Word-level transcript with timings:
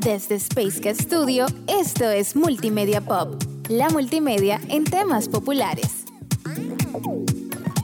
Desde 0.00 0.36
Space 0.36 0.94
Studio, 0.94 1.46
esto 1.66 2.08
es 2.08 2.36
Multimedia 2.36 3.00
Pop, 3.00 3.34
la 3.68 3.88
multimedia 3.90 4.60
en 4.68 4.84
temas 4.84 5.28
populares. 5.28 6.04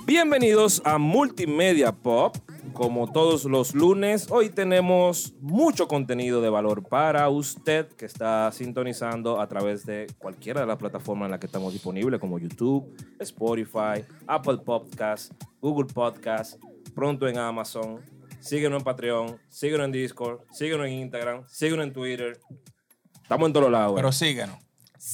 Bienvenidos 0.07 0.81
a 0.85 0.99
Multimedia 0.99 1.91
Pop. 1.91 2.37
Como 2.73 3.11
todos 3.11 3.45
los 3.45 3.75
lunes, 3.75 4.31
hoy 4.31 4.51
tenemos 4.51 5.35
mucho 5.41 5.89
contenido 5.89 6.41
de 6.41 6.51
valor 6.51 6.85
para 6.85 7.29
usted 7.29 7.89
que 7.89 8.07
está 8.07 8.51
sintonizando 8.53 9.41
a 9.41 9.49
través 9.49 9.85
de 9.85 10.07
cualquiera 10.19 10.61
de 10.61 10.69
las 10.69 10.77
plataformas 10.77 11.27
en 11.27 11.33
las 11.33 11.41
que 11.41 11.47
estamos 11.47 11.73
disponibles, 11.73 12.21
como 12.21 12.39
YouTube, 12.39 12.85
Spotify, 13.19 14.05
Apple 14.29 14.59
Podcasts, 14.59 15.35
Google 15.61 15.93
Podcasts, 15.93 16.59
pronto 16.95 17.27
en 17.27 17.39
Amazon. 17.39 18.14
Síguenos 18.45 18.81
en 18.81 18.85
Patreon, 18.85 19.41
síguenos 19.49 19.87
en 19.87 19.93
Discord, 19.93 20.43
síguenos 20.53 20.87
en 20.87 20.93
Instagram, 20.93 21.49
síguenos 21.49 21.87
en 21.87 21.93
Twitter. 21.95 22.39
Estamos 23.23 23.47
en 23.47 23.53
todos 23.55 23.71
lados. 23.71 23.95
Pero 23.97 24.13
síguenos. 24.13 24.59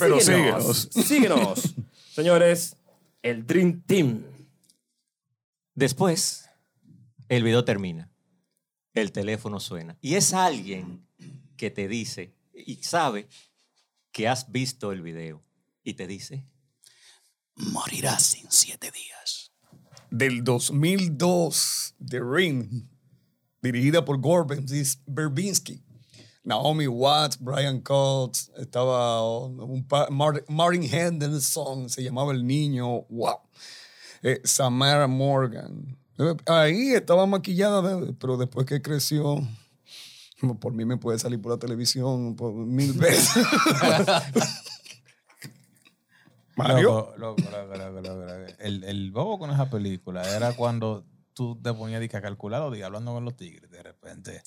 Pero 0.00 0.20
síguenos. 0.20 0.88
Síguenos. 0.91 1.74
Señores, 2.12 2.77
el 3.23 3.46
Dream 3.46 3.82
Team. 3.82 4.24
Después, 5.77 6.51
el 7.28 7.45
video 7.45 7.64
termina. 7.64 8.10
El 8.95 9.12
teléfono 9.12 9.60
suena. 9.60 9.96
Y 10.01 10.16
es 10.16 10.34
alguien 10.34 11.06
que 11.56 11.70
te 11.70 11.87
dice 11.87 12.34
y 12.52 12.82
sabe 12.82 13.28
que 14.10 14.26
has 14.26 14.51
visto 14.51 14.90
el 14.90 15.02
video. 15.02 15.40
Y 15.84 15.95
te 15.95 16.09
dice, 16.09 16.45
Morirás 17.54 18.34
en 18.34 18.51
siete 18.51 18.90
días. 18.90 19.52
Del 20.10 20.42
2002, 20.42 21.95
The 22.04 22.20
Ring, 22.20 22.89
dirigida 23.62 24.05
por 24.05 24.20
Gore 24.20 24.62
Verbinski. 25.06 25.82
Naomi 26.42 26.87
Watts, 26.87 27.38
Brian 27.38 27.80
Cox, 27.80 28.51
estaba 28.56 29.23
un 29.45 29.87
Mar- 30.10 30.45
Martin 30.48 30.82
Henderson, 30.82 31.90
se 31.90 32.02
llamaba 32.02 32.32
el 32.32 32.46
niño, 32.46 33.02
wow. 33.10 33.37
Eh, 34.23 34.40
Samara 34.45 35.07
Morgan. 35.07 35.99
Eh, 36.18 36.34
Ahí 36.46 36.93
estaba 36.95 37.26
maquillada, 37.26 38.01
pero 38.18 38.38
después 38.38 38.66
que 38.66 38.80
creció, 38.80 39.46
por 40.60 40.73
mí 40.73 40.87
me 40.87 40.96
puede 40.96 41.18
salir 41.18 41.40
por 41.40 41.52
la 41.52 41.59
televisión 41.59 42.34
por 42.37 42.54
mil 42.54 42.95
veces. 42.95 43.45
Mario. 46.56 47.12
Loco, 47.16 47.37
loco, 47.37 47.43
loco. 48.02 48.37
El, 48.59 48.84
el 48.84 49.10
bobo 49.12 49.38
con 49.38 49.51
esa 49.51 49.71
película 49.71 50.23
era 50.37 50.52
cuando 50.54 51.04
tú 51.41 51.59
te 51.63 51.73
ponías 51.73 52.02
a 52.15 52.21
calcular 52.21 52.71
días 52.71 52.85
hablando 52.85 53.15
con 53.15 53.24
los 53.24 53.35
tigres. 53.35 53.71
De 53.71 53.83
repente. 53.83 54.43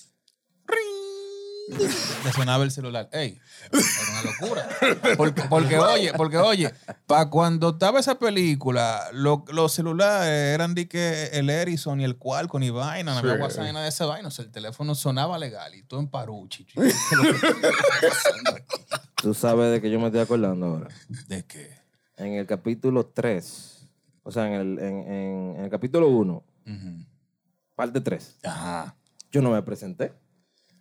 ¡ring! 0.67 1.79
Te 2.21 2.31
sonaba 2.33 2.63
el 2.63 2.69
celular. 2.69 3.09
¡Ey! 3.11 3.39
Era 3.71 3.81
una 4.11 4.21
locura. 4.21 4.69
Porque, 5.17 5.41
porque 5.49 5.79
oye, 5.79 6.13
porque 6.13 6.37
oye, 6.37 6.71
para 7.07 7.31
cuando 7.31 7.69
estaba 7.69 7.99
esa 7.99 8.19
película, 8.19 9.07
lo- 9.11 9.43
los 9.47 9.71
celulares 9.73 10.27
eran 10.53 10.75
de 10.75 10.87
que 10.87 11.29
el 11.33 11.49
Ericsson 11.49 11.99
y 11.99 12.03
el 12.03 12.17
Qualcomm 12.19 12.61
y 12.61 12.69
vaina, 12.69 13.13
no 13.13 13.19
había. 13.31 13.41
WhatsApp 13.41 13.63
ni 13.65 13.71
nada 13.71 13.83
de 13.85 13.89
esa 13.89 14.05
vaina. 14.05 14.27
O 14.27 14.31
sea, 14.31 14.45
el 14.45 14.51
teléfono 14.51 14.93
sonaba 14.93 15.39
legal 15.39 15.73
y 15.73 15.81
tú 15.81 15.97
en 15.97 16.09
paruchi. 16.09 16.67
Tú 19.15 19.33
sabes 19.33 19.71
de 19.71 19.81
que 19.81 19.89
yo 19.89 19.99
me 19.99 20.07
estoy 20.07 20.21
acordando 20.21 20.65
ahora. 20.67 20.89
¿De 21.27 21.43
qué? 21.45 21.71
En 22.17 22.33
el 22.33 22.45
capítulo 22.45 23.05
3, 23.07 23.87
o 24.23 24.31
sea, 24.31 24.47
en 24.47 24.53
el, 24.53 24.79
en, 24.79 24.97
en- 25.11 25.55
en 25.57 25.63
el 25.63 25.69
capítulo 25.71 26.07
1, 26.09 26.43
Ujú. 26.65 27.05
parte 27.75 28.01
3, 28.01 28.39
Ajá. 28.43 28.95
yo 29.31 29.41
no 29.41 29.51
me 29.51 29.61
presenté. 29.63 30.13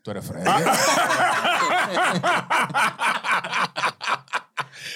Tú 0.02 0.10
eres 0.10 0.24
Freddy. 0.26 0.44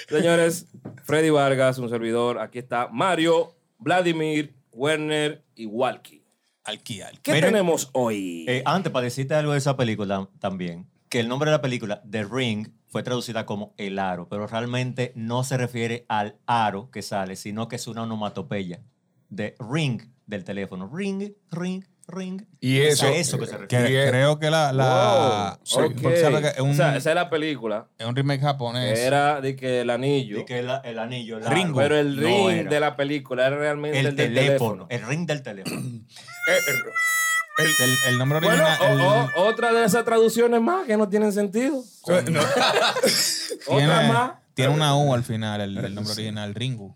Señores, 0.09 0.67
Freddy 1.03 1.29
Vargas, 1.29 1.77
un 1.79 1.89
servidor. 1.89 2.39
Aquí 2.39 2.59
está 2.59 2.87
Mario, 2.91 3.55
Vladimir, 3.77 4.55
Werner 4.71 5.43
y 5.55 5.65
Walkie. 5.65 6.23
Alki, 6.63 7.01
alki. 7.01 7.19
¿Qué 7.21 7.33
Miren, 7.33 7.51
tenemos 7.51 7.89
hoy? 7.93 8.45
eh, 8.47 8.61
antes, 8.65 8.91
para 8.91 9.05
decirte 9.05 9.33
algo 9.35 9.53
de 9.53 9.57
esa 9.59 9.77
película 9.77 10.27
también, 10.39 10.89
que 11.09 11.19
el 11.21 11.29
nombre 11.29 11.49
de 11.49 11.55
la 11.57 11.61
película, 11.61 12.01
The 12.09 12.25
Ring, 12.25 12.67
fue 12.89 13.03
traducida 13.03 13.45
como 13.45 13.73
El 13.77 13.99
Aro, 13.99 14.27
pero 14.27 14.47
realmente 14.47 15.13
no 15.15 15.43
se 15.43 15.57
refiere 15.57 16.05
al 16.09 16.37
aro 16.45 16.89
que 16.91 17.01
sale, 17.01 17.35
sino 17.35 17.67
que 17.67 17.77
es 17.77 17.87
una 17.87 18.03
onomatopeya 18.03 18.81
de 19.29 19.55
ring 19.59 20.01
del 20.27 20.43
teléfono. 20.43 20.89
Ring, 20.93 21.31
ring, 21.51 21.83
ring. 22.07 22.43
Y 22.59 22.77
Es 22.79 23.01
a 23.01 23.09
eso- 23.09 23.37
eso 23.37 23.39
que 23.39 23.47
se 23.47 23.57
refiere. 23.57 24.09
Creo 24.09 24.37
que 24.39 24.49
la. 24.51 24.71
la 24.71 25.57
Wow, 25.73 25.81
porque 25.91 26.07
ok. 26.07 26.15
sabe 26.21 26.41
que 26.41 26.47
es 26.49 26.59
un, 26.59 26.69
O 26.71 26.73
sea, 26.75 26.95
esa 26.95 27.09
es 27.09 27.15
la 27.15 27.29
película. 27.29 27.87
es 27.97 28.05
un 28.05 28.15
remake 28.15 28.41
japonés. 28.41 28.99
era 28.99 29.41
de 29.41 29.55
que 29.55 29.81
el 29.81 29.89
anillo. 29.89 30.39
Y 30.39 30.45
que 30.45 30.59
el, 30.59 30.69
el 30.83 30.99
anillo, 30.99 31.39
Ringo. 31.39 31.77
pero 31.79 31.97
el 31.97 32.15
no 32.15 32.21
ring 32.27 32.49
era. 32.59 32.69
de 32.69 32.79
la 32.79 32.95
película 32.95 33.47
era 33.47 33.57
realmente 33.57 33.99
el, 33.99 34.05
el 34.07 34.15
del 34.15 34.33
teléfono, 34.33 34.85
teléfono. 34.85 34.87
el 34.89 35.01
ring 35.09 35.27
del 35.27 35.41
teléfono. 35.41 35.81
Eh, 36.49 36.53
eh, 36.69 37.65
el, 38.05 38.13
el 38.13 38.17
nombre 38.19 38.39
Bueno, 38.39 38.63
original. 38.63 38.77
o- 38.81 38.93
el- 38.93 39.01
o- 39.35 39.47
otra 39.49 39.73
de 39.73 39.83
esas 39.83 40.05
traducciones 40.05 40.61
más 40.61 40.85
que 40.85 40.95
no 40.95 41.09
tienen 41.09 41.33
sentido. 41.33 41.83
no. 42.07 42.39
Otra 43.67 43.75
tiene, 43.77 43.87
más. 43.87 44.31
tiene 44.53 44.73
una 44.73 44.95
U 44.95 45.13
al 45.13 45.23
final, 45.23 45.59
el, 45.61 45.77
el 45.77 45.93
nombre 45.95 46.13
original, 46.13 46.53
Ringu. 46.55 46.95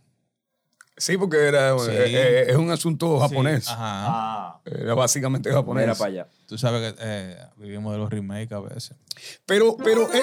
Sí, 1.02 1.18
porque 1.18 1.38
era, 1.38 1.78
Sí. 1.80 1.90
eh, 1.90 2.06
eh, 2.06 2.46
es 2.50 2.56
un 2.56 2.70
asunto 2.70 3.20
japonés. 3.20 3.68
Ajá. 3.68 3.78
Ah, 4.08 4.62
Era 4.66 4.94
básicamente 4.94 5.52
japonés. 5.52 5.86
Mira 5.86 5.96
para 5.96 6.12
allá. 6.12 6.28
Tú 6.46 6.58
sabes 6.60 6.94
que 6.94 7.00
eh, 7.02 7.38
vivimos 7.58 7.92
de 7.94 7.98
los 7.98 8.10
remakes 8.12 8.52
a 8.52 8.60
veces. 8.60 8.96
Pero, 9.48 9.78
pero 9.84 10.04
eh, 10.14 10.22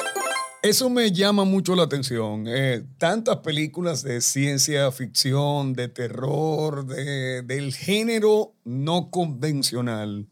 eso 0.62 0.88
me 0.88 1.10
llama 1.10 1.42
mucho 1.44 1.74
la 1.74 1.82
atención. 1.82 2.44
Eh, 2.46 2.84
tantas 2.96 3.38
películas 3.38 4.02
de 4.04 4.20
ciencia 4.20 4.90
ficción, 4.92 5.72
de 5.72 5.88
terror, 5.88 6.86
de- 6.86 7.42
del 7.42 7.74
género 7.74 8.52
no 8.64 9.10
convencional, 9.10 10.26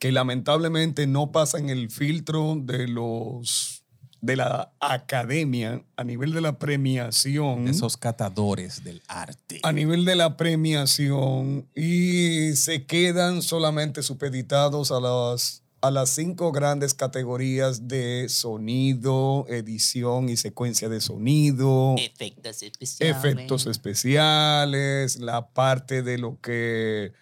que 0.00 0.10
lamentablemente 0.10 1.06
no 1.06 1.30
pasan 1.30 1.70
el 1.70 1.90
filtro 1.90 2.56
de 2.58 2.88
los 2.88 3.81
de 4.22 4.36
la 4.36 4.72
academia 4.78 5.82
a 5.96 6.04
nivel 6.04 6.32
de 6.32 6.40
la 6.40 6.58
premiación. 6.58 7.66
Esos 7.66 7.96
catadores 7.96 8.84
del 8.84 9.02
arte. 9.08 9.60
a 9.64 9.72
nivel 9.72 10.04
de 10.04 10.14
la 10.14 10.36
premiación 10.36 11.68
y 11.74 12.54
se 12.54 12.86
quedan 12.86 13.42
solamente 13.42 14.02
supeditados 14.04 14.92
a 14.92 15.00
las, 15.00 15.64
a 15.80 15.90
las 15.90 16.10
cinco 16.10 16.52
grandes 16.52 16.94
categorías 16.94 17.88
de 17.88 18.28
sonido, 18.28 19.44
edición 19.48 20.28
y 20.28 20.36
secuencia 20.36 20.88
de 20.88 21.00
sonido, 21.00 21.96
Efectos 21.98 22.62
especiales. 22.62 23.16
efectos 23.16 23.66
especiales, 23.66 25.16
la 25.18 25.48
parte 25.48 26.02
de 26.04 26.18
lo 26.18 26.40
que 26.40 27.12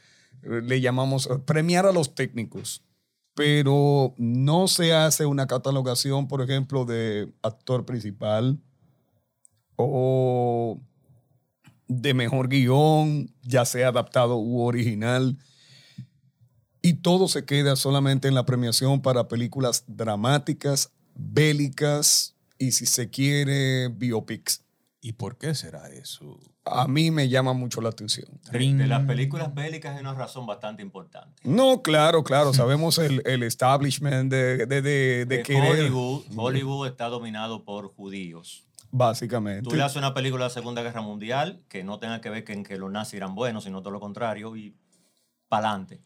le 0.43 0.81
llamamos 0.83 1.31
premiar 1.47 1.87
a 1.87 1.93
los 1.93 2.15
técnicos. 2.15 2.83
Pero 3.35 4.15
no 4.19 4.69
se 4.69 4.93
hace 4.93 5.27
una 5.27 5.47
catalogación, 5.47 6.29
por 6.29 6.43
ejemplo, 6.43 6.85
de 6.85 7.33
actor 7.43 7.87
principal 7.87 8.59
o 9.77 10.79
de 11.89 12.15
mejor 12.15 12.49
guion, 12.49 13.33
ya 13.43 13.65
sea 13.65 13.89
adaptado 13.89 14.37
u 14.37 14.63
original. 14.63 15.39
Y 16.83 16.95
todo 16.95 17.29
se 17.29 17.45
queda 17.45 17.77
solamente 17.77 18.29
en 18.29 18.35
la 18.35 18.47
premiación 18.47 19.03
para 19.03 19.29
películas 19.29 19.85
dramáticas, 19.87 20.93
bélicas 21.15 22.37
y 22.59 22.73
si 22.73 22.87
se 22.87 23.11
quiere, 23.11 23.89
biopics. 23.89 24.63
¿Y 25.03 25.13
por 25.15 25.39
qué 25.39 25.55
será 25.55 25.89
eso? 25.89 26.39
A 26.67 26.87
mí 26.87 27.11
me 27.11 27.29
llama 27.31 27.55
mucho 27.55 27.81
la 27.81 27.89
atención. 27.89 28.29
de, 28.53 28.59
de 28.75 28.87
las 28.87 29.07
películas 29.07 29.55
bélicas 29.55 29.95
hay 29.95 30.01
una 30.01 30.13
razón 30.13 30.47
bastante 30.47 30.83
importante. 30.83 31.41
No, 31.43 31.81
claro, 31.81 32.23
claro, 32.23 32.53
sabemos 32.53 32.99
el, 32.99 33.23
el 33.25 33.43
establishment 33.43 34.31
de, 34.31 34.67
de, 34.67 34.83
de, 34.83 35.25
de 35.25 35.37
Que 35.43 35.55
querer, 35.55 35.81
Hollywood, 35.81 36.23
Hollywood 36.37 36.87
está 36.89 37.07
dominado 37.09 37.65
por 37.65 37.89
judíos. 37.95 38.67
básicamente. 38.91 39.71
Tú 39.71 39.75
le 39.75 39.83
haces 39.83 39.97
una 39.97 40.13
película 40.13 40.45
de 40.45 40.49
la 40.51 40.55
Segunda 40.55 40.83
Guerra 40.83 41.01
Mundial 41.01 41.63
que 41.69 41.83
no 41.83 41.99
tenga 41.99 42.21
que 42.21 42.29
ver 42.29 42.45
con 42.45 42.63
que 42.63 42.77
los 42.77 42.91
nazis 42.91 43.15
eran 43.15 43.35
buenos, 43.35 43.65
sino 43.65 43.81
todo 43.81 43.93
lo 43.93 44.01
contrario, 44.01 44.55
y 44.55 44.77
pa'lante. 45.49 46.03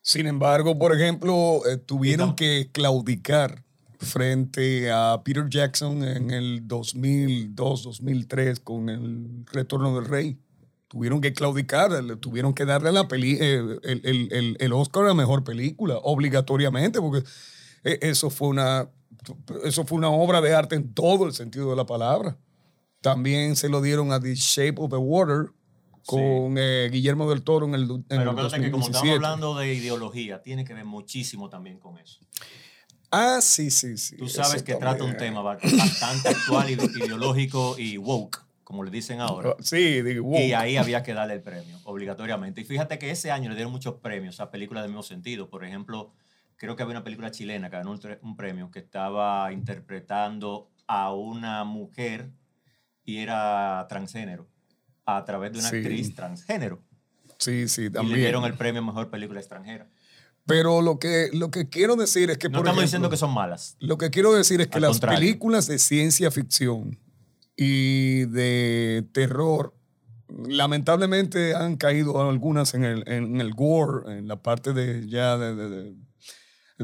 Sin 0.00 0.28
embargo, 0.28 0.78
por 0.78 0.94
ejemplo, 0.94 1.60
eh, 1.68 1.76
tuvieron 1.76 2.36
que 2.36 2.70
claudicar 2.72 3.64
frente 3.98 4.90
a 4.90 5.20
Peter 5.24 5.48
Jackson 5.48 6.02
en 6.04 6.30
el 6.30 6.66
2002, 6.66 7.82
2003 7.82 8.60
con 8.60 8.88
el 8.88 9.44
Retorno 9.52 9.94
del 9.96 10.04
Rey. 10.08 10.38
Tuvieron 10.88 11.20
que 11.20 11.32
claudicar, 11.34 11.90
tuvieron 12.16 12.54
que 12.54 12.64
darle 12.64 12.92
la 12.92 13.08
peli 13.08 13.36
eh, 13.40 13.56
el, 13.82 14.00
el- 14.04 14.32
el- 14.32 14.56
el 14.58 14.72
Oscar 14.72 15.04
a 15.04 15.08
la 15.08 15.14
mejor 15.14 15.44
película, 15.44 15.98
obligatoriamente, 16.02 17.00
porque 17.00 17.28
eh, 17.84 17.98
eso 18.02 18.30
fue 18.30 18.48
una 18.48 18.88
eso 19.64 19.84
fue 19.84 19.98
una 19.98 20.08
obra 20.10 20.40
de 20.40 20.54
arte 20.54 20.76
en 20.76 20.94
todo 20.94 21.26
el 21.26 21.32
sentido 21.34 21.68
de 21.70 21.76
la 21.76 21.84
palabra. 21.84 22.38
También 23.00 23.56
se 23.56 23.68
lo 23.68 23.82
dieron 23.82 24.12
a 24.12 24.20
The 24.20 24.34
Shape 24.34 24.76
of 24.78 24.90
the 24.90 24.96
Water 24.96 25.50
con 26.06 26.54
eh, 26.56 26.88
Guillermo 26.90 27.28
del 27.28 27.42
Toro 27.42 27.66
en 27.66 27.74
el, 27.74 27.82
en 27.82 28.02
Pero 28.04 28.22
el 28.22 28.28
acuérdate 28.30 28.60
que 28.62 28.70
como 28.70 28.86
estamos 28.86 29.02
2017. 29.02 29.14
hablando 29.16 29.56
de 29.56 29.74
ideología, 29.74 30.40
tiene 30.42 30.64
que 30.64 30.72
ver 30.72 30.84
muchísimo 30.86 31.50
también 31.50 31.78
con 31.78 31.98
eso. 31.98 32.20
Ah, 33.10 33.38
sí, 33.40 33.70
sí, 33.70 33.96
sí. 33.96 34.16
Tú 34.16 34.28
sabes 34.28 34.62
que 34.62 34.74
trata 34.74 35.04
un 35.04 35.16
tema 35.16 35.40
ba- 35.42 35.58
bastante 35.78 36.28
actual, 36.28 36.70
y 36.70 36.74
ideológico 36.74 37.76
y 37.78 37.96
woke, 37.96 38.44
como 38.64 38.84
le 38.84 38.90
dicen 38.90 39.20
ahora. 39.20 39.54
Sí, 39.60 40.02
digo, 40.02 40.24
wow. 40.24 40.40
Y 40.40 40.52
ahí 40.52 40.76
había 40.76 41.02
que 41.02 41.14
darle 41.14 41.34
el 41.34 41.42
premio, 41.42 41.78
obligatoriamente. 41.84 42.60
Y 42.60 42.64
fíjate 42.64 42.98
que 42.98 43.10
ese 43.10 43.30
año 43.30 43.48
le 43.48 43.54
dieron 43.56 43.72
muchos 43.72 43.94
premios 43.96 44.40
a 44.40 44.50
películas 44.50 44.82
del 44.84 44.90
mismo 44.90 45.02
sentido. 45.02 45.48
Por 45.48 45.64
ejemplo, 45.64 46.12
creo 46.56 46.76
que 46.76 46.82
había 46.82 46.96
una 46.96 47.04
película 47.04 47.30
chilena 47.30 47.70
que 47.70 47.76
ganó 47.76 47.92
un, 48.22 48.36
premio 48.36 48.70
que 48.70 48.80
estaba 48.80 49.52
interpretando 49.52 50.68
a 50.86 51.12
una 51.14 51.64
mujer 51.64 52.30
y 53.04 53.18
era 53.18 53.86
transgénero 53.88 54.46
a 55.06 55.24
través 55.24 55.52
de 55.52 55.60
una 55.60 55.70
Sí. 55.70 55.76
actriz 55.76 56.14
transgénero. 56.14 56.82
Sí, 57.38 57.68
sí, 57.68 57.84
Y 57.84 57.90
también. 57.90 58.16
le 58.16 58.20
dieron 58.22 58.44
el 58.44 58.54
premio 58.54 58.82
a 58.82 58.84
Mejor 58.84 59.08
Película 59.10 59.38
Extranjera. 59.40 59.86
Pero 60.48 60.82
lo 60.82 60.98
que, 60.98 61.28
lo 61.32 61.50
que 61.52 61.68
quiero 61.68 61.94
decir 61.94 62.30
es 62.30 62.38
que, 62.38 62.48
No 62.48 62.58
por 62.58 62.66
estamos 62.66 62.78
ejemplo, 62.78 62.82
diciendo 62.82 63.10
que 63.10 63.16
son 63.18 63.32
malas. 63.34 63.76
Lo 63.78 63.98
que 63.98 64.10
quiero 64.10 64.32
decir 64.34 64.60
es 64.60 64.66
que 64.66 64.76
Al 64.78 64.82
las 64.82 64.90
contrario. 64.92 65.18
películas 65.20 65.66
de 65.68 65.78
ciencia 65.78 66.30
ficción 66.32 66.98
y 67.56 68.24
de 68.26 69.06
terror, 69.12 69.74
lamentablemente 70.46 71.54
han 71.54 71.76
caído 71.76 72.20
algunas 72.28 72.74
en 72.74 72.84
el, 72.84 73.04
en 73.08 73.40
el 73.40 73.52
gore, 73.54 74.18
en 74.18 74.28
la 74.28 74.42
parte 74.42 74.72
de 74.72 75.06
ya 75.08 75.36
de, 75.38 75.54
de- 75.54 75.68
de- 75.70 75.94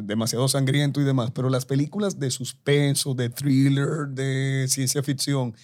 demasiado 0.03 0.49
sangriento 0.49 1.01
y 1.01 1.05
demás, 1.05 1.31
pero 1.33 1.49
las 1.49 1.67
películas 1.67 2.19
de 2.19 2.31
suspenso, 2.33 3.15
de 3.15 3.29
thriller, 3.31 4.09
de 4.09 4.67
ciencia 4.69 5.03
ficción, 5.05 5.55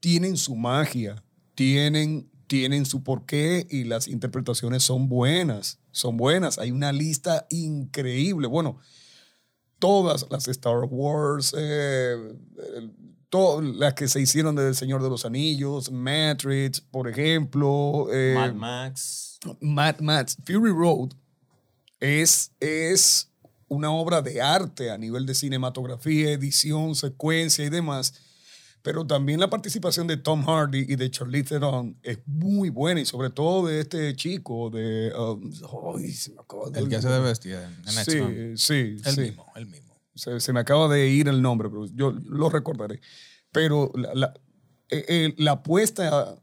tienen 0.00 0.36
su 0.36 0.56
magia, 0.56 1.22
tienen, 1.54 2.28
tienen 2.46 2.86
su 2.86 3.02
porqué 3.02 3.66
y 3.70 3.84
las 3.84 4.08
interpretaciones 4.08 4.82
son 4.82 5.08
buenas, 5.08 5.78
son 5.90 6.16
buenas. 6.16 6.58
Hay 6.58 6.70
una 6.70 6.92
lista 6.92 7.46
increíble. 7.50 8.46
Bueno, 8.46 8.78
todas 9.78 10.26
las 10.30 10.48
Star 10.48 10.84
Wars, 10.88 11.54
eh, 11.56 12.14
eh, 12.16 12.90
to- 13.28 13.60
las 13.60 13.94
que 13.94 14.08
se 14.08 14.20
hicieron 14.20 14.54
desde 14.56 14.68
El 14.70 14.76
Señor 14.76 15.02
de 15.02 15.10
los 15.10 15.24
Anillos, 15.24 15.90
Matrix, 15.90 16.80
por 16.80 17.08
ejemplo, 17.08 18.08
eh, 18.12 18.34
Mad 18.34 18.54
Max. 18.54 19.38
Mad 19.60 20.00
Max, 20.00 20.36
Fury 20.44 20.70
Road 20.72 21.10
es, 22.00 22.52
es 22.60 23.30
una 23.68 23.90
obra 23.90 24.22
de 24.22 24.40
arte 24.40 24.90
a 24.90 24.98
nivel 24.98 25.26
de 25.26 25.34
cinematografía, 25.34 26.30
edición, 26.32 26.94
secuencia 26.94 27.64
y 27.64 27.68
demás. 27.70 28.14
Pero 28.86 29.04
también 29.04 29.40
la 29.40 29.50
participación 29.50 30.06
de 30.06 30.16
Tom 30.16 30.44
Hardy 30.46 30.84
y 30.88 30.94
de 30.94 31.10
Charlize 31.10 31.48
Theron 31.58 31.96
es 32.04 32.20
muy 32.24 32.70
buena 32.70 33.00
y 33.00 33.04
sobre 33.04 33.30
todo 33.30 33.66
de 33.66 33.80
este 33.80 34.14
chico 34.14 34.70
de... 34.70 35.12
um, 35.18 35.50
ay, 35.96 36.12
se 36.12 36.30
me 36.30 36.40
acaba 36.40 36.70
de 36.70 36.78
El 36.78 36.88
que 36.88 36.94
hace 36.94 37.08
de 37.08 37.18
bestia 37.18 37.64
en, 37.64 37.72
X-Men. 37.98 38.56
Sí, 38.56 38.96
sí, 38.96 39.08
El 39.08 39.12
sí. 39.16 39.20
mismo, 39.22 39.44
el 39.56 39.66
mismo. 39.66 39.92
Se, 40.14 40.38
se 40.38 40.52
me 40.52 40.60
acaba 40.60 40.86
de 40.86 41.08
ir 41.08 41.26
el 41.26 41.42
nombre, 41.42 41.68
pero 41.68 41.86
yo 41.86 42.12
lo 42.12 42.48
recordaré. 42.48 43.00
Pero 43.50 43.90
la, 43.96 44.14
la, 44.14 44.34
eh, 44.88 45.04
eh, 45.08 45.34
la 45.36 45.64
puesta, 45.64 46.36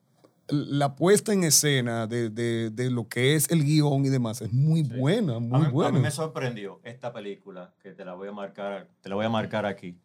la 0.49 0.95
puesta 0.97 1.31
en 1.31 1.45
escena 1.45 2.07
de, 2.07 2.29
de- 2.29 2.71
de 2.71 2.91
lo 2.91 3.07
que 3.07 3.35
es 3.35 3.49
el 3.51 3.63
guion 3.63 4.05
y 4.05 4.09
demás 4.09 4.41
es 4.41 4.51
muy 4.51 4.83
buena, 4.83 5.35
A 5.37 5.39
muy 5.39 5.59
mí, 5.61 5.65
a 5.67 5.69
buena. 5.69 5.91
mí 5.93 6.01
me 6.01 6.11
sorprendió 6.11 6.81
esta 6.83 7.13
película, 7.13 7.73
que 7.81 7.91
te 7.93 8.03
la 8.03 8.15
voy 8.15 8.27
a 8.27 8.33
marcar, 8.33 8.89
te 8.99 9.07
la 9.07 9.15
voy 9.15 9.25
a 9.25 9.29
marcar 9.29 9.65
aquí, 9.65 9.97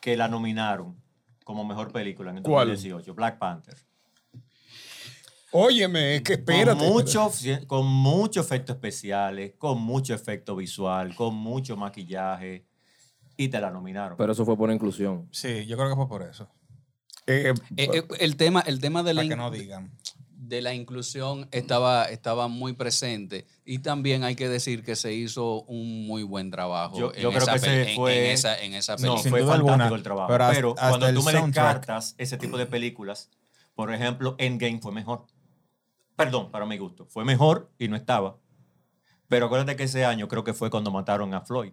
que 0.00 0.16
la 0.16 0.26
nominaron 0.26 0.96
como 1.46 1.64
mejor 1.64 1.92
película 1.92 2.32
en 2.32 2.38
el 2.38 2.42
¿Cuál? 2.42 2.70
2018, 2.70 3.14
Black 3.14 3.38
Panther. 3.38 3.76
Óyeme, 5.52 6.16
es 6.16 6.22
que 6.22 6.32
espérate. 6.32 6.76
Con 6.76 6.88
mucho, 6.88 7.30
con 7.68 7.86
mucho 7.86 8.40
efectos 8.40 8.74
especiales, 8.74 9.54
con 9.56 9.80
mucho 9.80 10.12
efecto 10.12 10.56
visual, 10.56 11.14
con 11.14 11.36
mucho 11.36 11.76
maquillaje, 11.76 12.66
y 13.36 13.46
te 13.46 13.60
la 13.60 13.70
nominaron. 13.70 14.18
Pero 14.18 14.32
eso 14.32 14.44
fue 14.44 14.56
por 14.56 14.72
inclusión. 14.72 15.28
Sí, 15.30 15.64
yo 15.66 15.76
creo 15.76 15.88
que 15.88 15.94
fue 15.94 16.08
por 16.08 16.24
eso. 16.24 16.48
Eh, 17.28 17.54
Eh, 17.76 17.90
eh, 17.94 18.02
el, 18.18 18.36
tema, 18.36 18.60
el 18.62 18.80
tema 18.80 19.04
de 19.04 19.14
la, 19.14 19.20
Para 19.20 19.28
que 19.28 19.36
no 19.36 19.50
digan. 19.52 19.92
De 20.38 20.60
la 20.62 20.74
inclusión 20.74 21.48
estaba, 21.50 22.04
estaba 22.04 22.46
muy 22.48 22.74
presente 22.74 23.46
y 23.64 23.78
también 23.78 24.22
hay 24.22 24.36
que 24.36 24.48
decir 24.48 24.84
que 24.84 24.94
se 24.94 25.12
hizo 25.14 25.62
un 25.62 26.06
muy 26.06 26.22
buen 26.24 26.50
trabajo 26.50 26.98
Yo- 26.98 27.12
en, 27.14 27.22
yo 27.22 27.30
creo 27.30 27.42
esa 27.42 27.54
que 27.54 27.60
pe- 27.60 27.92
fue- 27.96 28.26
en 28.26 28.30
esa, 28.32 28.58
en 28.62 28.74
esa 28.74 28.92
no, 28.92 28.96
película. 28.98 29.22
sin 29.22 29.30
fue 29.30 29.40
duda 29.40 29.52
fantástico 29.52 29.82
alguna, 29.82 29.96
el 29.96 30.02
trabajo. 30.02 30.28
pero 30.28 30.48
Pero, 30.52 30.68
hasta- 30.70 30.80
hasta 30.82 30.88
cuando 30.90 31.08
el 31.08 31.14
tú 31.14 31.22
me 31.22 31.32
descartas 31.32 32.14
ese 32.18 32.36
tipo 32.36 32.58
de 32.58 32.66
películas, 32.66 33.30
por 33.74 33.92
ejemplo, 33.92 34.34
Endgame 34.38 34.78
fue 34.80 34.92
mejor. 34.92 35.26
Perdón, 36.16 36.50
para 36.50 36.64
mi 36.66 36.78
gusto. 36.78 37.06
Fue 37.06 37.24
mejor 37.24 37.70
y 37.78 37.88
no 37.88 37.96
estaba. 37.96 38.38
Pero 39.28 39.46
acuérdate 39.46 39.74
que 39.76 39.82
ese 39.84 40.04
año 40.04 40.28
creo 40.28 40.44
que 40.44 40.54
fue 40.54 40.70
cuando 40.70 40.90
mataron 40.90 41.34
a 41.34 41.40
Floyd. 41.42 41.72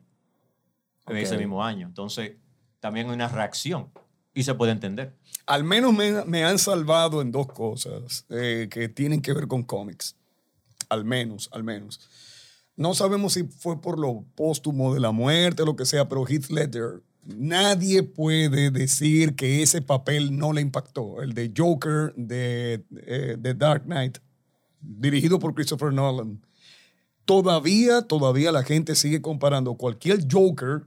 En 1.07 1.18
ese 1.18 1.38
mismo 1.38 1.63
año. 1.63 1.86
Entonces, 1.88 2.38
también 2.80 3.07
hay 3.09 3.13
una 3.16 3.27
reacción. 3.27 3.92
Y 4.33 4.44
se 4.44 4.56
puede 4.56 4.71
entender. 4.71 5.15
al 5.45 5.63
menos 5.63 5.94
me, 5.94 6.25
me 6.25 6.44
han 6.44 6.57
salvado 6.57 7.21
en 7.21 7.31
dos 7.31 7.47
cosas 7.47 8.25
eh, 8.30 8.68
que 8.71 8.89
tienen 8.89 9.21
que 9.21 9.33
ver 9.33 9.47
con 9.47 9.63
cómics. 9.63 10.15
Al 10.89 11.06
menos, 11.06 11.50
al 11.51 11.63
menos. 11.63 12.00
No 12.75 12.94
sabemos 12.95 13.33
si 13.33 13.44
fue 13.44 13.80
por 13.81 14.00
lo 14.00 14.25
póstumo 14.35 14.94
de 14.94 15.00
la 15.00 15.12
muerte 15.12 15.65
lo 15.65 15.75
que 15.75 15.85
sea, 15.85 16.09
pero 16.09 16.25
Heath 16.27 16.50
Ledger, 16.50 17.03
nadie 17.24 18.01
puede 18.03 18.71
decir 18.71 19.35
que 19.35 19.62
ese 19.62 19.81
papel 19.81 20.38
no 20.38 20.53
le 20.53 20.62
impactó. 20.62 21.21
El 21.21 21.33
de 21.33 21.51
Joker 21.56 22.13
de, 22.15 22.83
eh, 23.06 23.35
de 23.38 23.53
Dark 23.53 23.83
Knight, 23.83 24.18
dirigido 24.81 25.39
por 25.39 25.53
Christopher 25.53 25.94
Nolan. 25.94 26.41
Todavía, 27.25 28.01
todavía 28.01 28.51
la 28.51 28.63
gente 28.63 28.95
sigue 28.95 29.21
comparando 29.21 29.75
cualquier 29.75 30.25
Joker 30.30 30.83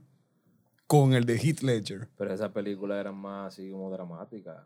con 0.87 1.13
el 1.13 1.25
de 1.25 1.35
Heath 1.37 1.61
Ledger. 1.61 2.07
Pero 2.17 2.33
esa 2.33 2.51
película 2.51 2.99
era 2.99 3.11
más 3.11 3.53
así 3.53 3.69
como 3.69 3.91
dramática. 3.91 4.63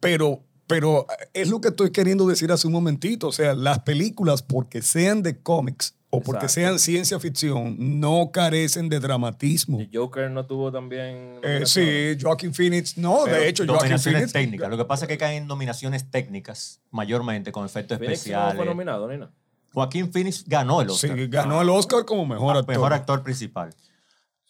Pero, 0.00 0.42
pero 0.66 1.06
es 1.32 1.48
lo 1.48 1.60
que 1.60 1.68
estoy 1.68 1.90
queriendo 1.90 2.26
decir 2.26 2.50
hace 2.52 2.66
un 2.66 2.72
momentito. 2.72 3.28
O 3.28 3.32
sea, 3.32 3.54
las 3.54 3.80
películas, 3.80 4.42
porque 4.42 4.82
sean 4.82 5.22
de 5.22 5.40
cómics 5.42 5.94
o 6.10 6.20
porque 6.20 6.46
Exacto. 6.46 6.54
sean 6.54 6.78
ciencia 6.78 7.18
ficción, 7.18 7.76
no 8.00 8.30
carecen 8.32 8.88
de 8.88 9.00
dramatismo. 9.00 9.80
¿Y 9.80 9.90
Joker 9.92 10.30
no 10.30 10.46
tuvo 10.46 10.70
también. 10.72 11.40
Eh, 11.42 11.62
sí, 11.66 12.16
Joaquin 12.20 12.54
Phoenix, 12.54 12.96
no, 12.96 13.22
Pero 13.24 13.36
de 13.36 13.48
hecho, 13.48 13.64
Joaquin 13.64 13.82
nominaciones 13.82 14.18
Phoenix. 14.20 14.32
técnicas. 14.32 14.70
Lo 14.70 14.78
que 14.78 14.84
pasa 14.84 15.04
es 15.04 15.08
que 15.08 15.18
caen 15.18 15.42
en 15.42 15.46
nominaciones 15.48 16.10
técnicas, 16.10 16.80
mayormente 16.90 17.50
con 17.52 17.66
efectos 17.66 17.98
Phoenix 17.98 18.18
no 18.18 18.22
especiales. 18.22 18.56
fue 18.56 18.64
nominado, 18.64 19.08
ni 19.08 19.18
nada. 19.18 19.32
Joaquín 19.74 20.10
Phoenix 20.10 20.44
ganó 20.48 20.80
el 20.80 20.88
Sí, 20.90 21.08
Oscar. 21.08 21.28
ganó 21.28 21.60
el 21.60 21.68
Oscar 21.68 22.04
como 22.06 22.24
mejor 22.24 22.56
Ah, 22.56 22.60
actor. 22.60 22.74
Mejor 22.74 22.92
actor 22.94 23.22
principal 23.22 23.74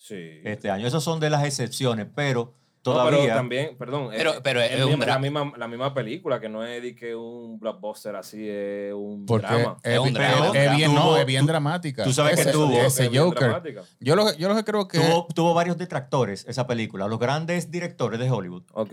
Sí. 0.06 0.40
este 0.44 0.70
año. 0.70 0.86
Esas 0.86 1.02
son 1.02 1.18
de 1.18 1.30
las 1.30 1.44
excepciones, 1.44 2.06
pero 2.14 2.54
No, 2.54 2.92
todavía. 2.92 3.18
pero 3.22 3.34
también, 3.34 3.76
perdón. 3.76 4.10
Pero- 4.16 4.34
pero 4.44 4.60
es 4.60 4.84
un 4.84 5.00
la, 5.00 5.18
misma, 5.18 5.52
la 5.56 5.66
misma 5.66 5.92
película, 5.92 6.38
que 6.38 6.48
no 6.48 6.64
es 6.64 6.80
de 6.80 6.94
que 6.94 7.16
un 7.16 7.58
blockbuster 7.58 8.14
así, 8.14 8.48
es 8.48 8.94
un 8.94 9.26
Porque 9.26 9.46
drama. 9.48 9.76
es, 9.82 9.92
Es 9.94 9.98
un 9.98 10.12
drama, 10.12 10.46
es 10.54 10.76
bien, 10.76 10.94
no, 10.94 11.16
es 11.16 11.26
bien 11.26 11.44
dramática. 11.46 12.04
tú 12.04 12.12
sabes 12.12 12.36
que 12.44 12.52
tuvo- 12.52 12.72
ese 12.80 13.08
Joker. 13.08 13.40
dramática. 13.48 13.82
Yo 13.98 14.14
lo, 14.14 14.26
que- 14.26 14.38
yo 14.38 14.48
lo 14.48 14.54
que 14.54 14.62
creo 14.62 14.86
que 14.86 15.00
tuvo, 15.00 15.26
tuvo 15.34 15.52
varios 15.54 15.76
detractores 15.76 16.44
esa 16.48 16.68
película. 16.68 17.08
Los 17.08 17.18
grandes 17.18 17.72
directores 17.72 18.20
de 18.20 18.30
Hollywood 18.30 18.62
Ok. 18.74 18.92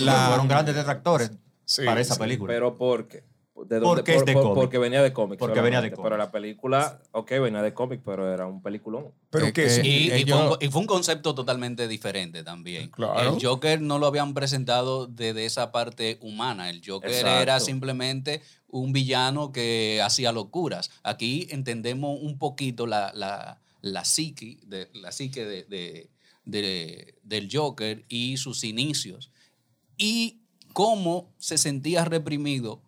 La- 0.00 0.26
fueron 0.28 0.46
grandes 0.46 0.74
detractores 0.74 1.32
Sí, 1.64 1.84
para 1.86 2.00
esa 2.00 2.14
sí. 2.14 2.20
película. 2.20 2.52
Pero 2.52 2.76
¿por 2.76 3.08
qué? 3.08 3.24
¿De 3.66 3.80
Porque 3.80 4.14
es 4.14 4.24
de 4.24 4.34
cómic. 4.34 4.54
Porque 4.54 4.78
venía 4.78 5.02
de 5.02 5.12
cómics. 5.12 5.38
Porque 5.38 5.60
venía 5.60 5.80
de 5.80 5.90
cómics. 5.90 6.02
Pero 6.04 6.16
la 6.16 6.30
película, 6.30 7.00
ok, 7.12 7.30
venía 7.40 7.62
de 7.62 7.74
cómics, 7.74 8.02
pero 8.04 8.32
era 8.32 8.46
un 8.46 8.62
peliculón. 8.62 9.06
Pero 9.30 9.46
Es 9.46 9.52
que 9.52 9.62
que- 9.64 9.70
sí. 9.70 10.10
Y, 10.12 10.24
fue 10.30 10.48
un, 10.48 10.56
y 10.60 10.68
fue 10.68 10.80
un 10.82 10.86
concepto 10.86 11.34
totalmente 11.34 11.88
diferente 11.88 12.42
también. 12.44 12.90
Claro. 12.90 13.36
El 13.36 13.44
Joker 13.44 13.80
no 13.80 13.98
lo 13.98 14.06
habían 14.06 14.34
presentado 14.34 15.06
desde 15.06 15.44
esa 15.44 15.72
parte 15.72 16.18
humana. 16.20 16.70
El 16.70 16.82
Joker 16.86 17.10
Exacto. 17.10 17.42
era 17.42 17.60
simplemente 17.60 18.42
un 18.68 18.92
villano 18.92 19.50
que 19.52 20.00
hacía 20.04 20.30
locuras. 20.32 20.90
Aquí 21.02 21.46
entendemos 21.50 22.18
un 22.22 22.38
poquito 22.38 22.86
la, 22.86 23.12
la, 23.14 23.60
la 23.80 24.04
psique, 24.04 24.58
de, 24.66 24.88
la 24.92 25.10
psique 25.12 25.44
de, 25.44 25.64
de- 25.64 26.10
de- 26.44 27.14
del 27.22 27.48
Joker 27.52 28.04
y 28.08 28.36
sus 28.36 28.64
inicios. 28.64 29.30
Y 29.96 30.40
cómo 30.72 31.32
se 31.38 31.58
sentía 31.58 32.04
reprimido 32.04 32.80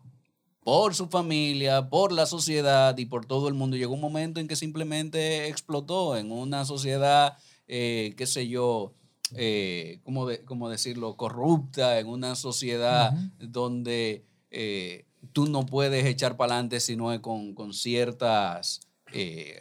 por 0.62 0.94
su 0.94 1.08
familia, 1.08 1.88
por 1.88 2.12
la 2.12 2.26
sociedad 2.26 2.96
y 2.98 3.06
por 3.06 3.24
todo 3.26 3.48
el 3.48 3.54
mundo. 3.54 3.76
Llegó 3.76 3.94
un 3.94 4.00
momento 4.00 4.40
en 4.40 4.48
que 4.48 4.56
simplemente 4.56 5.48
explotó 5.48 6.16
en 6.16 6.30
una 6.30 6.64
sociedad, 6.64 7.36
eh, 7.66 8.14
qué 8.16 8.26
sé 8.26 8.46
yo, 8.48 8.92
eh, 9.36 10.00
¿cómo, 10.04 10.26
de- 10.26 10.44
cómo 10.44 10.68
decirlo?, 10.68 11.16
corrupta, 11.16 11.98
en 11.98 12.08
una 12.08 12.34
sociedad 12.34 13.14
donde 13.38 14.24
eh, 14.50 15.06
tú 15.32 15.46
no 15.46 15.64
puedes 15.66 16.04
echar 16.04 16.36
para 16.36 16.54
adelante 16.54 16.80
si 16.80 16.96
no 16.96 17.12
es 17.12 17.20
con, 17.20 17.54
con 17.54 17.72
ciertas... 17.72 18.80
eh, 19.12 19.60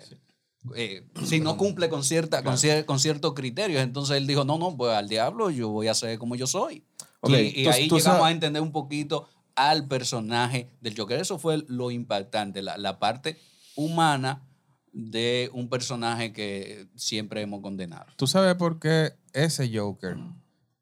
si 1.26 1.40
no 1.40 1.56
cumple 1.58 1.90
con, 1.90 2.04
cierta, 2.04 2.44
con, 2.44 2.56
cier- 2.58 2.84
con 2.86 3.00
ciertos 3.00 3.34
criterios, 3.34 3.82
entonces 3.82 4.18
él 4.18 4.28
dijo, 4.28 4.44
no, 4.44 4.58
no, 4.58 4.76
pues 4.76 4.92
al 4.94 5.08
diablo 5.08 5.50
yo 5.50 5.70
voy 5.70 5.88
a 5.88 5.94
ser 5.94 6.20
como 6.20 6.36
yo 6.36 6.48
soy. 6.48 6.84
Y 7.24 7.62
y 7.62 7.64
tú- 7.64 7.70
ahí 7.70 7.88
tú 7.88 7.98
llegamos 7.98 8.20
sabes- 8.20 8.26
a 8.28 8.32
entender 8.32 8.62
un 8.62 8.72
poquito 8.72 9.28
al 9.68 9.88
personaje 9.88 10.70
del 10.82 10.96
Joker. 10.98 11.20
Eso 11.20 11.38
fue 11.40 11.64
lo 11.68 11.92
impactante, 11.92 12.62
la, 12.62 12.78
la 12.78 13.00
parte 13.00 13.38
humana 13.76 14.46
de 14.92 15.50
un 15.54 15.70
personaje 15.70 16.34
que 16.34 16.88
siempre 16.96 17.42
hemos 17.42 17.62
condenado. 17.62 18.06
¿Tú 18.16 18.26
sabes 18.28 18.56
por 18.56 18.80
qué 18.80 19.14
ese 19.34 19.70
Joker 19.76 20.18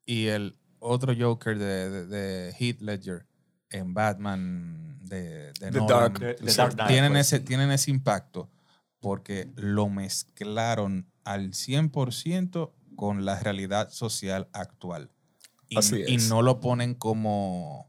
y 0.06 0.26
el 0.26 0.56
otro 0.78 1.12
Joker 1.18 1.58
de, 1.58 1.90
de, 1.90 2.06
de 2.06 2.52
Heath 2.58 2.80
Ledger 2.80 3.26
en 3.70 3.92
Batman 3.94 4.98
de, 5.04 5.52
de 5.54 5.70
The 5.70 5.70
Nolan 5.72 5.88
Dark- 5.88 6.18
The- 6.18 6.34
The 6.34 6.54
Dark 6.54 6.74
Knight, 6.74 6.88
tienen, 6.88 7.12
pues. 7.12 7.26
ese, 7.26 7.40
tienen 7.40 7.70
ese 7.70 7.90
impacto? 7.90 8.48
Porque 9.00 9.50
lo 9.56 9.88
mezclaron 9.88 11.06
al 11.24 11.50
100% 11.52 12.72
con 12.96 13.24
la 13.24 13.38
realidad 13.38 13.90
social 13.90 14.48
actual. 14.52 15.10
Y, 15.68 15.78
Así 15.78 16.02
y 16.06 16.14
es. 16.16 16.28
no 16.28 16.42
lo 16.42 16.60
ponen 16.60 16.94
como... 16.94 17.88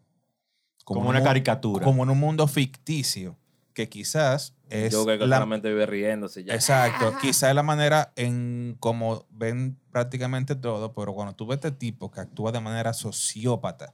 Como 0.95 1.09
una 1.09 1.19
un- 1.19 1.25
caricatura. 1.25 1.85
Como 1.85 2.03
en 2.03 2.09
un 2.09 2.19
mundo 2.19 2.47
ficticio, 2.47 3.37
que 3.73 3.87
quizás 3.89 4.53
es 4.69 4.91
Yo 4.91 5.05
creo 5.05 5.19
que 5.19 5.27
la- 5.27 5.37
solamente 5.37 5.69
vive 5.69 5.85
riéndose 5.85 6.43
ya. 6.43 6.53
Exacto. 6.53 7.13
Quizá 7.21 7.49
es 7.49 7.55
la 7.55 7.63
manera 7.63 8.11
en 8.15 8.75
como 8.79 9.25
ven 9.29 9.77
prácticamente 9.91 10.55
todo, 10.55 10.93
pero 10.93 11.13
cuando 11.13 11.33
tú 11.33 11.45
ves 11.47 11.55
este 11.57 11.71
tipo 11.71 12.11
que 12.11 12.19
actúa 12.21 12.51
de 12.51 12.59
manera 12.59 12.93
sociópata 12.93 13.93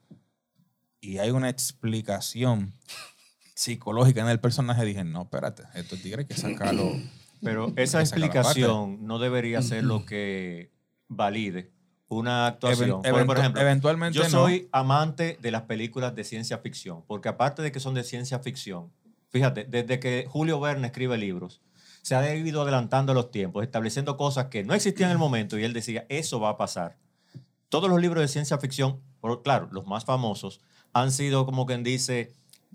y 0.99 1.17
hay 1.19 1.31
una 1.31 1.49
explicación 1.49 2.73
psicológica 3.55 4.21
en 4.21 4.29
el 4.29 4.39
personaje, 4.39 4.83
dije, 4.85 5.03
no, 5.03 5.23
espérate, 5.23 5.63
estos 5.75 6.01
tigres 6.01 6.19
hay 6.19 6.25
que 6.35 6.41
sacarlo. 6.41 6.91
Pero 7.41 7.71
esa 7.75 7.99
explicación 8.01 9.05
no 9.05 9.19
debería 9.19 9.61
ser 9.61 9.83
lo 9.83 10.05
que 10.05 10.71
valide 11.07 11.71
una 12.07 12.47
actuación. 12.47 12.89
Even- 13.03 13.11
Porque, 13.11 13.25
por 13.25 13.37
ejemplo, 13.39 13.61
eventualmente 13.61 14.17
yo 14.17 14.23
no. 14.25 14.29
soy 14.29 14.69
amante 14.71 15.37
de 15.41 15.51
las 15.51 15.63
películas 15.63 16.13
de 16.15 16.23
ciencia 16.23 16.57
ficción, 16.59 17.03
porque 17.07 17.29
aparte 17.29 17.61
de 17.61 17.71
que 17.71 17.79
son 17.79 17.93
de 17.95 18.03
ciencia 18.03 18.39
ficción, 18.39 18.91
fíjate, 19.31 19.63
desde 19.65 19.99
que 19.99 20.25
Julio 20.29 20.59
Verne 20.59 20.87
escribe 20.87 21.17
libros, 21.17 21.61
se 22.01 22.15
ha 22.15 22.35
ido 22.35 22.61
adelantando 22.61 23.13
los 23.15 23.31
tiempos, 23.31 23.63
estableciendo 23.63 24.15
cosas 24.17 24.45
que 24.45 24.63
no 24.63 24.73
existían 24.75 25.09
en 25.09 25.13
el 25.13 25.17
momento 25.17 25.57
y 25.57 25.63
él 25.63 25.73
decía, 25.73 26.05
eso 26.09 26.39
va 26.39 26.49
a 26.49 26.57
pasar. 26.57 26.97
Todos 27.69 27.89
los 27.89 27.99
libros 27.99 28.21
de 28.21 28.27
ciencia 28.27 28.59
ficción, 28.59 29.01
claro, 29.43 29.67
los 29.71 29.87
más 29.87 30.05
famosos, 30.05 30.61
han 30.93 31.11
sido 31.11 31.45
como 31.47 31.65
quien 31.65 31.83
dice, 31.83 32.33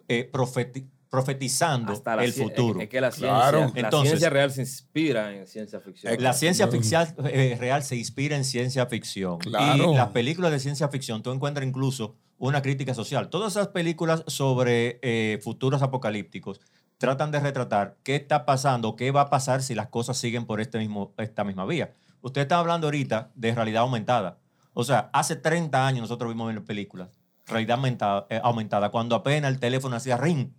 eh, 0.08 0.28
profeti- 0.32 0.88
profetizando 1.10 1.92
Hasta 1.92 2.16
la 2.16 2.24
el 2.24 2.32
futuro. 2.32 2.80
Es 2.80 2.88
que 2.88 3.00
la 3.00 3.10
ciencia, 3.10 3.36
Claro. 3.36 3.60
la 3.74 3.80
Entonces- 3.80 4.10
ciencia 4.10 4.30
real 4.30 4.50
se 4.52 4.60
inspira 4.62 5.34
en 5.36 5.46
ciencia 5.46 5.80
ficción. 5.80 6.22
La 6.22 6.32
ciencia 6.32 6.68
ficción 6.68 7.06
eh, 7.24 7.56
real 7.58 7.82
se 7.82 7.96
inspira 7.96 8.36
en 8.36 8.44
ciencia 8.44 8.86
ficción. 8.86 9.38
Claro. 9.38 9.92
Y 9.92 9.96
las 9.96 10.08
películas 10.10 10.52
de 10.52 10.60
ciencia 10.60 10.88
ficción, 10.88 11.22
tú 11.22 11.32
encuentras 11.32 11.66
incluso 11.66 12.14
una 12.38 12.62
crítica 12.62 12.94
social. 12.94 13.28
Todas 13.28 13.52
esas 13.52 13.68
películas 13.68 14.22
sobre 14.28 15.00
eh, 15.02 15.40
futuros 15.42 15.82
apocalípticos 15.82 16.60
tratan 16.96 17.32
de 17.32 17.40
retratar 17.40 17.96
qué 18.04 18.14
está 18.16 18.46
pasando, 18.46 18.94
qué 18.94 19.10
va 19.10 19.22
a 19.22 19.30
pasar 19.30 19.62
si 19.62 19.74
las 19.74 19.88
cosas 19.88 20.16
siguen 20.16 20.46
por 20.46 20.60
este 20.60 20.78
mismo, 20.78 21.12
esta 21.18 21.42
misma 21.44 21.66
vía. 21.66 21.92
Usted 22.22 22.42
está 22.42 22.58
hablando 22.58 22.86
ahorita 22.86 23.30
de 23.34 23.54
realidad 23.54 23.82
aumentada. 23.82 24.38
O 24.74 24.84
sea, 24.84 25.10
hace 25.12 25.34
30 25.34 25.86
años 25.86 26.02
nosotros 26.02 26.30
vimos 26.30 26.50
en 26.50 26.56
las 26.56 26.64
películas 26.64 27.08
realidad 27.46 27.78
aumentada, 27.78 28.26
eh, 28.30 28.40
aumentada 28.44 28.90
cuando 28.90 29.16
apenas 29.16 29.50
el 29.52 29.58
teléfono 29.58 29.96
hacía 29.96 30.16
ring 30.16 30.52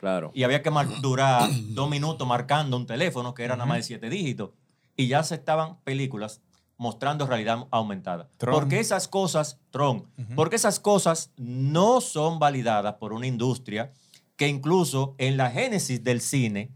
Claro. 0.00 0.30
y 0.32 0.44
había 0.44 0.62
que 0.62 0.70
durar 1.02 1.50
dos 1.74 1.90
minutos 1.90 2.26
marcando 2.26 2.74
un 2.78 2.86
teléfono 2.86 3.34
que 3.34 3.44
era 3.44 3.54
nada 3.54 3.66
más 3.66 3.76
de 3.76 3.82
siete 3.82 4.08
dígitos. 4.08 4.50
Y 4.96 5.08
ya 5.08 5.22
se 5.22 5.34
estaban 5.34 5.78
películas 5.82 6.40
mostrando 6.78 7.26
realidad 7.26 7.66
aumentada. 7.70 8.30
Tron. 8.38 8.54
Porque 8.54 8.80
esas 8.80 9.08
cosas, 9.08 9.60
Tron, 9.68 10.06
porque 10.34 10.56
esas 10.56 10.80
cosas 10.80 11.32
no 11.36 12.00
son 12.00 12.38
validadas 12.38 12.94
por 12.94 13.12
una 13.12 13.26
industria 13.26 13.92
que 14.36 14.48
incluso 14.48 15.14
en 15.18 15.36
la 15.36 15.50
génesis 15.50 16.02
del 16.02 16.22
cine 16.22 16.70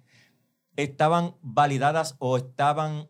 estaban 0.76 1.34
validadas 1.40 2.16
o 2.18 2.36
estaban 2.36 3.08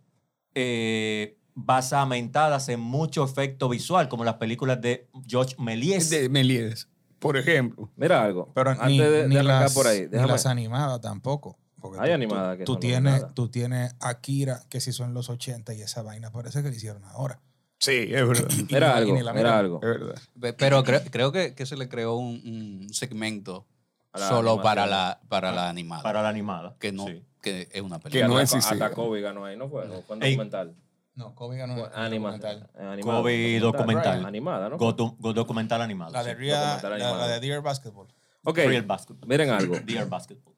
eh, 0.55 1.37
basamentadas 1.55 2.69
en 2.69 2.79
mucho 2.79 3.25
efecto 3.25 3.69
visual, 3.69 4.09
como 4.09 4.23
las 4.23 4.35
películas 4.35 4.81
de 4.81 5.09
George 5.27 5.57
Méliès. 5.59 6.11
De 6.11 6.29
Méliès, 6.29 6.89
por 7.25 7.37
ejemplo. 7.39 7.91
Mira 7.97 8.23
algo. 8.23 8.53
Pero 8.55 8.71
antes 8.71 8.87
ni, 8.87 8.99
de, 8.99 9.11
de 9.11 9.29
ni 9.29 9.37
arrancar 9.37 9.63
las, 9.63 9.75
por 9.75 9.87
ahí, 9.87 10.09
ni 10.13 10.19
las 10.27 10.47
animadas 10.47 11.01
tampoco. 11.01 11.59
Porque 11.81 11.99
Hay 12.01 12.09
tú- 12.11 12.15
animadas 12.15 12.53
tú, 12.55 12.59
que 12.59 12.65
tú 12.65 12.73
son 12.75 12.81
tienes, 12.81 13.35
tú 13.35 13.49
tienes 13.49 13.95
Akira, 14.01 14.61
que 14.69 14.81
se 14.81 14.91
hizo 14.91 15.05
en 15.05 15.15
los 15.15 15.29
80 15.31 15.73
y 15.75 15.83
esa 15.83 16.03
vaina 16.03 16.31
parece 16.31 16.63
que 16.63 16.69
la 16.69 16.75
hicieron 16.77 17.03
ahora. 17.05 17.41
Sí, 17.79 17.93
es 18.11 18.27
verdad. 18.29 18.49
Ni- 18.71 18.77
algo, 18.77 19.15
miran. 19.15 19.47
algo. 19.47 19.77
Es 19.83 19.89
verdad. 19.89 20.15
Pe- 20.41 20.53
Pero 20.53 20.83
creo, 20.85 21.01
creo 21.11 21.33
que, 21.33 21.55
que 21.55 21.67
se 21.67 21.77
le 21.77 21.89
creó 21.89 22.15
un, 22.17 22.41
un 22.47 22.93
segmento 22.95 23.67
la 24.15 24.29
solo 24.29 24.63
para 24.63 24.87
la, 24.87 25.21
para 25.29 25.51
la 25.53 25.69
animada. 25.69 26.03
para 26.03 26.23
la 26.23 26.29
animada. 26.29 26.77
que 26.79 26.93
no, 26.93 27.07
Sí. 27.07 27.23
que 27.43 27.69
es 27.73 27.83
una 27.83 27.99
Que 27.99 28.05
película. 28.05 28.29
no 28.29 28.39
hasta, 28.39 28.57
existía. 28.59 28.85
hasta 28.87 28.95
Kobe 28.95 29.21
ganó 29.21 29.45
ahí, 29.45 29.57
¿no 29.57 29.69
fue? 29.69 29.83
¿O 29.89 30.03
fue 30.03 30.17
un 30.17 30.23
Ey. 30.23 30.33
documental? 30.33 30.75
No, 31.17 31.35
Kobe 31.35 31.57
ganó 31.59 31.75
Fue 31.77 31.85
el 31.87 31.93
anima- 31.95 32.33
documental. 32.33 32.71
eh, 32.75 32.83
animado, 32.87 33.23
Kobe 33.23 33.59
documental. 33.61 34.27
Animada, 34.27 34.69
¿no? 34.69 34.77
Go, 34.79 34.93
documental 35.33 35.81
animado. 35.81 36.13
La 36.13 36.25
de, 36.25 36.35
sí. 36.37 36.47
Documental 36.49 36.99
la, 36.99 37.17
la 37.17 37.29
de 37.29 37.41
Dear 37.41 37.63
Basketball. 37.63 38.09
Ok, 38.45 38.59
Real 38.59 38.83
basketball. 38.83 39.29
miren 39.29 39.51
algo. 39.51 39.75
Dear 39.87 40.09
basketball. 40.09 40.55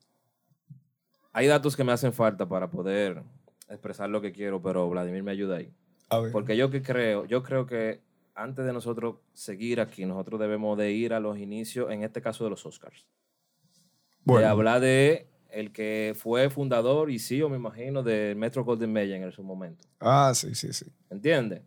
Hay 1.32 1.46
datos 1.46 1.76
que 1.76 1.84
me 1.84 1.92
hacen 1.92 2.12
falta 2.12 2.48
para 2.48 2.70
poder 2.70 3.22
expresar 3.68 4.08
lo 4.08 4.20
que 4.22 4.32
quiero, 4.32 4.62
pero 4.62 4.88
Vladimir 4.88 5.22
me 5.22 5.30
ayuda 5.32 5.56
ahí. 5.58 5.70
A 6.08 6.18
ver. 6.20 6.32
Porque 6.32 6.56
yo 6.56 6.70
que 6.70 6.82
creo, 6.82 7.26
yo 7.26 7.42
creo 7.42 7.66
que 7.66 8.00
antes 8.34 8.64
de 8.64 8.72
nosotros 8.72 9.16
seguir 9.34 9.80
aquí, 9.80 10.06
nosotros 10.06 10.40
debemos 10.40 10.78
de 10.78 10.92
ir 10.92 11.12
a 11.12 11.20
los 11.20 11.38
inicios, 11.38 11.90
en 11.90 12.02
este 12.02 12.22
caso 12.22 12.44
de 12.44 12.50
los 12.50 12.64
Oscars. 12.64 13.04
De 13.04 14.32
Bueno, 14.32 14.48
hablar 14.48 14.80
de 14.80 15.28
el 15.58 15.72
que 15.72 16.14
fue 16.16 16.50
fundador 16.50 17.10
y 17.10 17.18
CEO, 17.18 17.48
me 17.48 17.56
imagino, 17.56 18.02
de 18.02 18.34
Metro 18.36 18.64
Golden 18.64 18.92
Mayer 18.92 19.22
en 19.22 19.32
su 19.32 19.42
momento. 19.42 19.86
ah, 20.00 20.32
sí, 20.34 20.54
sí, 20.54 20.72
sí. 20.72 20.86
¿Entiendes? 21.10 21.62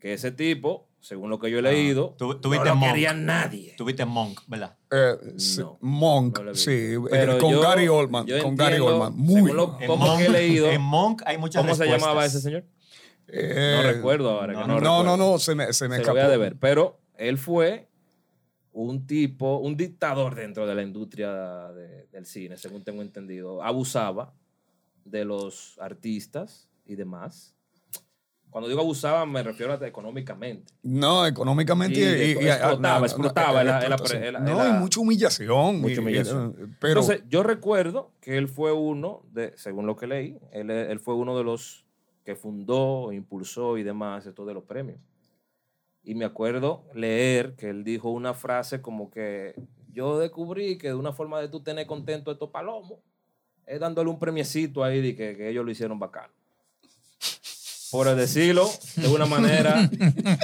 Que 0.00 0.12
ese 0.14 0.32
tipo, 0.32 0.88
según 1.00 1.30
lo 1.30 1.38
que 1.38 1.50
yo 1.50 1.58
he 1.58 1.62
leído, 1.62 2.14
Tú- 2.18 2.38
no 2.42 2.64
lo 2.64 2.74
Monk. 2.76 2.92
quería 2.92 3.12
nadie. 3.12 3.74
Tuviste 3.76 4.04
Monk, 4.04 4.40
¿verdad? 4.48 4.76
Eh, 4.90 5.14
sí, 5.36 5.60
No, 5.60 5.78
Monk, 5.80 6.38
no 6.38 6.44
lo 6.44 6.54
sí, 6.54 6.70
eh, 6.72 6.98
Pero 7.10 7.38
con 7.38 7.52
yo- 7.52 7.60
Gary 7.60 7.86
Oldman, 7.88 8.26
yo 8.26 8.42
con 8.42 8.56
Gary 8.56 8.78
Oldman, 8.80 9.16
muy 9.16 9.34
según 9.36 9.56
lo- 9.56 9.66
bueno. 9.68 9.80
En 9.82 9.86
¿Cómo 9.86 10.06
Monk, 10.06 10.18
que 10.18 10.26
he 10.26 10.30
leído? 10.30 10.70
En 10.70 10.80
Monk 10.82 11.22
hay 11.24 11.38
muchas 11.38 11.62
¿Cómo 11.62 11.74
se 11.74 11.86
llamaba 11.86 12.24
ese 12.24 12.40
señor? 12.40 12.64
Eh, 13.28 13.74
No 13.76 13.82
recuerdo 13.92 14.30
ahora. 14.30 14.54
que 14.54 14.60
no, 14.60 14.66
no, 14.66 14.74
No, 14.74 14.80
recuerdo. 14.80 15.04
no, 15.04 15.16
no, 15.32 15.38
se 15.38 15.54
me, 15.54 15.72
se 15.72 15.88
me 15.88 15.96
se 15.96 16.02
lo 16.02 16.02
escapó. 16.02 16.12
voy 16.16 16.20
a 16.22 16.28
deber. 16.28 16.56
Pero 16.58 16.98
él 17.16 17.38
fue 17.38 17.88
un 18.82 19.06
tipo, 19.06 19.58
un 19.58 19.76
dictador 19.76 20.34
dentro 20.34 20.66
de 20.66 20.74
la 20.74 20.82
industria 20.82 21.68
de- 21.72 22.06
del 22.12 22.26
cine, 22.26 22.56
según 22.56 22.82
tengo 22.84 23.02
entendido. 23.02 23.62
Abusaba 23.62 24.32
de 25.04 25.24
los 25.24 25.78
artistas 25.80 26.68
y 26.86 26.94
demás. 26.94 27.54
Cuando 28.50 28.68
digo 28.68 28.80
abusaba, 28.80 29.26
me 29.26 29.42
refiero 29.42 29.74
a 29.74 29.86
económicamente. 29.86 30.72
No, 30.82 31.26
económicamente. 31.26 31.98
Y 31.98 32.02
Y, 32.02 32.06
de- 32.06 32.26
y- 32.26 32.44
y- 32.44 32.48
explotaba, 32.48 33.06
explotaba, 33.06 33.64
no, 33.64 33.70
era- 33.70 34.40
No, 34.40 34.68
y 34.68 34.72
mucha 34.80 35.00
humillación. 35.00 35.80
Mucha 35.80 36.00
humillación. 36.00 36.76
pero, 36.80 37.00
Entonces, 37.00 37.24
yo 37.28 37.42
recuerdo 37.42 38.10
que 38.20 38.38
él 38.38 38.48
fue 38.48 38.72
uno, 38.72 39.22
de, 39.32 39.52
según 39.56 39.86
lo 39.86 39.96
que 39.96 40.06
leí, 40.06 40.38
él, 40.52 40.70
él 40.70 40.98
fue 41.00 41.14
uno 41.14 41.36
de 41.36 41.44
los 41.44 41.84
que 42.24 42.36
fundó, 42.36 43.12
impulsó 43.12 43.76
y 43.76 43.82
demás 43.82 44.24
esto 44.24 44.46
de 44.46 44.54
los 44.54 44.64
premios. 44.64 44.98
Y 46.08 46.14
me 46.14 46.24
acuerdo 46.24 46.84
leer 46.94 47.54
que 47.54 47.68
él 47.68 47.84
dijo 47.84 48.08
una 48.08 48.32
frase 48.32 48.80
como 48.80 49.10
que 49.10 49.54
yo 49.92 50.18
descubrí 50.18 50.78
que 50.78 50.88
de 50.88 50.94
una 50.94 51.12
forma 51.12 51.38
de 51.38 51.48
tú 51.48 51.60
tener 51.60 51.86
contento 51.86 52.30
a 52.30 52.32
estos 52.32 52.48
palomos 52.48 52.98
es 53.66 53.78
dándole 53.78 54.08
un 54.08 54.18
premiecito 54.18 54.82
ahí 54.82 55.02
de 55.02 55.14
que, 55.14 55.36
que 55.36 55.50
ellos 55.50 55.66
lo 55.66 55.70
hicieron 55.70 55.98
bacano. 55.98 56.32
Por 57.90 58.14
decirlo 58.14 58.70
de 58.96 59.08
una 59.08 59.26
manera, 59.26 59.90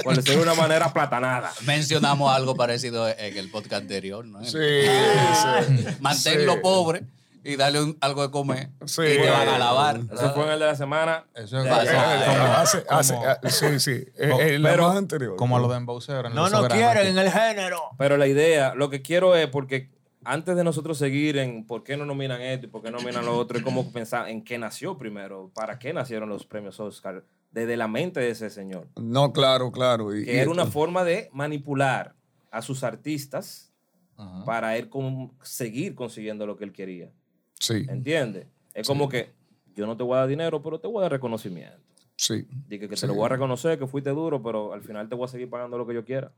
por 0.03 0.15
decirlo 0.15 0.43
de 0.43 0.51
una 0.51 0.53
manera 0.61 0.93
platanada. 0.93 1.51
Mencionamos 1.65 2.31
algo 2.31 2.53
parecido 2.55 3.09
en 3.09 3.35
el 3.35 3.49
podcast 3.49 3.81
anterior, 3.81 4.23
¿no? 4.23 4.43
sí, 4.45 4.51
sí. 4.51 5.85
Manténlo 5.99 6.53
Sí. 6.53 6.59
pobre 6.61 7.01
y 7.45 7.55
darle 7.55 7.81
un- 7.83 7.97
algo 8.01 8.23
de 8.23 8.31
comer 8.31 8.69
Sí. 8.85 9.03
y 9.03 9.17
te 9.21 9.29
van 9.29 9.47
a 9.47 9.57
lavar. 9.59 10.01
Eso 10.11 10.33
fue 10.33 10.43
en 10.45 10.51
el 10.51 10.59
de 10.59 10.65
la 10.65 10.75
semana. 10.75 11.25
Eso 11.35 11.59
es 11.59 11.65
Eh, 11.65 11.69
Pasa. 11.69 11.91
eh, 11.93 12.25
como- 12.25 12.53
hace- 12.53 12.85
hace- 12.89 13.13
como- 13.13 13.25
ah, 13.27 13.39
sí, 13.49 13.79
sí. 13.79 13.91
Eh, 14.17 14.31
eh, 14.55 14.59
la 14.59 14.71
pero- 14.71 14.87
más 14.87 14.97
anterior. 14.97 15.35
como 15.37 15.59
lo 15.59 15.67
de 15.67 15.77
embaucero. 15.77 16.23
No 16.29 16.49
nos 16.49 16.51
Instagram, 16.61 16.77
quieren 16.77 17.07
en 17.07 17.17
el 17.19 17.31
género. 17.31 17.81
Pero 17.97 18.17
la 18.17 18.27
idea, 18.27 18.73
lo 18.75 18.89
que 18.89 19.01
quiero 19.01 19.35
es 19.35 19.47
porque 19.47 19.91
antes 20.23 20.55
de 20.55 20.63
nosotros 20.63 20.97
seguir 20.97 21.37
en 21.37 21.67
por 21.67 21.83
qué 21.83 21.95
no 21.97 22.05
nominan 22.05 22.41
esto 22.41 22.65
y 22.65 22.69
por 22.69 22.81
qué 22.81 22.89
no 22.89 22.97
nominan 22.97 23.23
lo 23.25 23.37
otro, 23.37 23.59
es 23.59 23.63
como 23.63 23.91
pensar 23.93 24.27
en 24.27 24.43
qué 24.43 24.57
nació 24.57 24.97
primero, 24.97 25.51
para 25.53 25.77
qué 25.77 25.93
nacieron 25.93 26.27
los 26.29 26.45
premios 26.47 26.79
Oscar, 26.79 27.23
desde 27.51 27.77
la 27.77 27.87
mente 27.87 28.19
de 28.21 28.31
ese 28.31 28.49
señor. 28.49 28.87
No, 28.95 29.31
claro, 29.31 29.71
claro. 29.71 30.15
Y, 30.15 30.25
Que 30.25 30.33
y- 30.33 30.37
era 30.39 30.49
una 30.49 30.65
forma 30.65 31.03
de 31.03 31.29
manipular 31.31 32.15
a 32.49 32.61
sus 32.63 32.83
artistas 32.83 33.71
Ajá. 34.17 34.43
para 34.45 34.77
él 34.77 34.89
con- 34.89 35.31
seguir 35.43 35.93
consiguiendo 35.93 36.47
lo 36.47 36.57
que 36.57 36.63
él 36.63 36.71
quería. 36.73 37.11
Sí, 37.59 37.85
¿Entiendes? 37.89 38.47
Es 38.73 38.87
como 38.87 39.07
que 39.09 39.29
yo 39.75 39.85
no 39.87 39.95
te 39.97 40.03
voy 40.03 40.15
a 40.15 40.19
dar 40.21 40.27
dinero, 40.27 40.61
pero 40.61 40.79
te 40.79 40.87
voy 40.87 40.99
a 40.99 41.01
dar 41.03 41.11
reconocimiento. 41.11 41.77
sí. 42.17 42.47
Dije 42.69 42.81
que 42.87 42.95
te 42.95 42.97
Sí. 42.97 43.07
lo 43.07 43.13
voy 43.15 43.25
a 43.25 43.29
reconocer, 43.29 43.77
que 43.77 43.87
fuiste 43.87 44.09
duro, 44.11 44.41
pero 44.41 44.73
al 44.73 44.81
final 44.81 45.07
te 45.09 45.15
voy 45.15 45.25
a 45.25 45.27
seguir 45.27 45.49
pagando 45.49 45.77
lo 45.77 45.85
que 45.85 45.93
yo 45.93 46.05
quiera. 46.05 46.31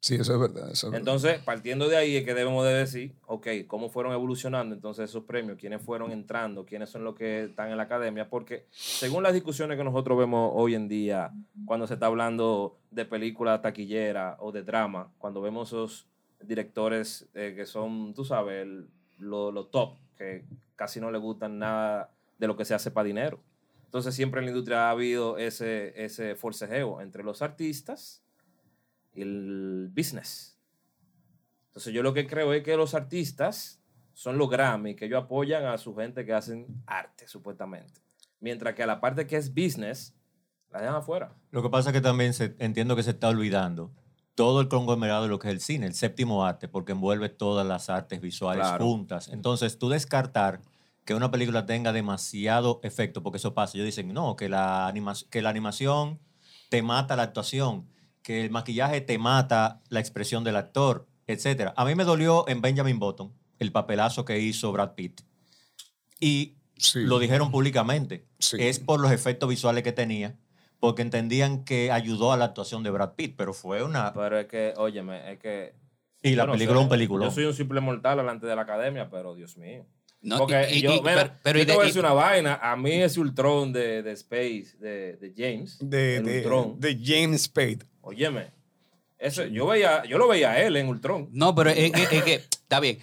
Sí, 0.00 0.14
eso 0.14 0.34
es 0.34 0.40
verdad. 0.40 0.70
Eso 0.70 0.86
es 0.86 0.92
verdad. 0.92 0.98
Entonces, 0.98 1.38
partiendo 1.42 1.88
de 1.88 1.96
ahí 1.96 2.16
es 2.16 2.24
que 2.24 2.32
debemos 2.34 2.64
de 2.64 2.72
decir, 2.74 3.12
ok, 3.26 3.46
cómo 3.66 3.88
fueron 3.90 4.12
evolucionando 4.12 4.74
entonces 4.74 5.10
esos 5.10 5.24
premios, 5.24 5.58
quiénes 5.58 5.82
fueron 5.82 6.12
entrando, 6.12 6.64
quiénes 6.64 6.90
son 6.90 7.02
los 7.04 7.14
que 7.14 7.44
están 7.44 7.70
en 7.70 7.76
la 7.76 7.82
academia, 7.84 8.28
porque 8.30 8.66
según 8.70 9.22
las 9.22 9.32
discusiones 9.34 9.76
que 9.76 9.84
nosotros 9.84 10.16
vemos 10.18 10.52
hoy 10.54 10.74
en 10.74 10.86
día, 10.88 11.32
cuando 11.64 11.86
se 11.86 11.94
está 11.94 12.06
hablando 12.06 12.78
de 12.90 13.04
película 13.04 13.60
taquillera 13.60 14.36
o 14.40 14.52
de 14.52 14.62
drama, 14.62 15.10
cuando 15.18 15.40
vemos 15.40 15.68
esos 15.68 16.06
directores 16.40 17.26
eh, 17.34 17.52
que 17.56 17.66
son, 17.66 18.14
tú 18.14 18.24
sabes, 18.24 18.62
el- 18.62 18.88
lo, 19.18 19.50
lo 19.50 19.66
top, 19.66 19.96
que 20.16 20.44
casi 20.74 21.00
no 21.00 21.10
le 21.10 21.18
gustan 21.18 21.58
nada 21.58 22.10
de 22.38 22.46
lo 22.46 22.56
que 22.56 22.64
se 22.64 22.74
hace 22.74 22.90
para 22.90 23.06
dinero. 23.06 23.42
Entonces 23.84 24.14
siempre 24.14 24.40
en 24.40 24.46
la 24.46 24.50
industria 24.50 24.88
ha 24.88 24.90
habido 24.90 25.38
ese, 25.38 26.04
ese 26.04 26.34
forcejeo 26.34 27.00
entre 27.00 27.22
los 27.22 27.42
artistas 27.42 28.22
y 29.14 29.22
el 29.22 29.90
business. 29.94 30.58
Entonces 31.68 31.92
yo 31.92 32.02
lo 32.02 32.12
que 32.12 32.26
creo 32.26 32.52
es 32.52 32.62
que 32.62 32.76
los 32.76 32.94
artistas 32.94 33.80
son 34.12 34.38
los 34.38 34.48
Grammy, 34.48 34.96
que 34.96 35.04
ellos 35.04 35.22
apoyan 35.22 35.66
a 35.66 35.76
su 35.78 35.94
gente 35.94 36.24
que 36.24 36.32
hacen 36.32 36.82
arte, 36.86 37.28
supuestamente. 37.28 38.00
Mientras 38.40 38.74
que 38.74 38.82
a 38.82 38.86
la 38.86 39.00
parte 39.00 39.26
que 39.26 39.36
es 39.36 39.50
business, 39.54 40.14
la 40.70 40.80
dejan 40.80 40.96
afuera. 40.96 41.34
Lo 41.50 41.62
que 41.62 41.68
pasa 41.68 41.90
es 41.90 41.94
que 41.94 42.00
también 42.00 42.32
se, 42.32 42.56
entiendo 42.58 42.96
que 42.96 43.02
se 43.02 43.10
está 43.10 43.28
olvidando 43.28 43.92
todo 44.36 44.60
el 44.60 44.68
conglomerado 44.68 45.24
de 45.24 45.28
lo 45.28 45.40
que 45.40 45.48
es 45.48 45.54
el 45.54 45.60
cine, 45.60 45.86
el 45.86 45.94
séptimo 45.94 46.44
arte, 46.44 46.68
porque 46.68 46.92
envuelve 46.92 47.28
todas 47.30 47.66
las 47.66 47.90
artes 47.90 48.20
visuales 48.20 48.64
Claro. 48.68 48.84
juntas. 48.84 49.26
Entonces, 49.28 49.78
tú 49.78 49.88
descartar 49.88 50.60
que 51.04 51.14
una 51.14 51.30
película 51.32 51.66
tenga 51.66 51.92
demasiado 51.92 52.78
efecto, 52.84 53.22
porque 53.22 53.38
eso 53.38 53.54
pasa. 53.54 53.76
Ellos 53.76 53.86
dicen, 53.86 54.12
no, 54.14 54.36
que 54.36 54.48
la, 54.48 54.86
anima- 54.88 55.14
que 55.30 55.42
la 55.42 55.50
animación 55.50 56.20
te 56.68 56.82
mata 56.82 57.16
la 57.16 57.22
actuación, 57.24 57.86
que 58.22 58.44
el 58.44 58.50
maquillaje 58.50 59.00
te 59.00 59.16
mata 59.18 59.80
la 59.88 60.00
expresión 60.00 60.44
del 60.44 60.56
actor, 60.56 61.06
etc. 61.26 61.72
A 61.76 61.84
mí 61.84 61.94
me 61.94 62.04
dolió 62.04 62.46
en 62.48 62.60
Benjamin 62.60 62.98
Button 62.98 63.32
el 63.58 63.72
papelazo 63.72 64.24
que 64.24 64.38
hizo 64.40 64.70
Brad 64.72 64.92
Pitt. 64.94 65.22
Y 66.20 66.56
Sí. 66.76 67.00
lo 67.04 67.18
dijeron 67.18 67.50
públicamente. 67.50 68.26
Sí. 68.38 68.56
Es 68.60 68.80
por 68.80 69.00
los 69.00 69.10
efectos 69.12 69.48
visuales 69.48 69.82
que 69.82 69.92
tenía, 69.92 70.36
porque 70.80 71.02
entendían 71.02 71.64
que 71.64 71.90
ayudó 71.90 72.32
a 72.32 72.36
la 72.36 72.46
actuación 72.46 72.82
de 72.82 72.90
Brad 72.90 73.14
Pitt, 73.14 73.34
pero 73.36 73.52
fue 73.54 73.82
una... 73.82 74.12
Pero 74.12 74.38
es 74.38 74.46
que, 74.46 74.74
óyeme, 74.76 75.32
es 75.32 75.38
que... 75.38 75.74
Y 76.22 76.34
la 76.34 76.50
película 76.50 76.78
es 76.78 76.82
un 76.84 76.88
película. 76.88 77.24
Yo 77.26 77.30
soy 77.30 77.44
un 77.44 77.54
simple 77.54 77.80
mortal 77.80 78.16
delante 78.18 78.46
de 78.46 78.56
la 78.56 78.62
academia, 78.62 79.08
pero 79.10 79.34
Dios 79.34 79.56
mío. 79.56 79.86
No, 80.22 80.38
Porque 80.38 80.66
y- 80.72 80.78
y- 80.78 80.82
yo, 80.82 80.92
y- 80.94 81.00
mira, 81.00 81.14
pero- 81.14 81.30
pero 81.42 81.58
yo 81.60 81.66
te 81.66 81.72
voy 81.72 81.82
a 81.82 81.84
y- 81.84 81.88
decir 81.88 82.00
una 82.00 82.12
vaina. 82.14 82.54
A 82.62 82.74
mí 82.76 82.90
ese 82.92 83.20
Ultron 83.20 83.72
de, 83.72 84.02
de 84.02 84.12
Space, 84.12 84.76
de, 84.80 85.16
de 85.18 85.32
James, 85.36 85.78
de, 85.80 86.20
de, 86.20 86.38
Ultron, 86.38 86.80
de 86.80 86.98
James 87.00 87.42
Spade. 87.44 87.78
óyeme, 88.00 88.50
eso, 89.18 89.44
yo, 89.46 89.66
veía, 89.66 90.04
yo 90.04 90.18
lo 90.18 90.26
veía 90.26 90.50
a 90.52 90.62
él 90.62 90.76
en 90.76 90.88
Ultron. 90.88 91.28
No, 91.32 91.54
pero 91.54 91.70
es, 91.70 91.92
que- 91.92 92.02
es 92.16 92.22
que, 92.24 92.34
está 92.34 92.80
bien. 92.80 92.98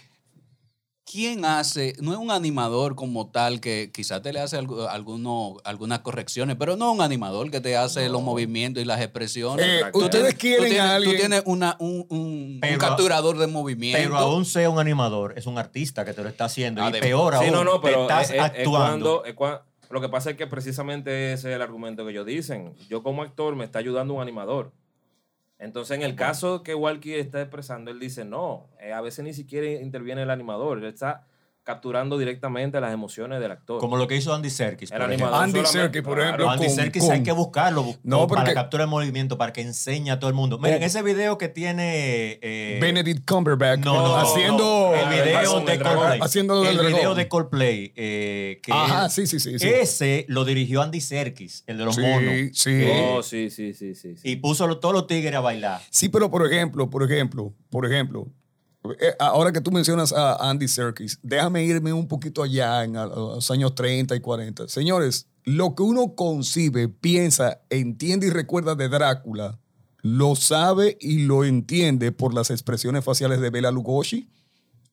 ¿Quién 1.13 1.45
hace? 1.45 1.93
No 2.01 2.11
es 2.11 2.17
un 2.17 2.31
animador 2.31 2.95
como 2.95 3.29
tal 3.29 3.59
que 3.59 3.91
quizás 3.93 4.23
te 4.23 4.33
le 4.33 4.39
hace 4.39 4.59
algu- 4.59 4.87
alguno- 4.89 5.57
algunas 5.63 5.99
correcciones, 5.99 6.55
pero 6.57 6.75
no 6.75 6.91
un 6.91 7.01
animador 7.01 7.51
que 7.51 7.61
te 7.61 7.77
hace 7.77 8.09
los 8.09 8.23
movimientos 8.23 8.81
y 8.81 8.85
las 8.87 8.99
expresiones. 8.99 9.63
Eh, 9.63 9.83
ustedes 9.93 10.33
Tú 10.33 10.39
quieren 10.39 10.65
tienes, 10.69 10.81
a 10.81 10.87
tú 10.87 10.93
alguien. 10.95 11.17
tienes 11.17 11.43
una, 11.45 11.75
un, 11.79 12.07
un- 12.09 12.59
un 12.63 12.77
capturador 12.79 13.37
de 13.37 13.45
movimiento. 13.45 14.01
Pero 14.01 14.17
aún 14.17 14.43
sea 14.43 14.71
un 14.71 14.79
animador, 14.79 15.35
es 15.37 15.45
un 15.45 15.59
artista 15.59 16.03
que 16.03 16.13
te 16.13 16.23
lo 16.23 16.29
está 16.29 16.45
haciendo. 16.45 16.81
Y 16.81 16.85
Además. 16.85 17.01
peor 17.01 17.35
aún, 17.35 17.45
Sí, 17.45 17.51
no, 17.51 17.63
no, 17.63 17.79
te 17.79 17.89
pero 17.89 18.01
estás 18.01 18.23
es, 18.23 18.29
es- 18.31 18.35
es 18.37 18.41
actuando. 18.41 19.21
cuando, 19.21 19.25
es 19.25 19.35
cua- 19.35 19.61
lo 19.91 20.01
que 20.01 20.09
pasa 20.09 20.31
es 20.31 20.35
que 20.37 20.47
precisamente 20.47 21.33
ese 21.33 21.49
es 21.51 21.55
el 21.55 21.61
argumento 21.61 22.03
que 22.05 22.09
ellos 22.11 22.25
dicen. 22.25 22.73
Yo 22.89 23.03
como 23.03 23.21
actor 23.21 23.55
me 23.55 23.65
está 23.65 23.77
ayudando 23.77 24.15
un 24.15 24.21
animador. 24.23 24.71
Entonces, 25.59 25.95
en 25.95 26.03
el 26.03 26.15
caso 26.15 26.63
que 26.63 26.75
Walkie 26.75 27.15
está 27.15 27.41
expresando, 27.41 27.91
él 27.91 27.99
dice, 27.99 28.25
no, 28.25 28.69
eh, 28.79 28.91
a 28.91 29.01
veces 29.01 29.23
ni 29.23 29.33
siquiera 29.33 29.81
interviene 29.81 30.23
el 30.23 30.29
animador, 30.29 30.79
él 30.79 30.85
está 30.85 31.25
capturando 31.63 32.17
directamente 32.17 32.79
las 32.81 32.93
emociones 32.93 33.39
del 33.39 33.51
actor. 33.51 33.79
Como 33.79 33.95
lo 33.97 34.07
que 34.07 34.15
hizo 34.17 34.33
Andy 34.33 34.49
Serkis. 34.49 34.91
El 34.91 34.97
por 34.97 35.05
animador 35.11 35.39
ejemplo. 35.41 35.59
Andy 35.61 35.69
Serkis, 35.71 36.01
por 36.01 36.13
claro. 36.15 36.23
ejemplo, 36.29 36.49
Andy 36.49 36.65
con- 36.67 36.75
Serkis 36.75 37.03
con- 37.03 37.11
hay 37.13 37.23
que 37.23 37.31
buscarlo 37.31 37.83
bu- 37.85 37.99
No, 38.03 38.27
para 38.27 38.41
porque- 38.41 38.53
captura 38.53 38.83
el 38.83 38.89
movimiento, 38.89 39.37
para 39.37 39.53
que 39.53 39.61
enseñe 39.61 40.09
a 40.11 40.19
todo 40.19 40.29
el 40.29 40.35
mundo. 40.35 40.57
Miren, 40.59 40.83
Oh. 40.83 40.85
ese 40.85 41.01
video 41.01 41.37
que 41.37 41.47
tiene... 41.49 42.39
eh, 42.41 42.79
Benedict 42.81 43.25
Cumberbatch 43.29 43.79
No, 43.79 43.93
no, 43.95 44.15
haciendo, 44.17 44.91
no. 44.91 44.95
el 44.95 45.23
video 45.23 45.53
con 45.53 45.65
de. 45.65 45.79
Coldplay. 45.79 46.19
Haciendo 46.21 46.61
del 46.63 46.79
el 46.79 46.85
video 46.87 47.15
de 47.15 47.27
Coldplay. 47.27 47.93
eh, 47.95 48.59
que 48.61 48.71
Ajá, 48.73 49.09
sí, 49.09 49.25
sí, 49.27 49.39
sí. 49.39 49.57
sí. 49.57 49.67
Ese 49.67 50.25
lo 50.27 50.43
dirigió 50.45 50.81
Andy 50.81 50.99
Serkis, 51.01 51.63
el 51.67 51.77
de 51.77 51.85
los 51.85 51.95
Sí, 51.95 52.01
monos. 52.01 52.33
sí. 52.53 52.69
Eh, 52.71 53.09
Oh, 53.15 53.23
sí, 53.23 53.49
sí, 53.49 53.73
sí, 53.73 53.95
sí. 53.95 54.15
sí. 54.17 54.29
y 54.29 54.35
puso 54.37 54.77
todos 54.79 54.93
los 54.93 55.07
tigres 55.07 55.33
a 55.35 55.39
bailar. 55.39 55.81
Sí, 55.89 56.09
pero 56.09 56.29
por 56.29 56.45
ejemplo, 56.45 56.89
por 56.89 57.03
ejemplo, 57.03 57.53
por 57.69 57.85
ejemplo, 57.85 58.27
eh, 58.27 58.42
ahora 59.19 59.51
que 59.51 59.61
tú 59.61 59.71
mencionas 59.71 60.11
a 60.13 60.49
Andy 60.49 60.67
Serkis, 60.67 61.19
déjame 61.21 61.63
irme 61.63 61.93
un 61.93 62.07
poquito 62.07 62.43
allá 62.43 62.83
en 62.83 62.93
los 62.93 63.49
años 63.51 63.75
30 63.75 64.15
y 64.15 64.19
40. 64.19 64.67
Señores, 64.67 65.27
lo 65.43 65.75
que 65.75 65.83
uno 65.83 66.15
concibe, 66.15 66.89
piensa, 66.89 67.61
entiende 67.69 68.27
y 68.27 68.29
recuerda 68.29 68.75
de 68.75 68.89
Drácula, 68.89 69.59
lo 70.01 70.35
sabe 70.35 70.97
y 70.99 71.19
lo 71.19 71.45
entiende 71.45 72.11
por 72.11 72.33
las 72.33 72.49
expresiones 72.49 73.05
faciales 73.05 73.39
de 73.39 73.49
Bela 73.49 73.71
Lugosi, 73.71 74.29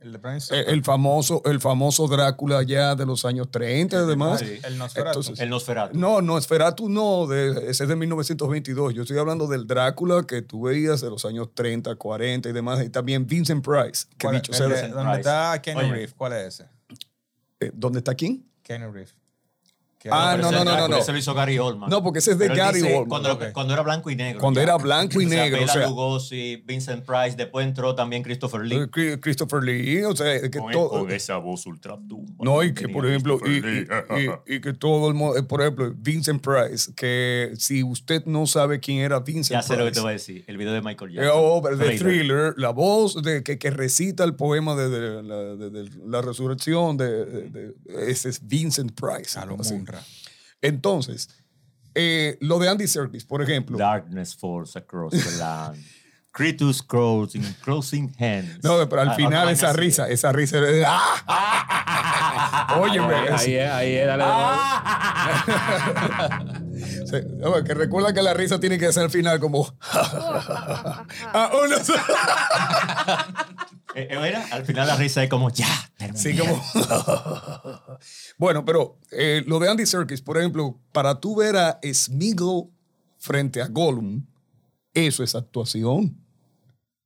El 0.01 0.13
de 0.13 0.19
Bram 0.19 0.35
el, 0.37 0.41
Stoker. 0.41 0.69
el 0.69 0.83
famoso, 0.83 1.43
el 1.45 1.61
famoso 1.61 2.09
Drácula 2.09 2.63
ya 2.63 2.95
de 2.95 3.05
los 3.05 3.25
años 3.27 3.51
30 3.51 4.03
y 4.03 4.07
demás. 4.07 4.41
Sí, 4.41 4.59
el 4.65 4.79
Nosferatu. 4.79 5.19
Entonces, 5.21 5.41
El 5.41 5.51
Nosferatu. 5.51 5.99
no, 5.99 6.23
no, 6.23 6.39
Esferatu 6.39 6.89
no, 6.89 7.27
de, 7.27 7.71
ese 7.71 7.83
es 7.85 7.89
de 7.89 7.97
1922. 7.97 8.95
Yo 8.95 9.03
estoy 9.03 9.19
hablando 9.19 9.47
del 9.47 9.67
Drácula 9.67 10.23
que 10.27 10.41
tú 10.41 10.63
veías 10.63 11.01
de 11.03 11.11
los 11.11 11.25
años 11.27 11.49
30, 11.55 11.95
40 11.97 12.49
y 12.49 12.53
demás. 12.53 12.83
Y 12.83 12.89
también 12.89 13.27
Vincent 13.27 13.63
Price, 13.65 14.07
que 14.17 14.27
¿Cuál- 14.27 14.37
dicho 14.37 14.53
sea, 14.55 14.69
¿Dónde 14.69 14.89
Price. 14.89 15.19
está 15.21 15.61
Kenny. 15.63 15.81
Reeves? 15.83 16.15
¿Cuál 16.15 16.33
es 16.33 16.55
ese? 16.61 16.69
eh, 17.61 17.71
¿dónde 17.75 17.99
está 17.99 18.15
quién? 18.15 18.47
Kenny 18.63 18.85
Reeves. 18.87 19.15
Que 20.03 20.09
Ah, 20.11 20.35
no, 20.41 20.49
Pero 20.49 20.51
no, 20.51 20.65
no, 20.65 20.65
no, 20.65 20.77
pero 20.77 20.89
no. 20.89 20.97
Ese 20.97 21.13
lo 21.13 21.19
hizo 21.19 21.35
Gary 21.35 21.59
Oldman. 21.59 21.91
No, 21.91 22.03
porque 22.03 22.21
ese 22.21 22.31
es 22.31 22.39
de 22.39 22.47
Pero 22.49 22.57
Gary 22.59 22.81
dice 22.81 22.95
Oldman. 22.97 23.09
Cuando, 23.23 23.53
cuando 23.53 23.75
era 23.75 23.83
blanco 23.83 24.09
y 24.11 24.17
negro. 24.17 24.41
Cuando 24.41 24.59
ya. 24.61 24.65
era 24.65 24.77
blanco 24.79 25.21
y 25.21 25.27
O 25.27 25.29
sea, 25.29 25.43
negro, 25.45 25.63
o 25.63 25.69
sea- 25.69 25.87
Lugosi, 25.89 26.63
Vincent 26.67 27.05
Price, 27.05 27.37
después 27.37 27.67
entró 27.67 27.95
también 27.95 28.23
Christopher 28.23 28.63
Lee. 28.63 28.89
Eh, 28.97 29.19
Christopher 29.21 29.63
Lee, 29.63 30.03
o 30.05 30.17
sea, 30.17 30.41
que 30.41 30.59
Con, 30.59 30.73
todo... 30.73 30.89
con 30.89 31.11
esa 31.13 31.37
voz 31.37 31.67
ultratumba. 31.67 32.33
No, 32.43 32.63
y 32.65 32.73
que 32.73 32.89
por 32.89 33.05
ejemplo, 33.07 33.37
y, 33.45 33.61
Christopher 33.61 34.07
y- 34.11 34.21
Lee. 34.23 34.31
y- 34.49 34.55
y 34.57 34.61
que 34.63 34.73
todo 34.73 35.07
el 35.09 35.13
mundo, 35.15 35.37
eh, 35.37 35.43
por 35.43 35.61
ejemplo, 35.61 35.93
Vincent 35.95 36.43
Price, 36.43 36.91
que 36.97 37.53
si 37.59 37.83
usted 37.83 38.25
no 38.25 38.47
sabe 38.47 38.81
quién 38.81 39.01
era 39.01 39.21
Vincent 39.21 39.61
Ya 39.61 39.63
sé 39.63 39.75
lo 39.75 39.81
que 39.85 39.91
Price, 39.91 39.95
te 39.97 40.01
voy 40.01 40.09
a 40.09 40.13
decir. 40.15 40.45
El 40.47 40.57
video 40.57 40.73
de 40.73 40.81
Michael 40.81 41.11
Eh, 41.11 41.15
Jackson. 41.17 41.33
oh, 41.37 41.61
de 41.61 41.77
Thriller. 41.77 41.99
thriller, 41.99 42.55
la 42.57 42.71
voz 42.71 43.23
de, 43.23 43.43
que, 43.43 43.59
que 43.59 43.71
recita 43.71 44.25
el 44.25 44.35
poema 44.35 44.75
de, 44.77 44.89
de 44.89 45.23
la, 45.23 45.37
de- 45.57 45.69
de 45.69 45.91
la 46.07 46.23
resurrección, 46.23 46.97
de, 46.97 47.27
de- 47.27 47.51
de- 47.51 48.11
ese 48.11 48.31
es 48.31 48.41
Vincent 48.49 48.93
Price. 48.99 49.39
A 49.39 49.45
lo 49.45 49.61
así. 49.61 49.75
Entonces, 50.63 51.29
eh, 51.95 52.37
lo 52.41 52.59
de 52.59 52.69
Andy 52.69 52.87
Serkis, 52.87 53.25
por 53.25 53.43
ejemplo. 53.43 53.79
Darkness 53.79 54.37
falls 54.37 54.77
across 54.77 55.13
the 55.13 55.39
land. 55.39 55.83
Cretus 56.33 56.81
crawls 56.81 57.35
in 57.35 57.43
closing 57.65 58.15
hands. 58.21 58.63
No, 58.63 58.89
pero 58.89 59.03
al 59.03 59.09
Ah, 59.11 59.15
final 59.15 59.49
ah, 59.49 59.53
esa 59.53 59.71
así. 59.71 59.81
risa, 59.81 60.09
esa 60.09 60.31
risa 60.31 60.61
de... 60.61 60.85
¡Ah! 60.87 62.77
Óyeme, 62.81 63.13
ahí, 63.15 63.55
es- 63.57 63.71
ahí, 63.73 63.95
es, 63.97 64.07
dale 64.07 64.23
de 64.25 64.31
nuevo. 64.31 64.53
se- 67.07 67.25
no, 67.25 67.65
que 67.65 67.75
recuerda 67.75 68.15
que 68.15 68.23
la 68.23 68.33
risa 68.33 68.61
tiene 68.61 68.79
que 68.79 68.93
ser 68.93 69.03
al 69.03 69.11
final 69.11 69.41
como... 69.41 69.77
Ah, 71.33 71.51
uno 71.65 71.77
se- 73.95 74.01
Eh, 74.03 74.09
eh, 74.11 74.35
al 74.53 74.65
final 74.65 74.87
la 74.87 74.97
risa 74.97 75.23
es 75.23 75.29
como, 75.31 75.51
ya, 75.51 75.67
Sí, 76.15 76.37
como. 76.37 76.63
bueno, 78.39 78.65
pero 78.65 78.99
eh, 79.11 79.43
lo 79.47 79.59
de 79.59 79.69
Andy 79.69 79.87
Serkis, 79.87 80.23
por 80.23 80.39
ejemplo, 80.39 80.79
para 80.93 81.21
tú 81.21 81.37
ver 81.37 81.57
a 81.57 81.79
Smeagol 81.83 82.69
frente 83.19 83.61
a 83.63 83.67
Gollum, 83.69 84.27
eso 84.95 85.23
es 85.23 85.35
actuación. 85.35 86.17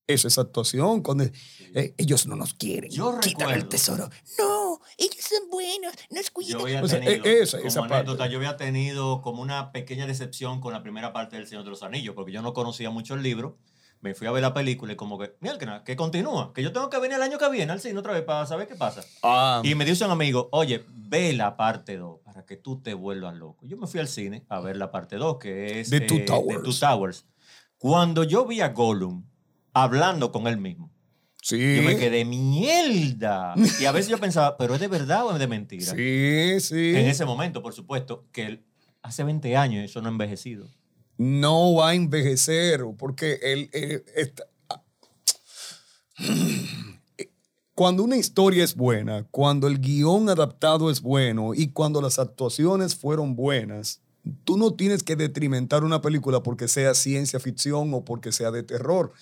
Eso 0.06 0.28
es 0.28 0.36
actuación. 0.38 1.02
Cuando, 1.02 1.24
eh, 1.24 1.94
ellos 1.96 2.26
no 2.26 2.36
nos 2.36 2.52
quieren. 2.54 2.90
Yo 2.90 3.18
Quitan 3.20 3.48
el 3.48 3.54
recuerdo. 3.54 3.68
tesoro. 3.70 4.10
No, 4.38 4.78
ellos 4.98 5.16
son 5.26 5.48
buenos, 5.50 5.94
nos 6.10 6.26
Yo 6.26 6.32
cuidan. 6.34 6.60
había 6.60 6.82
O 6.82 6.88
sea, 6.88 7.00
tenido, 7.00 7.24
e- 7.24 7.42
esa- 7.42 7.56
como 7.56 7.68
esa 7.68 7.80
parte. 7.80 7.94
anécdota, 7.96 8.26
yo 8.26 8.36
había 8.38 8.56
tenido 8.58 9.22
como 9.22 9.40
una 9.40 9.72
pequeña 9.72 10.06
decepción 10.06 10.60
con 10.60 10.72
la 10.74 10.82
primera 10.82 11.12
parte 11.14 11.36
del 11.36 11.46
Señor 11.46 11.64
de 11.64 11.70
los 11.70 11.82
Anillos, 11.82 12.14
porque 12.14 12.32
yo 12.32 12.42
no 12.42 12.52
conocía 12.52 12.90
mucho 12.90 13.14
el 13.14 13.22
libro. 13.22 13.56
Me 14.04 14.14
fui 14.14 14.26
a 14.26 14.32
ver 14.32 14.42
la 14.42 14.52
película 14.52 14.92
y 14.92 14.96
como 14.96 15.18
que, 15.18 15.34
mira, 15.40 15.56
que, 15.56 15.66
que 15.82 15.96
continúa, 15.96 16.52
que 16.52 16.62
yo 16.62 16.72
tengo 16.72 16.90
que 16.90 16.98
venir 16.98 17.16
el 17.16 17.22
año 17.22 17.38
que 17.38 17.48
viene 17.48 17.72
al 17.72 17.80
cine 17.80 17.98
otra 17.98 18.12
vez 18.12 18.22
para 18.22 18.44
saber 18.44 18.68
qué 18.68 18.74
pasa. 18.74 19.02
Ah, 19.22 19.62
Y 19.64 19.74
me 19.74 19.86
dice 19.86 20.04
un 20.04 20.10
amigo, 20.10 20.50
oye, 20.52 20.84
ve 20.92 21.32
la 21.32 21.56
parte 21.56 21.96
2 21.96 22.20
para 22.22 22.44
que 22.44 22.58
tú 22.58 22.82
te 22.82 22.92
vuelvas 22.92 23.34
loco. 23.34 23.64
Yo 23.66 23.78
me 23.78 23.86
fui 23.86 24.00
al 24.00 24.08
cine 24.08 24.44
a 24.50 24.60
ver 24.60 24.76
la 24.76 24.90
parte 24.90 25.16
2, 25.16 25.38
que 25.38 25.80
es 25.80 25.88
The 25.88 26.02
Two 26.02 26.18
eh, 26.18 26.20
Towers. 26.26 26.58
The 26.58 26.62
Two 26.62 26.78
Towers. 26.78 27.24
Cuando 27.78 28.24
yo 28.24 28.44
vi 28.44 28.60
a 28.60 28.68
Gollum 28.68 29.24
hablando 29.72 30.30
con 30.32 30.48
él 30.48 30.58
mismo, 30.58 30.92
sí. 31.40 31.76
yo 31.76 31.82
me 31.82 31.96
quedé 31.96 32.26
mierda. 32.26 33.54
Y 33.80 33.86
a 33.86 33.92
veces 33.92 34.10
yo 34.10 34.18
pensaba, 34.18 34.58
¿pero 34.58 34.74
es 34.74 34.82
de 34.82 34.88
verdad 34.88 35.24
o 35.24 35.32
es 35.32 35.38
de 35.38 35.46
mentira? 35.46 35.94
Sí, 35.94 36.60
sí. 36.60 36.90
En 36.94 37.06
ese 37.06 37.24
momento, 37.24 37.62
por 37.62 37.72
supuesto, 37.72 38.26
que 38.32 38.62
hace 39.00 39.24
20 39.24 39.56
años 39.56 39.82
eso 39.82 40.02
no 40.02 40.08
ha 40.08 40.12
envejecido. 40.12 40.68
No 41.16 41.74
va 41.74 41.90
a 41.90 41.94
envejecer 41.94 42.84
porque 42.98 43.38
él, 43.42 43.70
está- 44.14 44.44
Cuando 47.74 48.04
una 48.04 48.16
historia 48.16 48.62
es 48.62 48.76
buena, 48.76 49.26
cuando 49.32 49.66
el 49.66 49.80
guion 49.80 50.28
adaptado 50.28 50.90
es 50.92 51.00
bueno 51.00 51.54
y 51.54 51.72
cuando 51.72 52.00
las 52.00 52.20
actuaciones 52.20 52.94
fueron 52.94 53.34
buenas, 53.34 54.00
tú 54.44 54.56
no 54.56 54.74
tienes 54.74 55.02
que 55.02 55.16
detrimentar 55.16 55.82
una 55.82 56.00
película 56.00 56.40
porque 56.40 56.68
sea 56.68 56.94
ciencia 56.94 57.40
ficción 57.40 57.92
o 57.92 58.04
porque 58.04 58.30
sea 58.30 58.52
de 58.52 58.62
terror. 58.62 59.12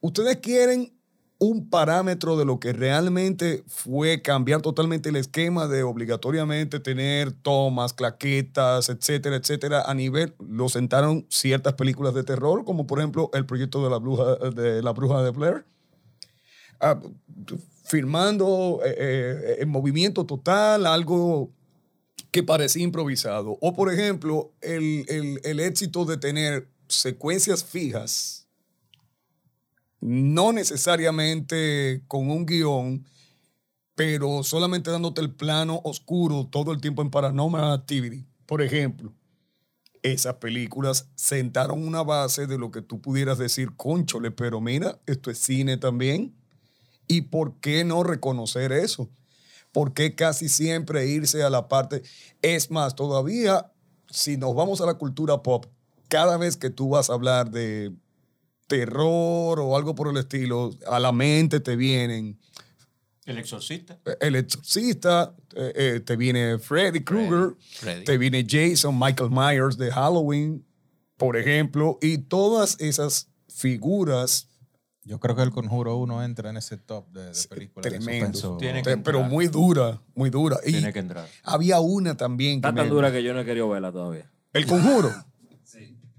Ustedes 0.00 0.38
quieren 0.38 0.94
un 1.42 1.68
parámetro 1.68 2.36
de 2.36 2.44
lo 2.44 2.60
que 2.60 2.72
realmente 2.72 3.64
fue 3.66 4.22
cambiar 4.22 4.62
totalmente 4.62 5.08
el 5.08 5.16
esquema 5.16 5.66
de 5.66 5.82
obligatoriamente 5.82 6.78
tener 6.78 7.32
tomas, 7.32 7.92
claquetas, 7.94 8.88
etcétera, 8.88 9.36
etcétera, 9.36 9.82
a 9.82 9.92
nivel, 9.94 10.34
lo 10.38 10.68
sentaron 10.68 11.26
ciertas 11.30 11.74
películas 11.74 12.14
de 12.14 12.22
terror, 12.22 12.64
como 12.64 12.86
por 12.86 13.00
ejemplo 13.00 13.28
el 13.34 13.44
proyecto 13.44 13.82
de 13.82 13.90
la 13.90 13.96
bruja 13.98 14.36
de, 14.36 14.82
la 14.82 14.92
bruja 14.92 15.22
de 15.24 15.30
Blair, 15.30 15.64
Ah, 16.80 16.98
firmando 17.84 18.80
eh, 18.84 18.94
eh, 18.98 19.56
en 19.60 19.68
movimiento 19.68 20.26
total, 20.26 20.86
algo 20.86 21.50
que 22.30 22.42
parecía 22.42 22.82
improvisado. 22.84 23.58
O 23.60 23.74
por 23.74 23.92
ejemplo, 23.92 24.52
el, 24.60 25.04
el- 25.08 25.40
el 25.44 25.60
éxito 25.60 26.04
de 26.04 26.16
tener 26.18 26.68
secuencias 26.88 27.64
fijas, 27.64 28.41
no 30.02 30.52
necesariamente 30.52 32.02
con 32.08 32.28
un 32.28 32.44
guion, 32.44 33.06
pero 33.94 34.42
solamente 34.42 34.90
dándote 34.90 35.20
el 35.20 35.32
plano 35.32 35.80
oscuro 35.84 36.48
todo 36.50 36.72
el 36.72 36.80
tiempo 36.80 37.02
en 37.02 37.10
Paranormal 37.10 37.72
Activity. 37.72 38.26
Por 38.46 38.62
ejemplo, 38.62 39.14
esas 40.02 40.34
películas 40.34 41.08
sentaron 41.14 41.86
una 41.86 42.02
base 42.02 42.48
de 42.48 42.58
lo 42.58 42.72
que 42.72 42.82
tú 42.82 43.00
pudieras 43.00 43.38
decir, 43.38 43.76
conchole, 43.76 44.32
pero 44.32 44.60
mira, 44.60 45.00
esto 45.06 45.30
es 45.30 45.38
cine 45.38 45.76
también. 45.76 46.34
¿Y 47.06 47.22
por 47.22 47.60
qué 47.60 47.84
no 47.84 48.02
reconocer 48.02 48.72
eso? 48.72 49.08
¿Por 49.70 49.94
qué 49.94 50.16
casi 50.16 50.48
siempre 50.48 51.06
irse 51.06 51.44
a 51.44 51.50
la 51.50 51.68
parte? 51.68 52.02
Es 52.42 52.72
más, 52.72 52.96
todavía, 52.96 53.70
si 54.10 54.36
nos 54.36 54.52
vamos 54.56 54.80
a 54.80 54.86
la 54.86 54.94
cultura 54.94 55.44
pop, 55.44 55.66
cada 56.08 56.36
vez 56.38 56.56
que 56.56 56.70
tú 56.70 56.88
vas 56.88 57.08
a 57.08 57.14
hablar 57.14 57.52
de 57.52 57.92
terror 58.78 59.60
o 59.60 59.76
algo 59.76 59.94
por 59.94 60.08
el 60.08 60.16
estilo, 60.16 60.70
a 60.86 60.98
la 60.98 61.12
mente 61.12 61.60
te 61.60 61.76
vienen 61.76 62.38
El 63.26 63.38
exorcista. 63.38 63.98
El 64.20 64.34
Exorcista, 64.36 65.34
eh, 65.54 65.72
eh, 65.76 66.00
te 66.00 66.16
viene 66.16 66.58
Freddy 66.58 67.04
Krueger, 67.04 67.54
te 68.04 68.16
viene 68.18 68.46
Jason, 68.48 68.98
Michael 68.98 69.30
Myers 69.30 69.76
de 69.76 69.90
Halloween, 69.92 70.64
por 71.16 71.36
ejemplo, 71.36 71.98
y 72.00 72.18
todas 72.18 72.76
esas 72.80 73.28
figuras 73.48 74.48
Yo 75.04 75.18
creo 75.18 75.34
que 75.34 75.42
el 75.42 75.50
Conjuro 75.50 75.96
1 75.96 76.22
entra 76.22 76.50
en 76.50 76.56
ese 76.56 76.76
top 76.76 77.08
de, 77.12 77.26
de 77.32 77.48
películas. 77.48 77.82
Tremendo. 77.92 78.56
Tiene 78.56 78.82
que 78.82 78.96
pero 78.98 79.22
muy 79.24 79.48
dura, 79.48 80.00
muy 80.14 80.30
dura. 80.30 80.58
Y 80.64 80.72
Tiene 80.72 80.92
que 80.92 81.00
entrar. 81.00 81.26
había 81.42 81.80
una 81.80 82.16
también. 82.16 82.60
que 82.60 82.68
Está 82.68 82.74
tan 82.76 82.86
me- 82.88 82.94
dura 82.94 83.10
que 83.10 83.20
yo 83.22 83.34
no 83.34 83.40
he 83.40 83.44
querido 83.44 83.68
verla 83.68 83.90
todavía. 83.92 84.30
El 84.52 84.64
conjuro. 84.66 85.10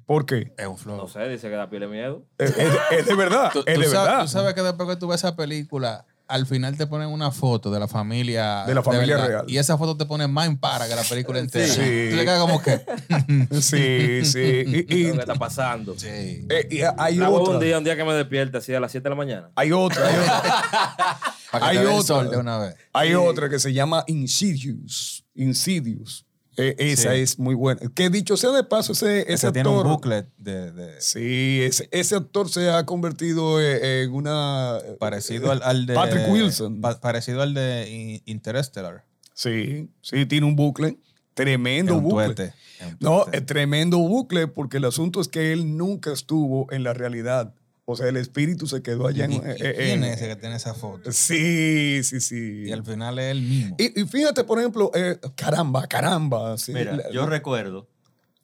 ¿Por 0.06 0.26
qué? 0.26 0.54
Es 0.58 0.68
un 0.68 0.78
flow. 0.78 0.98
No 0.98 1.08
sé, 1.08 1.28
dice 1.30 1.50
que 1.50 1.56
da 1.56 1.70
piel 1.70 1.82
de 1.82 1.88
miedo. 1.88 2.26
Es, 2.38 2.58
es- 2.58 2.74
es 2.92 3.06
de 3.06 3.16
verdad. 3.16 3.50
Tú, 3.54 3.63
es 3.66 3.76
tú 3.76 3.82
de 3.82 3.88
sabes, 3.88 4.08
verdad. 4.10 4.22
tú 4.24 4.28
sabes 4.28 4.54
que 4.54 4.62
después 4.62 4.89
que 4.89 4.96
tú 4.98 5.08
ves 5.08 5.22
esa 5.22 5.36
película, 5.36 6.06
al 6.28 6.46
final 6.46 6.76
te 6.78 6.88
ponen 6.88 7.10
una 7.10 7.32
foto 7.32 7.70
de 7.70 7.80
la 7.80 7.88
familia. 7.88 8.63
De 8.66 8.74
la 8.74 8.82
familia 8.82 9.16
verdad, 9.18 9.28
real. 9.30 9.46
Y 9.48 9.58
esa 9.58 9.78
foto 9.78 9.96
te 9.98 10.06
pone 10.06 10.26
más 10.28 10.48
en 10.48 10.58
para 10.58 10.88
que 10.88 10.96
la 10.96 11.04
película 11.04 11.39
entera. 11.39 11.68
Sí. 11.68 12.08
Tú 12.10 12.16
le 12.16 12.24
quedas 12.26 12.39
como 12.39 12.62
que. 12.62 12.82
Sí, 13.62 14.26
sí. 14.26 14.63
Y, 14.66 14.96
y- 14.96 15.08
Lo 15.10 15.13
que 15.16 15.20
está 15.20 15.36
pasando. 15.36 15.98
sí. 15.98 16.08
eh, 16.10 16.68
y 16.72 16.82
hay 16.98 17.16
La 17.16 17.30
otra. 17.30 17.56
un 17.56 17.60
día, 17.60 17.78
un 17.78 17.84
día 17.84 17.96
que 17.96 18.04
me 18.04 18.13
despierte 18.13 18.58
así 18.58 18.74
a 18.74 18.80
las 18.80 18.92
7 18.92 19.04
de 19.04 19.10
la 19.10 19.16
mañana. 19.16 19.50
Hay 19.56 19.72
otra. 19.72 20.08
Hay 20.08 20.16
otra, 20.16 20.62
Para 21.52 21.66
que 21.66 21.72
hay 21.72 21.78
te 21.78 21.84
dé 21.84 21.89
el 21.92 22.00
otra. 22.00 22.04
sol 22.16 22.30
de 22.32 22.38
una 22.38 22.58
vez. 22.58 22.76
hay 22.94 23.13
otra 23.13 23.50
que 23.50 23.60
se 23.60 23.72
llama 23.74 24.04
Insidious. 24.08 25.24
Insidious. 25.36 26.26
Eh, 26.58 26.76
esa 26.78 27.13
Sí. 27.13 27.20
es 27.22 27.39
muy 27.39 27.56
buena. 27.56 27.82
Que 27.96 28.10
dicho 28.10 28.38
sea 28.38 28.52
de 28.52 28.63
paso, 28.63 28.94
ese, 28.94 29.22
ese 29.22 29.34
Ese 29.34 29.48
actor. 29.48 29.63
tiene 29.63 29.70
un 29.78 29.84
booklet 29.84 30.28
de, 30.38 30.72
de- 30.72 31.02
Sí, 31.02 31.62
ese, 31.63 31.88
ese 31.92 32.16
actor 32.16 32.50
se 32.50 32.70
ha 32.70 32.86
convertido 32.86 33.60
eh, 33.60 34.04
en 34.04 34.12
una. 34.13 34.78
parecido 35.00 35.52
al, 35.52 35.62
al 35.63 35.86
de. 35.86 35.94
Patrick 35.96 36.30
Wilson. 36.30 36.80
pa- 36.82 37.00
parecido 37.00 37.42
al 37.42 37.54
de 37.54 37.89
In- 37.89 38.22
Interstellar. 38.26 39.04
Sí, 39.34 39.89
sí, 40.02 40.26
tiene 40.28 40.46
un 40.46 40.56
bucle. 40.56 40.98
Tremendo 41.34 41.98
un 41.98 42.04
bucle. 42.04 42.26
tuete, 42.36 42.54
No, 43.00 43.26
es 43.32 43.44
tremendo 43.48 43.98
bucle 43.98 44.48
porque 44.48 44.78
el 44.78 44.86
asunto 44.86 45.20
es 45.20 45.28
que 45.28 45.52
él 45.52 45.76
nunca 45.78 46.12
estuvo 46.13 46.72
en 46.72 46.84
la 46.84 46.94
realidad. 46.94 47.56
O 47.86 47.96
sea, 47.98 48.08
el 48.08 48.15
espíritu 48.17 48.65
se 48.67 48.82
quedó 48.82 49.08
allá 49.08 49.26
en. 49.26 49.34
¿Y- 49.34 49.36
y 49.36 49.39
eh, 49.39 49.74
¿Quién 49.76 50.04
en- 50.04 50.04
es 50.06 50.17
ese 50.17 50.28
que 50.30 50.36
tiene 50.38 50.56
esa 50.56 50.74
foto? 50.74 51.12
Sí, 51.12 52.02
sí, 52.04 52.22
sí. 52.22 52.63
Y 52.67 52.72
al 52.72 52.84
final 52.86 53.19
es 53.19 53.32
él 53.32 53.41
mismo. 53.41 53.76
Y, 53.78 54.02
y 54.02 54.06
fíjate, 54.06 54.43
por 54.46 54.60
ejemplo, 54.60 54.89
eh, 54.96 55.19
caramba, 55.36 55.86
caramba. 55.88 56.58
sí, 56.58 56.74
Mira, 56.74 56.96
la- 56.96 57.12
yo 57.12 57.26
recuerdo 57.26 57.89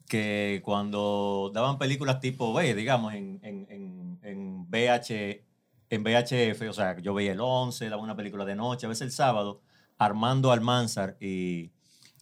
que 0.08 0.60
cuando 0.64 1.50
daban 1.54 1.78
películas 1.78 2.20
tipo 2.20 2.52
B, 2.52 2.74
digamos, 2.74 3.14
en, 3.14 3.38
en, 3.42 3.66
en, 3.70 4.18
en, 4.22 4.66
VH, 4.68 5.44
en 5.88 6.02
VHF, 6.04 6.68
o 6.68 6.72
sea, 6.72 6.98
yo 6.98 7.14
veía 7.14 7.32
el 7.32 7.40
11, 7.40 7.88
daba 7.88 8.02
una 8.02 8.16
película 8.16 8.44
de 8.44 8.56
noche, 8.56 8.86
a 8.86 8.88
veces 8.88 9.02
el 9.02 9.12
sábado, 9.12 9.62
Armando 9.98 10.50
Almanzar 10.52 11.16
y, 11.20 11.70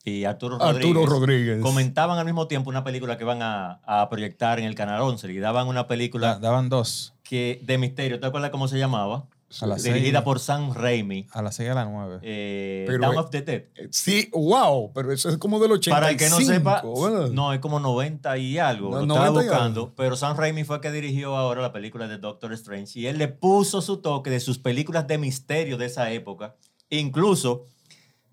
y 0.05 0.25
Arturo 0.25 0.59
Rodríguez, 0.59 0.77
Arturo 0.97 1.07
Rodríguez. 1.07 1.61
comentaban 1.63 2.19
al 2.19 2.25
mismo 2.25 2.47
tiempo 2.49 2.71
una 2.71 2.85
película 2.85 3.19
que 3.19 3.25
iban 3.25 3.43
a, 3.43 3.81
a 3.85 4.09
proyectar 4.09 4.59
en 4.59 4.65
el 4.65 4.75
Canal 4.75 5.01
11 5.03 5.31
y 5.33 5.39
daban 5.39 5.67
una 5.69 5.81
Da- 5.83 5.87
película 5.89 6.39
daban 6.39 6.69
dos. 6.69 7.15
que, 7.23 7.61
de 7.65 7.77
misterio, 7.79 8.19
¿te 8.21 8.27
acuerdas 8.27 8.51
cómo 8.51 8.69
se 8.69 8.79
llamaba? 8.79 9.27
A 9.63 9.67
las 9.67 9.83
Dirigida 9.83 10.19
seis. 10.19 10.25
por 10.25 10.41
Sam 10.41 10.75
Raimi. 10.75 11.27
A 11.33 11.41
las 11.41 11.55
6 11.57 11.71
a 11.71 11.75
las 11.75 11.89
9. 11.89 12.19
eh, 12.21 12.85
Pero, 12.87 13.13
eh, 13.15 13.17
of 13.17 13.31
the 13.31 13.41
Dead. 13.41 13.63
Eh, 13.77 13.89
Sí, 13.91 14.29
wow, 14.35 14.93
pero 14.93 15.11
eso 15.11 15.31
es 15.31 15.39
como 15.39 15.59
del 15.59 15.73
85. 15.73 15.95
Para 15.97 16.11
el 16.11 16.19
que 16.19 16.29
no 16.29 16.37
sepa, 16.37 16.83
¿verdad? 16.83 17.31
no, 17.31 17.55
es 17.55 17.59
como 17.61 17.81
90 17.81 18.37
y 18.37 18.59
algo. 18.59 18.91
No, 18.91 18.97
lo 18.97 19.01
estaba 19.15 19.27
90 19.31 19.41
y 19.43 19.49
buscando. 19.49 19.81
algo. 19.85 19.95
Pero 19.97 20.17
Sam 20.17 20.37
Raimi 20.37 20.65
fue 20.65 20.77
el 20.77 20.83
que 20.83 20.93
dirigió 20.93 21.35
ahora 21.35 21.63
la 21.63 21.73
película 21.73 22.07
de 22.09 22.19
Doctor 22.19 22.53
Strange. 22.53 23.01
Y 23.01 23.07
él 23.07 23.17
le 23.17 23.29
puso 23.29 23.81
su 23.81 24.03
toque 24.03 24.29
de 24.29 24.41
sus 24.41 24.59
películas 24.59 25.07
de 25.07 25.17
misterio 25.17 25.79
de 25.79 25.87
esa 25.87 26.11
época. 26.13 26.55
Incluso 26.91 27.65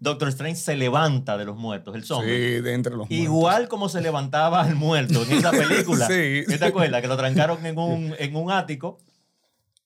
Doctor 0.06 0.30
Strange 0.30 0.56
se 0.62 0.76
levanta 0.78 1.38
de 1.38 1.44
los 1.46 1.58
muertos, 1.58 1.94
el 1.96 2.04
Sí, 2.04 2.08
zombie. 2.08 2.62
de 2.62 2.74
entre 2.74 2.91
los 2.91 3.10
muertos. 3.10 3.18
Igual 3.18 3.68
como 3.68 3.89
se 3.89 4.00
levantaba 4.02 4.65
el 4.68 4.76
muerto 4.76 5.24
en 5.24 5.32
esa 5.34 5.52
película. 5.52 6.08
Sí. 6.08 6.44
¿Qué 6.48 6.58
¿Te 6.58 6.65
acuerdas? 6.65 7.02
Que 7.02 7.08
lo 7.08 7.18
trancaron 7.18 7.65
en 7.65 7.78
un, 7.78 8.15
en 8.18 8.36
un 8.36 8.52
ático 8.52 9.00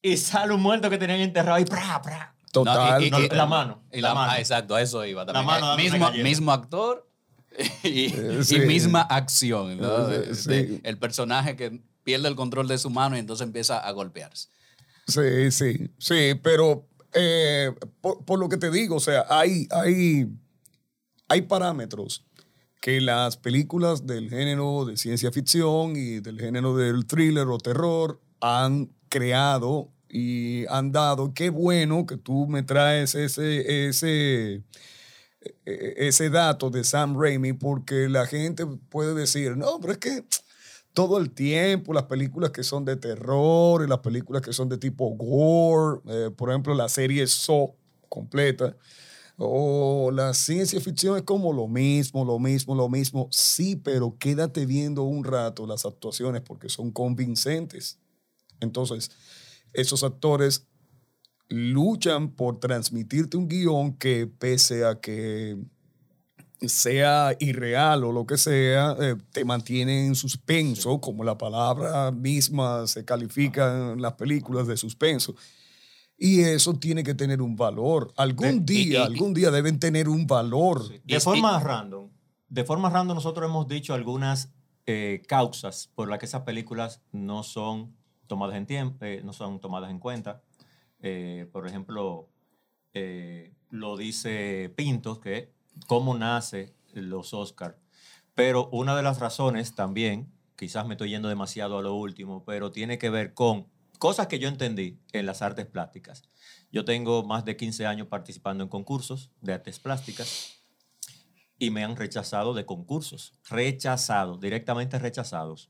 y 0.02 0.18
sale 0.18 0.54
un 0.54 0.62
muerto 0.62 0.90
que 0.90 0.98
tenían 0.98 1.20
enterrado 1.22 1.56
ahí. 1.58 1.66
¡pra, 1.66 2.02
pra! 2.02 2.36
Total. 2.52 3.00
No, 3.00 3.02
y- 3.02 3.08
y- 3.08 3.12
No, 3.12 3.20
y- 3.20 3.30
la 3.30 3.46
mano, 3.46 3.84
y 3.92 4.02
la 4.02 4.10
la- 4.10 4.16
mano. 4.16 4.32
ah, 4.34 4.40
exacto, 4.40 4.76
a 4.76 4.82
eso 4.82 5.06
iba 5.06 5.26
también. 5.26 5.46
mano 5.46 5.74
Eh, 5.74 5.78
mismo, 5.78 6.12
mismo 6.12 6.52
actor 6.52 7.08
y, 7.84 8.06
Eh, 8.14 8.38
y 8.42 8.44
sí. 8.44 8.60
misma 8.62 9.02
acción. 9.02 9.78
¿no? 9.80 10.10
Eh, 10.10 10.20
De- 10.20 10.36
sí. 10.36 10.50
de- 10.50 10.82
el 10.84 10.98
personaje 10.98 11.56
que 11.56 11.82
pierde 12.04 12.28
el 12.28 12.36
control 12.36 12.68
de 12.68 12.78
su 12.78 12.90
mano 12.90 13.16
y 13.16 13.20
entonces 13.20 13.46
empieza 13.46 13.78
a 13.80 13.92
golpearse. 13.92 14.48
Sí, 15.08 15.52
sí, 15.52 15.92
sí, 16.00 16.34
pero 16.44 16.88
eh, 17.14 17.74
por, 18.02 18.24
por 18.26 18.40
lo 18.40 18.50
que 18.50 18.58
te 18.58 18.72
digo, 18.72 18.96
o 18.96 19.00
sea, 19.00 19.26
hay, 19.30 19.68
hay, 19.72 20.28
hay 21.28 21.42
parámetros 21.44 22.26
que 22.82 23.02
las 23.02 23.38
películas 23.38 24.06
del 24.08 24.30
género 24.30 24.86
de 24.86 24.96
ciencia 24.98 25.32
ficción 25.32 25.96
y 25.96 26.20
del 26.22 26.40
género 26.40 26.76
del 26.76 27.06
thriller 27.06 27.48
o 27.48 27.58
terror 27.58 28.22
han 28.40 28.90
creado 29.10 29.92
y 30.10 30.66
han 30.68 30.92
dado. 30.92 31.34
Qué 31.34 31.50
bueno 31.50 32.06
que 32.06 32.18
tú 32.18 32.48
me 32.48 32.64
traes 32.64 33.16
ese, 33.16 33.90
ese, 33.90 34.64
e- 35.66 35.94
ese 35.98 36.30
dato 36.30 36.70
de 36.70 36.84
Sam 36.84 37.20
Raimi, 37.20 37.54
porque 37.54 38.10
la 38.10 38.26
gente 38.26 38.66
puede 38.66 39.14
decir, 39.14 39.58
no, 39.58 39.80
pero 39.80 39.94
es 39.94 40.00
que 40.00 40.24
todo 40.94 41.18
el 41.18 41.32
tiempo 41.32 41.94
las 41.94 42.04
películas 42.04 42.52
que 42.52 42.64
son 42.64 42.86
de 42.86 42.96
terror 42.96 43.84
y 43.84 43.88
las 43.88 44.00
películas 44.00 44.42
que 44.42 44.54
son 44.54 44.70
de 44.70 44.78
tipo 44.78 45.10
gore, 45.16 46.02
eh, 46.08 46.32
por 46.32 46.50
ejemplo, 46.50 46.74
la 46.74 46.90
serie 46.90 47.26
Saw 47.28 47.76
completa, 48.10 48.76
o 49.38 50.12
la 50.12 50.34
ciencia 50.34 50.82
ficción 50.82 51.16
es 51.16 51.24
como 51.24 51.54
lo 51.54 51.68
mismo, 51.68 52.26
lo 52.26 52.40
mismo, 52.40 52.76
lo 52.76 52.90
mismo. 52.90 53.30
Sí, 53.32 53.78
pero 53.78 54.18
quédate 54.20 54.66
viendo 54.66 55.04
un 55.04 55.24
rato 55.24 55.66
las 55.66 55.86
actuaciones 55.86 56.42
porque 56.42 56.68
son 56.68 56.92
convincentes. 56.92 58.00
Entonces, 58.60 59.12
esos 59.72 60.04
actores 60.04 60.68
luchan 61.48 62.32
por 62.32 62.60
transmitirte 62.60 63.38
un 63.38 63.48
guion 63.48 63.94
que 63.94 64.28
pese 64.28 64.86
a 64.86 65.00
que 65.00 65.58
sea 66.62 67.36
irreal 67.40 68.04
o 68.04 68.12
lo 68.12 68.26
que 68.26 68.38
sea, 68.38 68.96
eh, 69.00 69.16
te 69.32 69.46
mantiene 69.46 70.06
en 70.08 70.16
suspenso, 70.16 71.00
como 71.00 71.24
la 71.24 71.38
palabra 71.38 72.12
misma 72.12 72.86
se 72.88 73.06
califica 73.06 73.94
en 73.94 74.02
las 74.02 74.14
películas 74.14 74.68
de 74.68 74.76
suspenso. 74.76 75.36
Y 76.18 76.42
eso 76.42 76.74
tiene 76.74 77.04
que 77.04 77.14
tener 77.16 77.42
un 77.42 77.56
valor. 77.56 78.12
Algún 78.18 78.66
De- 78.66 78.74
día, 78.74 79.00
y- 79.00 79.04
algún 79.04 79.34
día 79.34 79.52
deben 79.52 79.80
tener 79.80 80.10
un 80.10 80.28
valor. 80.28 80.90
De 80.90 81.16
Y- 81.16 81.20
forma 81.22 81.58
random, 81.60 82.10
de 82.50 82.64
forma 82.66 82.90
random 82.90 83.16
nosotros 83.16 83.48
hemos 83.50 83.68
dicho 83.68 83.94
algunas 83.94 84.52
eh, 84.92 85.22
causas 85.28 85.90
por 85.94 86.10
las 86.10 86.18
que 86.18 86.26
esas 86.26 86.42
películas 86.42 87.02
no 87.12 87.44
son 87.44 87.96
tomadas 88.26 88.56
en 88.58 88.66
tiempo, 88.66 89.06
no 89.24 89.34
son 89.34 89.60
tomadas 89.62 89.92
en 89.92 90.00
cuenta. 90.00 90.42
Eh, 91.02 91.48
por 91.54 91.68
ejemplo, 91.68 92.28
eh, 92.94 93.54
lo 93.70 93.96
dice 93.98 94.74
Pintos, 94.76 95.20
que 95.20 95.52
cómo 95.88 96.18
nace 96.18 96.76
los 96.94 97.34
Oscars. 97.34 97.76
Pero 98.36 98.70
una 98.72 98.96
de 98.96 99.04
las 99.04 99.20
razones 99.20 99.76
también, 99.76 100.32
quizás 100.56 100.86
me 100.86 100.94
estoy 100.94 101.10
yendo 101.10 101.30
demasiado 101.30 101.78
a 101.78 101.82
lo 101.82 101.94
último, 101.96 102.44
pero 102.46 102.72
tiene 102.72 102.98
que 102.98 103.10
ver 103.10 103.34
con 103.34 103.68
cosas 103.98 104.28
que 104.28 104.40
yo 104.40 104.48
entendí 104.48 105.00
en 105.12 105.26
las 105.26 105.42
artes 105.42 105.66
plásticas. 105.66 106.24
Yo 106.72 106.86
tengo 106.86 107.24
más 107.24 107.44
de 107.46 107.58
15 107.58 107.86
años 107.86 108.08
participando 108.08 108.64
en 108.64 108.70
concursos 108.70 109.32
de 109.42 109.54
artes 109.54 109.80
plásticas 109.80 110.64
y 111.58 111.70
me 111.72 111.84
han 111.84 111.96
rechazado 111.98 112.54
de 112.54 112.66
concursos. 112.66 113.36
Rechazados, 113.50 114.40
directamente 114.40 114.98
rechazados. 115.00 115.70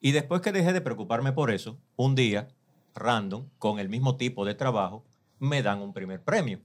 Y 0.00 0.12
después 0.12 0.42
que 0.42 0.52
dejé 0.52 0.74
de 0.74 0.82
preocuparme 0.82 1.32
por 1.32 1.50
eso, 1.50 1.80
un 1.96 2.14
día, 2.14 2.48
random, 2.94 3.48
con 3.58 3.78
el 3.78 3.88
mismo 3.88 4.16
tipo 4.16 4.44
de 4.44 4.54
trabajo, 4.54 5.06
me 5.38 5.62
dan 5.62 5.80
un 5.80 5.94
primer 5.94 6.22
premio 6.22 6.60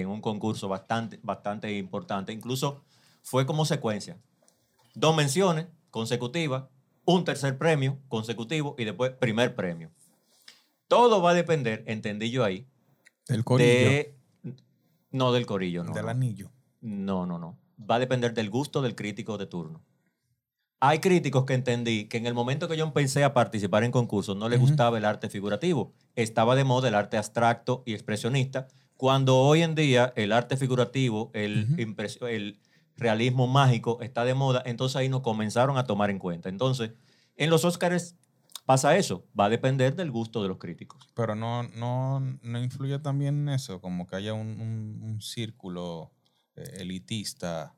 en 0.00 0.08
un 0.08 0.20
concurso 0.20 0.68
bastante, 0.68 1.18
bastante 1.22 1.76
importante. 1.76 2.32
Incluso 2.32 2.82
fue 3.22 3.46
como 3.46 3.64
secuencia. 3.64 4.18
Dos 4.94 5.14
menciones 5.16 5.66
consecutivas, 5.90 6.64
un 7.04 7.24
tercer 7.24 7.58
premio 7.58 7.98
consecutivo 8.08 8.74
y 8.78 8.84
después 8.84 9.12
primer 9.12 9.54
premio. 9.54 9.90
Todo 10.88 11.20
va 11.20 11.30
a 11.30 11.34
depender, 11.34 11.82
entendí 11.86 12.30
yo 12.30 12.44
ahí, 12.44 12.66
El 13.28 13.44
corillo. 13.44 13.68
de... 13.70 14.14
No 15.10 15.32
del 15.32 15.46
corillo, 15.46 15.82
no. 15.82 15.92
del 15.92 16.04
no. 16.04 16.10
anillo. 16.10 16.50
No, 16.80 17.26
no, 17.26 17.38
no. 17.38 17.58
Va 17.78 17.96
a 17.96 17.98
depender 17.98 18.34
del 18.34 18.50
gusto 18.50 18.82
del 18.82 18.94
crítico 18.94 19.38
de 19.38 19.46
turno. 19.46 19.82
Hay 20.78 20.98
críticos 20.98 21.44
que 21.46 21.54
entendí 21.54 22.04
que 22.04 22.18
en 22.18 22.26
el 22.26 22.34
momento 22.34 22.68
que 22.68 22.76
yo 22.76 22.84
empecé 22.84 23.24
a 23.24 23.32
participar 23.32 23.82
en 23.82 23.90
concursos 23.90 24.36
no 24.36 24.48
les 24.48 24.60
gustaba 24.60 24.98
el 24.98 25.06
arte 25.06 25.30
figurativo. 25.30 25.94
Estaba 26.16 26.54
de 26.54 26.64
moda 26.64 26.88
el 26.88 26.94
arte 26.94 27.16
abstracto 27.16 27.82
y 27.86 27.94
expresionista, 27.94 28.68
cuando 28.96 29.36
hoy 29.38 29.62
en 29.62 29.74
día 29.74 30.12
el 30.16 30.32
arte 30.32 30.56
figurativo, 30.56 31.30
el, 31.34 31.76
impres- 31.76 32.24
el 32.28 32.60
realismo 32.96 33.46
mágico 33.46 34.00
está 34.00 34.24
de 34.24 34.34
moda, 34.34 34.62
entonces 34.64 34.96
ahí 34.96 35.08
nos 35.08 35.20
comenzaron 35.20 35.76
a 35.76 35.84
tomar 35.84 36.10
en 36.10 36.18
cuenta. 36.18 36.48
Entonces, 36.48 36.92
en 37.36 37.50
los 37.50 37.64
Óscares 37.64 38.16
pasa 38.64 38.96
eso, 38.96 39.26
va 39.38 39.44
a 39.44 39.48
depender 39.50 39.94
del 39.94 40.10
gusto 40.10 40.42
de 40.42 40.48
los 40.48 40.58
críticos. 40.58 41.06
Pero 41.14 41.34
no, 41.34 41.62
no, 41.64 42.20
no 42.42 42.62
influye 42.62 42.98
también 42.98 43.48
eso, 43.48 43.80
como 43.80 44.06
que 44.06 44.16
haya 44.16 44.32
un, 44.34 44.60
un- 44.60 45.00
un 45.02 45.20
círculo 45.20 46.10
eh, 46.56 46.78
elitista 46.80 47.74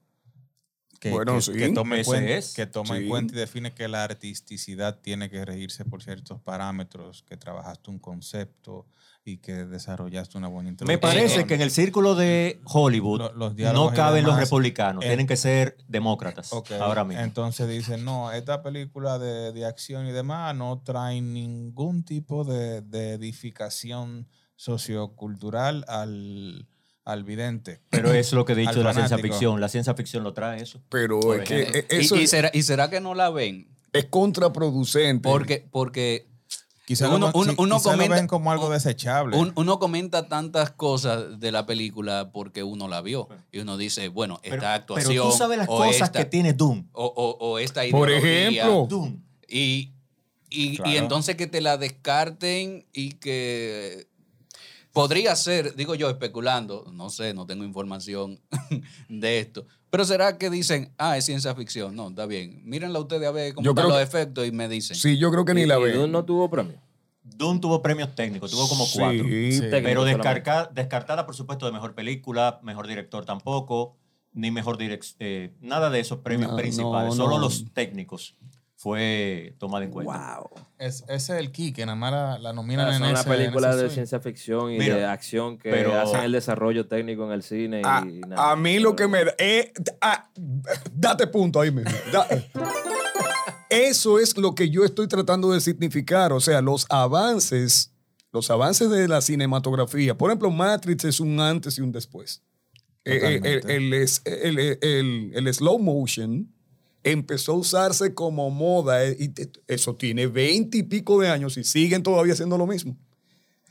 que, 0.99 1.11
Bueno, 1.11 1.37
que, 1.37 1.43
sí. 1.43 1.53
que 1.53 1.69
tome, 1.71 1.99
en 2.01 2.05
cuenta, 2.05 2.31
es. 2.33 2.55
que 2.55 2.67
toma 2.67 2.97
en 2.97 3.03
Sí. 3.05 3.09
cuenta 3.09 3.35
y 3.35 3.37
define 3.39 3.73
que 3.73 3.87
la 3.89 4.05
artisticidad 4.05 4.99
tiene 5.01 5.31
que 5.31 5.45
regirse 5.45 5.85
por 5.85 6.03
ciertos 6.03 6.41
parámetros, 6.41 7.23
que 7.23 7.37
trabajaste 7.37 7.91
un 7.91 7.99
concepto 7.99 8.87
y 9.25 9.37
que 9.39 9.53
desarrollaste 9.67 10.39
una 10.39 10.49
buena 10.49 10.69
Me 10.69 10.71
introducción. 10.71 11.01
parece 11.01 11.47
que 11.47 11.55
en 11.55 11.61
el 11.61 11.71
círculo 11.71 12.15
de 12.15 12.61
Hollywood 12.65 13.33
los 13.37 13.55
no 13.75 13.93
caben 13.93 14.25
los 14.25 14.37
republicanos, 14.39 15.05
eh, 15.05 15.09
tienen 15.09 15.27
que 15.27 15.37
ser 15.37 15.77
demócratas 15.87 16.51
ahora 16.81 17.05
mismo. 17.05 17.23
Entonces 17.23 17.69
dicen, 17.69 18.05
no, 18.07 18.33
esta 18.33 18.63
película 18.63 19.19
de, 19.19 19.53
de 19.53 19.67
acción 19.67 20.07
y 20.07 20.13
demás 20.13 20.55
no 20.57 20.81
trae 20.83 21.21
ningún 21.21 22.05
tipo 22.05 22.45
de, 22.45 22.81
de 22.81 23.13
edificación 23.13 24.27
sociocultural 24.57 25.85
al, 25.89 26.67
al 27.09 27.25
vidente. 27.25 27.81
Pero 27.91 28.13
es 28.13 28.33
lo 28.33 28.45
que 28.45 28.53
he 28.53 28.57
dicho 28.57 28.75
de 28.79 28.85
la 28.85 28.95
ciencia 28.95 29.19
ficción. 29.19 29.61
La 29.61 29.69
ciencia 29.69 29.95
ficción 29.95 30.23
lo 30.25 30.33
trae 30.35 30.63
eso. 30.63 30.81
Pero 30.89 31.21
Por 31.21 31.41
es 31.43 31.49
que 31.49 31.61
eh, 31.63 31.87
eso 31.91 32.17
¿Y, 32.17 32.27
será, 32.27 32.51
¿Y 32.55 32.63
será 32.63 32.89
que 32.91 33.01
no 33.01 33.15
la 33.15 33.31
ven? 33.31 33.69
es 33.93 34.05
contraproducente. 34.07 35.29
Porque, 35.29 35.67
porque 35.71 36.27
Quizás 36.85 37.11
Uno- 37.11 37.31
uno- 37.35 37.53
uno 37.59 37.77
quizá 37.77 37.91
lo 37.91 37.97
comenta- 37.99 38.15
ven 38.17 38.27
como 38.27 38.51
algo 38.51 38.71
desechable. 38.71 39.37
un- 39.37 39.53
uno 39.57 39.79
comenta 39.79 40.27
tantas 40.27 40.71
cosas 40.71 41.39
de 41.39 41.53
la 41.53 41.67
película 41.67 42.31
porque 42.33 42.63
uno 42.63 42.89
la 42.89 43.03
vio. 43.03 43.29
Y 43.53 43.59
uno 43.59 43.77
dice, 43.77 44.09
bueno, 44.09 44.41
Pero, 44.43 44.55
esta 44.55 44.73
actuación. 44.73 45.13
pero 45.13 45.25
tú 45.31 45.33
sabes 45.37 45.59
las 45.59 45.69
o 45.69 45.77
cosas 45.77 45.97
esta- 45.97 46.19
que 46.21 46.25
tiene 46.25 46.55
Doom. 46.55 46.87
O, 46.93 47.05
o- 47.05 47.47
o 47.47 47.59
esta 47.59 47.83
Por 47.91 48.09
ideología. 48.09 48.49
ejemplo. 48.63 48.87
Doom. 48.89 49.21
Y, 49.47 49.93
y, 50.49 50.77
Claro. 50.77 50.91
y 50.91 50.97
entonces 50.97 51.37
que 51.37 51.47
te 51.47 51.61
la 51.61 51.77
descarten 51.77 52.87
y 52.95 53.11
que 53.17 54.09
podría 55.03 55.37
ser, 55.37 55.77
digo 55.77 55.95
yo, 55.95 56.11
especulando, 56.11 56.91
no 56.93 57.09
sé, 57.09 57.33
no 57.33 57.47
tengo 57.47 57.63
información 57.65 58.41
de 59.09 59.39
esto, 59.39 59.65
pero 59.91 60.05
será 60.05 60.37
que 60.39 60.51
dicen, 60.51 60.93
ah, 60.99 61.17
es 61.17 61.25
ciencia 61.25 61.55
ficción. 61.55 61.95
No, 61.95 62.09
está 62.09 62.27
bien. 62.27 62.61
Mírenla 62.65 62.99
ustedes 62.99 63.29
a 63.29 63.31
ver 63.31 63.55
cómo 63.55 63.65
Yo 63.65 63.71
están 63.71 63.85
creo 63.87 63.97
los 63.97 64.09
que- 64.09 64.19
efectos 64.19 64.47
y 64.47 64.51
me 64.51 64.69
dicen. 64.69 64.97
Sí, 64.97 65.17
yo 65.17 65.31
creo 65.31 65.45
que 65.45 65.55
ni 65.55 65.63
Y- 65.63 65.67
la 65.67 65.79
y 65.79 65.83
ven. 65.85 65.95
Dune 65.95 66.09
no 66.13 66.25
tuvo 66.25 66.51
premio. 66.51 66.81
Doom 67.23 67.61
tuvo 67.61 67.81
premios 67.81 68.13
técnicos, 68.17 68.51
tuvo 68.51 68.69
como 68.69 68.85
Sí. 68.87 68.99
cuatro. 68.99 69.25
Sí. 69.25 69.61
Pero 69.71 70.05
descarga- 70.05 70.69
descartada, 70.75 71.25
por 71.27 71.37
supuesto, 71.37 71.67
de 71.67 71.73
mejor 71.73 71.95
película, 71.95 72.59
mejor 72.65 72.89
director 72.89 73.25
tampoco, 73.25 73.97
ni 74.33 74.51
mejor 74.51 74.79
director. 74.79 75.17
nada 75.61 75.91
de 75.91 76.01
esos 76.01 76.19
premios 76.19 76.51
No, 76.51 76.57
principales. 76.57 77.11
no, 77.11 77.25
Solo 77.25 77.37
no. 77.37 77.45
los 77.45 77.67
técnicos 77.73 78.35
fue 78.81 79.57
tomado 79.59 79.83
en 79.83 79.91
cuenta. 79.91 80.41
Es, 80.79 81.03
ese 81.09 81.15
es 81.35 81.41
el 81.41 81.51
key, 81.51 81.73
que 81.73 81.85
nada 81.85 81.97
más 81.97 82.13
la, 82.13 82.39
la 82.39 82.53
nominan 82.53 82.89
Es 82.91 82.97
en 82.97 83.03
una 83.03 83.13
ese- 83.21 83.29
en 83.29 83.37
película 83.37 83.75
de 83.75 83.83
swing. 83.83 83.91
ciencia 83.95 84.21
ficción 84.21 84.71
y 84.73 84.79
Mira, 84.79 84.95
de 84.95 85.05
acción 85.05 85.59
que 85.59 85.69
pero- 85.71 86.01
hacen 86.01 86.21
el 86.21 86.31
desarrollo 86.31 86.87
técnico 86.87 87.25
en 87.27 87.33
el 87.33 87.43
cine. 87.43 87.83
A, 87.85 88.05
y 88.09 88.21
nada. 88.21 88.53
a 88.53 88.55
mí 88.57 88.79
lo 88.79 88.95
que 88.95 89.09
me 89.09 89.25
da. 89.25 89.35
eh, 89.39 89.73
ah, 90.01 90.31
date 90.93 91.27
punto 91.27 91.61
ahí 91.61 91.73
mismo. 91.73 91.91
Da- 92.13 92.29
eso 93.69 94.19
es 94.21 94.37
lo 94.39 94.55
que 94.55 94.71
yo 94.71 94.85
estoy 94.85 95.09
tratando 95.09 95.51
de 95.53 95.61
significar. 95.61 96.33
O 96.33 96.41
sea, 96.41 96.63
los 96.63 96.87
avances, 96.89 97.93
los 98.33 98.49
avances 98.51 98.91
de 98.91 99.09
la 99.09 99.21
cinematografía. 99.21 100.17
Por 100.17 100.31
ejemplo, 100.31 100.51
Matrix 100.51 101.05
es 101.05 101.21
un 101.21 101.41
antes 101.41 101.77
y 101.79 101.81
un 101.81 101.91
después. 101.93 102.43
Eh, 103.05 103.41
eh, 103.43 103.61
El, 103.67 103.93
es- 103.93 104.23
el- 104.25 104.59
el- 104.59 105.33
el 105.35 105.55
slow 105.55 105.79
motion 105.79 106.55
empezó 107.13 107.53
a 107.53 107.57
usarse 107.57 108.15
como 108.15 108.51
moda 108.51 109.05
eh, 109.05 109.17
y 109.19 109.33
eso 109.67 109.97
tiene 109.97 110.27
veinte 110.27 110.79
y 110.79 110.83
pico 110.83 111.21
de 111.21 111.29
años 111.29 111.57
y 111.57 111.65
siguen 111.65 112.03
todavía 112.03 112.33
haciendo 112.33 112.59
lo 112.59 112.67
mismo. 112.67 112.97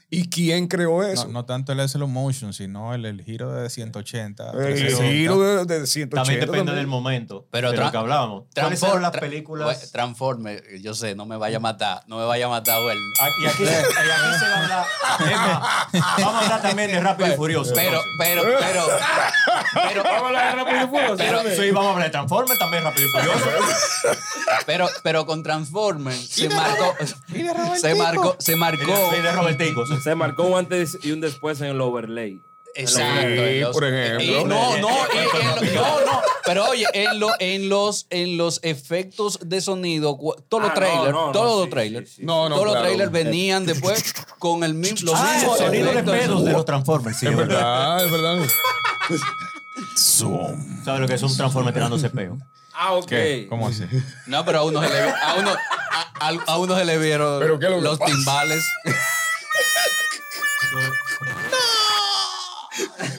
¿Y 0.10 0.30
quién 0.30 0.67
creó 0.70 1.04
eso? 1.04 1.26
No, 1.26 1.34
no 1.34 1.46
tanto 1.46 1.74
el 1.74 1.89
slow 1.89 2.08
motion, 2.08 2.54
sino 2.54 2.93
el, 2.93 3.06
el 3.06 3.22
giro 3.24 3.52
de 3.52 3.70
180. 3.70 4.52
el 4.52 4.52
360. 4.52 5.12
giro 5.12 5.39
de, 5.39 5.65
de 5.65 5.86
180 5.86 6.15
También 6.15 6.39
depende 6.39 6.58
también. 6.60 6.76
del 6.78 6.88
momento. 6.88 7.46
Pero 7.52 7.72
de 7.72 7.78
lo 7.78 7.91
que 7.91 7.98
hablábamos. 7.98 8.43
¿Cuáles 8.56 8.80
fueron 8.80 9.02
las 9.02 9.12
tra- 9.12 9.20
películas? 9.20 9.91
Transforme, 9.91 10.62
yo 10.82 10.93
sé, 10.93 11.13
no 11.15 11.26
me 11.26 11.36
vaya 11.36 11.58
a 11.58 11.60
matar, 11.60 12.04
no 12.08 12.17
me 12.20 12.24
vaya 12.26 12.46
a 12.46 12.50
matar. 12.50 12.78
Ah, 12.80 13.28
Y 13.43 13.46
aquí, 13.48 13.63
y 13.63 13.67
aquí 13.67 14.39
se 14.39 14.46
va 14.50 14.56
a 14.56 14.63
hablar. 14.63 14.86
vamos 16.20 16.36
a 16.36 16.39
hablar 16.46 16.62
también 16.62 16.91
de 16.91 17.00
Rápido 17.02 17.34
y 17.34 17.36
Furioso. 17.36 17.74
Pero, 17.76 18.00
pero, 18.17 18.43
pero, 18.43 18.86
pero, 19.74 20.04
Vamos 20.04 20.22
a 20.24 20.26
hablar 20.28 20.56
de 20.56 20.63
Rápido 20.63 20.84
y 20.84 20.88
Furioso, 20.88 21.17
Pero-. 21.17 21.41
Sí, 21.50 21.72
vamos 21.72 21.88
a 21.89 21.91
hablar 21.91 22.06
de 22.08 22.12
Transformers, 22.12 22.60
también 22.60 22.84
Rápido 22.86 23.08
y 23.08 23.12
Furioso. 23.12 23.46
pero, 24.65 24.88
pero 25.04 25.26
con 25.26 25.43
Transformers 25.43 26.28
se 26.30 26.48
marcó, 26.50 26.96
se 27.76 27.93
marcó, 27.96 28.36
se 28.39 28.56
marcó. 28.56 28.93
y 29.17 29.22
de 29.22 29.32
Robertico. 29.34 29.84
Se 30.03 30.15
marcó 30.15 30.43
un 30.43 30.57
antes 30.57 30.97
y 31.03 31.12
un 31.12 31.21
después 31.21 31.60
en 31.62 31.67
el 31.67 31.81
overlay. 31.81 32.41
Exacto. 32.75 33.21
Sí, 33.27 33.60
los- 33.60 33.73
por 33.73 33.86
ejemplo. 33.86 34.23
y 34.23 34.43
no, 34.43 34.77
no, 34.77 34.77
en 34.77 34.81
no, 35.75 35.99
no. 36.05 36.21
Pero 36.45 36.65
oye, 36.69 36.86
en, 36.93 37.19
lo- 37.19 37.33
en, 37.39 37.69
los, 37.69 38.05
en 38.12 38.38
los 38.38 38.60
efectos 38.63 39.39
de 39.43 39.62
sonido, 39.62 40.17
todos 40.47 40.63
los 40.63 40.71
Ah, 40.71 40.75
trailers, 40.75 41.12
no, 41.12 41.25
no, 41.27 41.31
todos 41.31 41.55
los 41.57 41.65
sí, 41.65 41.71
trailers, 41.71 42.10
sí, 42.10 42.15
sí. 42.17 42.23
No, 42.25 42.47
no, 42.49 42.55
todos 42.55 42.67
los 42.73 42.79
trailers 42.83 43.12
venían 43.12 43.65
después 43.65 44.13
con 44.38 44.63
el 44.63 44.73
mismo, 44.75 45.12
los 45.12 45.19
Ah, 45.19 45.33
mismos 45.36 45.57
sonido 45.57 45.91
de 45.91 46.03
pedos 46.03 46.45
de 46.45 46.51
los 46.51 46.65
Transformers. 46.65 47.17
Sí, 47.17 47.25
Es 47.27 47.36
verdad. 47.36 48.05
es 48.05 48.12
verdad. 48.12 48.38
¿Sabes 49.95 51.01
lo 51.01 51.07
que 51.07 51.13
es 51.15 51.23
un 51.23 51.36
Transformer 51.36 51.73
tirándose 51.73 52.10
peo? 52.10 52.38
Ah, 52.73 52.93
ok. 52.93 53.07
¿Qué? 53.07 53.47
¿Cómo 53.49 53.67
así? 53.67 53.83
No, 54.27 54.45
pero 54.45 54.60
a 54.60 54.63
uno 54.63 54.81
se 54.83 54.89
le, 54.89 54.99
a 55.01 55.36
uno, 55.39 55.49
a, 55.51 56.27
a- 56.27 56.43
a 56.53 56.57
uno 56.60 56.77
se 56.77 56.86
le 56.86 56.97
vieron 56.99 57.39
¿Pero 57.39 57.57
qué 57.60 57.65
es 57.65 57.71
lo 57.71 57.77
que 57.77 57.83
los 57.83 57.97
pasa? 57.97 58.13
timbales. 58.13 58.63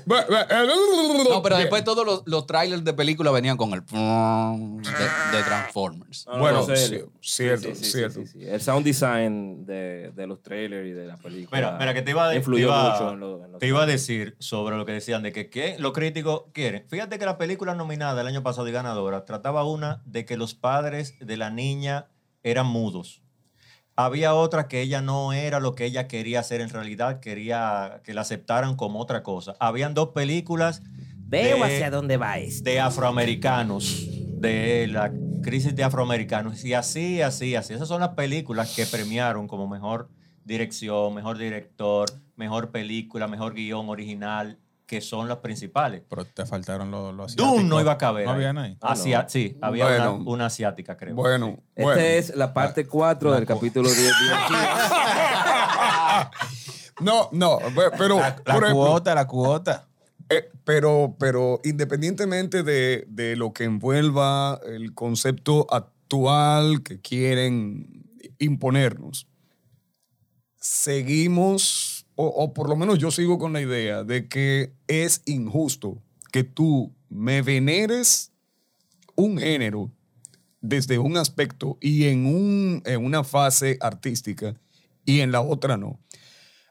No, 0.07 1.43
pero 1.43 1.57
después 1.59 1.85
todos 1.85 2.07
los, 2.07 2.23
los 2.27 2.47
trailers 2.47 2.85
de 2.85 2.95
película 2.95 3.31
venían 3.31 3.57
con 3.57 3.73
el 3.75 3.85
de, 3.85 5.37
de 5.37 5.43
Transformers. 5.45 6.27
No, 6.27 6.35
no, 6.35 6.39
Bueno, 6.41 6.59
no 6.61 6.65
sé. 6.67 6.77
sí, 6.77 7.05
cierto, 7.21 7.69
Sí, 7.69 7.75
sí, 7.75 7.85
sí, 7.85 7.91
cierto. 7.91 8.21
El 8.41 8.61
sound 8.61 8.85
design 8.85 9.67
de, 9.67 10.13
de 10.15 10.27
los 10.27 10.43
trailers 10.43 10.87
y 10.89 10.93
de 10.93 11.07
la 11.07 11.17
película. 11.17 11.57
Mira, 11.59 11.77
mira, 11.79 11.95
que 11.95 12.03
te 12.03 12.11
iba, 12.13 12.27
a- 12.27 12.31
te 12.31 12.37
influyó 12.37 12.67
iba- 12.69 12.93
mucho 12.93 13.13
en 13.13 13.21
lo- 13.21 13.45
en 13.45 13.53
los- 13.53 13.61
te 13.61 13.67
iba 13.67 13.83
a 13.83 13.87
decir 13.87 14.37
sobre 14.39 14.77
lo 14.77 14.87
que 14.87 14.93
decían 14.93 15.23
de 15.23 15.33
que, 15.33 15.51
que 15.51 15.77
los 15.79 15.93
críticos 15.93 16.45
quieren. 16.53 16.85
Fíjate 16.89 17.19
que 17.19 17.25
la 17.27 17.37
película 17.39 17.75
nominada 17.75 18.21
el 18.21 18.27
año 18.27 18.43
pasado 18.43 18.69
y 18.69 18.73
ganadora 18.73 19.25
trataba 19.25 19.65
una 19.65 20.03
de 20.07 20.25
que 20.25 20.37
los 20.37 20.55
padres 20.55 21.15
de 21.21 21.37
la 21.37 21.51
niña 21.51 22.07
eran 22.43 22.67
mudos. 22.67 23.23
Había 24.01 24.33
otra 24.35 24.69
que 24.69 24.81
ella 24.81 25.01
no 25.03 25.33
era 25.33 25.59
lo 25.59 25.75
que 25.75 25.85
ella 25.85 26.07
quería 26.07 26.39
hacer 26.39 26.61
en 26.61 26.69
realidad, 26.69 27.19
quería 27.19 28.01
que 28.05 28.15
la 28.15 28.21
aceptaran 28.21 28.77
como 28.77 29.01
otra 29.01 29.25
cosa. 29.25 29.57
Habían 29.59 29.93
dos 29.93 30.11
películas 30.11 30.83
Veo 31.27 31.57
de- 31.57 31.63
hacia 31.65 31.91
dónde 31.91 32.17
va 32.17 32.39
esto. 32.39 32.63
de 32.63 32.79
afroamericanos, 32.79 34.07
de 34.41 34.87
la 34.87 35.13
crisis 35.43 35.75
de 35.75 35.83
afroamericanos, 35.83 36.65
y 36.65 36.75
así, 36.75 37.23
así, 37.23 37.57
así. 37.57 37.75
Esas 37.75 37.89
son 37.89 37.99
las 38.01 38.11
películas 38.11 38.73
que 38.77 38.87
premiaron 38.87 39.49
como 39.49 39.67
mejor 39.67 40.09
dirección, 40.45 41.13
mejor 41.13 41.37
director, 41.37 42.09
mejor 42.37 42.71
película, 42.71 43.27
mejor 43.27 43.53
guion 43.55 43.89
original, 43.89 44.61
que 44.89 45.01
son 45.03 45.29
las 45.29 45.37
principales. 45.39 46.03
Pero 46.09 46.25
te 46.25 46.47
faltaron 46.47 46.91
los, 46.91 47.15
los 47.15 47.27
asiáticos. 47.27 47.53
Doom 47.59 47.69
no 47.69 47.79
iba 47.81 47.93
a 47.93 47.99
caber. 47.99 48.25
No 48.25 48.31
ahí. 48.31 48.37
habían 48.37 48.57
ahí. 48.59 48.77
Asia- 48.81 49.23
no. 49.25 49.29
Sí, 49.29 49.57
había 49.61 49.85
Bueno. 49.85 50.15
una, 50.17 50.31
una 50.31 50.47
asiática, 50.47 50.97
creo. 50.97 51.15
Bueno, 51.15 51.59
Esta 51.77 51.83
bueno. 51.83 52.01
es 52.01 52.35
la 52.35 52.55
parte 52.55 52.87
4 52.87 53.33
del 53.35 53.45
capítulo 53.47 53.89
10. 53.91 54.13
No, 57.01 57.29
no, 57.31 57.59
pe- 57.59 57.97
pero, 57.97 58.17
La, 58.19 58.31
la 58.45 58.55
por 58.55 58.65
ejemplo, 58.65 58.75
cuota, 58.75 59.15
la 59.15 59.27
cuota. 59.29 59.89
eh, 60.29 60.51
pero, 60.65 61.15
pero 61.19 61.61
independientemente 61.63 62.65
de, 62.65 63.05
de 63.09 63.37
lo 63.37 63.53
que 63.53 63.65
envuelva 63.65 64.59
el 64.67 64.95
concepto 64.95 65.67
actual 65.73 66.83
que 66.83 67.01
quieren 67.01 68.05
imponernos, 68.41 69.29
seguimos, 70.57 71.98
o, 72.21 72.27
o 72.27 72.53
por 72.53 72.69
lo 72.69 72.75
menos 72.75 72.99
yo 72.99 73.13
sigo 73.13 73.39
con 73.39 73.53
la 73.53 73.61
idea 73.61 74.03
de 74.03 74.29
que 74.29 74.75
es 74.89 75.23
injusto 75.25 76.03
que 76.33 76.43
tú 76.43 76.93
me 77.09 77.43
veneres 77.43 78.33
un 79.15 79.39
género 79.39 79.93
desde 80.61 80.99
un 80.99 81.17
aspecto 81.17 81.79
y 81.81 82.07
en, 82.07 82.27
un, 82.27 82.83
en 82.87 83.05
una 83.05 83.23
fase 83.23 83.79
artística 83.81 84.61
y 85.05 85.21
en 85.21 85.31
la 85.31 85.43
otra 85.43 85.77
no. 85.77 86.01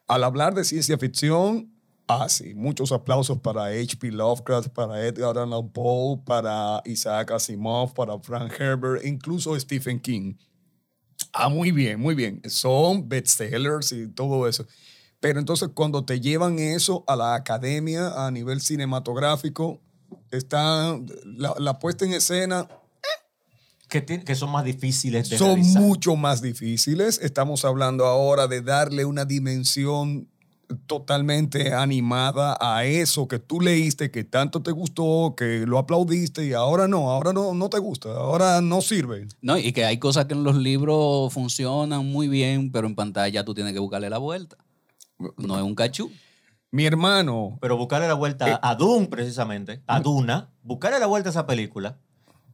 Al 0.06 0.26
hablar 0.26 0.54
de 0.54 0.66
ciencia 0.66 0.98
ficción, 0.98 1.74
ah, 2.10 2.28
sí, 2.28 2.54
muchos 2.54 2.92
aplausos 2.92 3.40
para 3.40 3.68
H.P. 3.68 4.12
Lovecraft, 4.12 4.68
para 4.74 5.06
Edgar 5.06 5.38
Allan 5.38 5.72
Poe, 5.72 6.18
para 6.26 6.82
Isaac 6.84 7.32
Asimov, 7.32 7.94
para 7.94 8.20
Frank 8.20 8.52
Herbert, 8.60 9.06
incluso 9.06 9.58
Stephen 9.58 10.02
King. 10.02 10.36
Ah, 11.32 11.48
muy 11.48 11.72
bien, 11.72 12.02
muy 12.02 12.16
bien. 12.16 12.42
Son 12.50 13.08
bestsellers 13.08 13.94
y 13.94 14.10
todo 14.10 14.46
eso. 14.46 14.68
Pero 15.20 15.40
entonces 15.40 15.70
cuando 15.74 16.06
te 16.06 16.20
llevan 16.20 16.60
eso 16.60 17.04
a 17.08 17.16
la 17.16 17.34
academia 17.36 18.26
a 18.26 18.32
nivel 18.32 18.62
cinematográfico, 18.62 19.80
está 20.32 20.98
la, 21.26 21.54
la 21.58 21.80
puesta 21.80 22.06
en 22.06 22.14
escena 22.14 22.68
Que, 23.90 24.02
ti- 24.02 24.20
que 24.20 24.36
son 24.36 24.52
más 24.52 24.64
difíciles 24.66 25.30
de 25.30 25.38
son 25.38 25.48
realizar. 25.56 25.82
mucho 25.82 26.16
más 26.16 26.42
difíciles. 26.42 27.20
Estamos 27.22 27.66
hablando 27.66 28.06
ahora 28.06 28.48
de 28.48 28.62
darle 28.62 29.06
una 29.06 29.26
dimensión 29.26 30.28
totalmente 30.86 31.74
animada 31.74 32.58
a 32.60 32.84
eso 32.84 33.28
que 33.30 33.40
tú 33.40 33.62
leíste, 33.62 34.12
que 34.12 34.26
tanto 34.26 34.62
te 34.62 34.72
gustó, 34.72 35.34
que 35.38 35.66
lo 35.66 35.78
aplaudiste 35.78 36.46
y 36.46 36.52
ahora 36.52 36.90
no, 36.90 37.10
ahora 37.10 37.32
no, 37.32 37.54
no 37.54 37.70
te 37.70 37.80
gusta, 37.80 38.10
ahora 38.12 38.60
no 38.62 38.82
sirve. 38.82 39.28
No, 39.42 39.58
y 39.58 39.72
que 39.72 39.86
hay 39.86 39.98
cosas 39.98 40.26
que 40.26 40.34
en 40.34 40.44
los 40.44 40.58
libros 40.58 41.34
funcionan 41.34 42.06
muy 42.06 42.28
bien, 42.28 42.70
pero 42.72 42.86
en 42.86 42.96
pantalla 42.96 43.46
tú 43.46 43.54
tienes 43.54 43.72
que 43.74 43.80
buscarle 43.80 44.10
la 44.10 44.18
vuelta. 44.18 44.58
No 45.38 45.58
es 45.58 45.64
un 45.64 45.76
cachú. 45.76 46.12
Mi 46.72 46.86
hermano, 46.86 47.58
Pero 47.62 47.78
buscarle 47.78 48.08
la 48.08 48.14
vuelta 48.14 48.50
Eh, 48.50 48.60
a 48.62 48.76
Doom, 48.76 49.08
precisamente, 49.08 49.82
a 49.88 50.00
Duna, 50.02 50.50
buscarle 50.64 51.00
la 51.00 51.06
vuelta 51.08 51.30
a 51.30 51.32
esa 51.32 51.48
película 51.48 51.98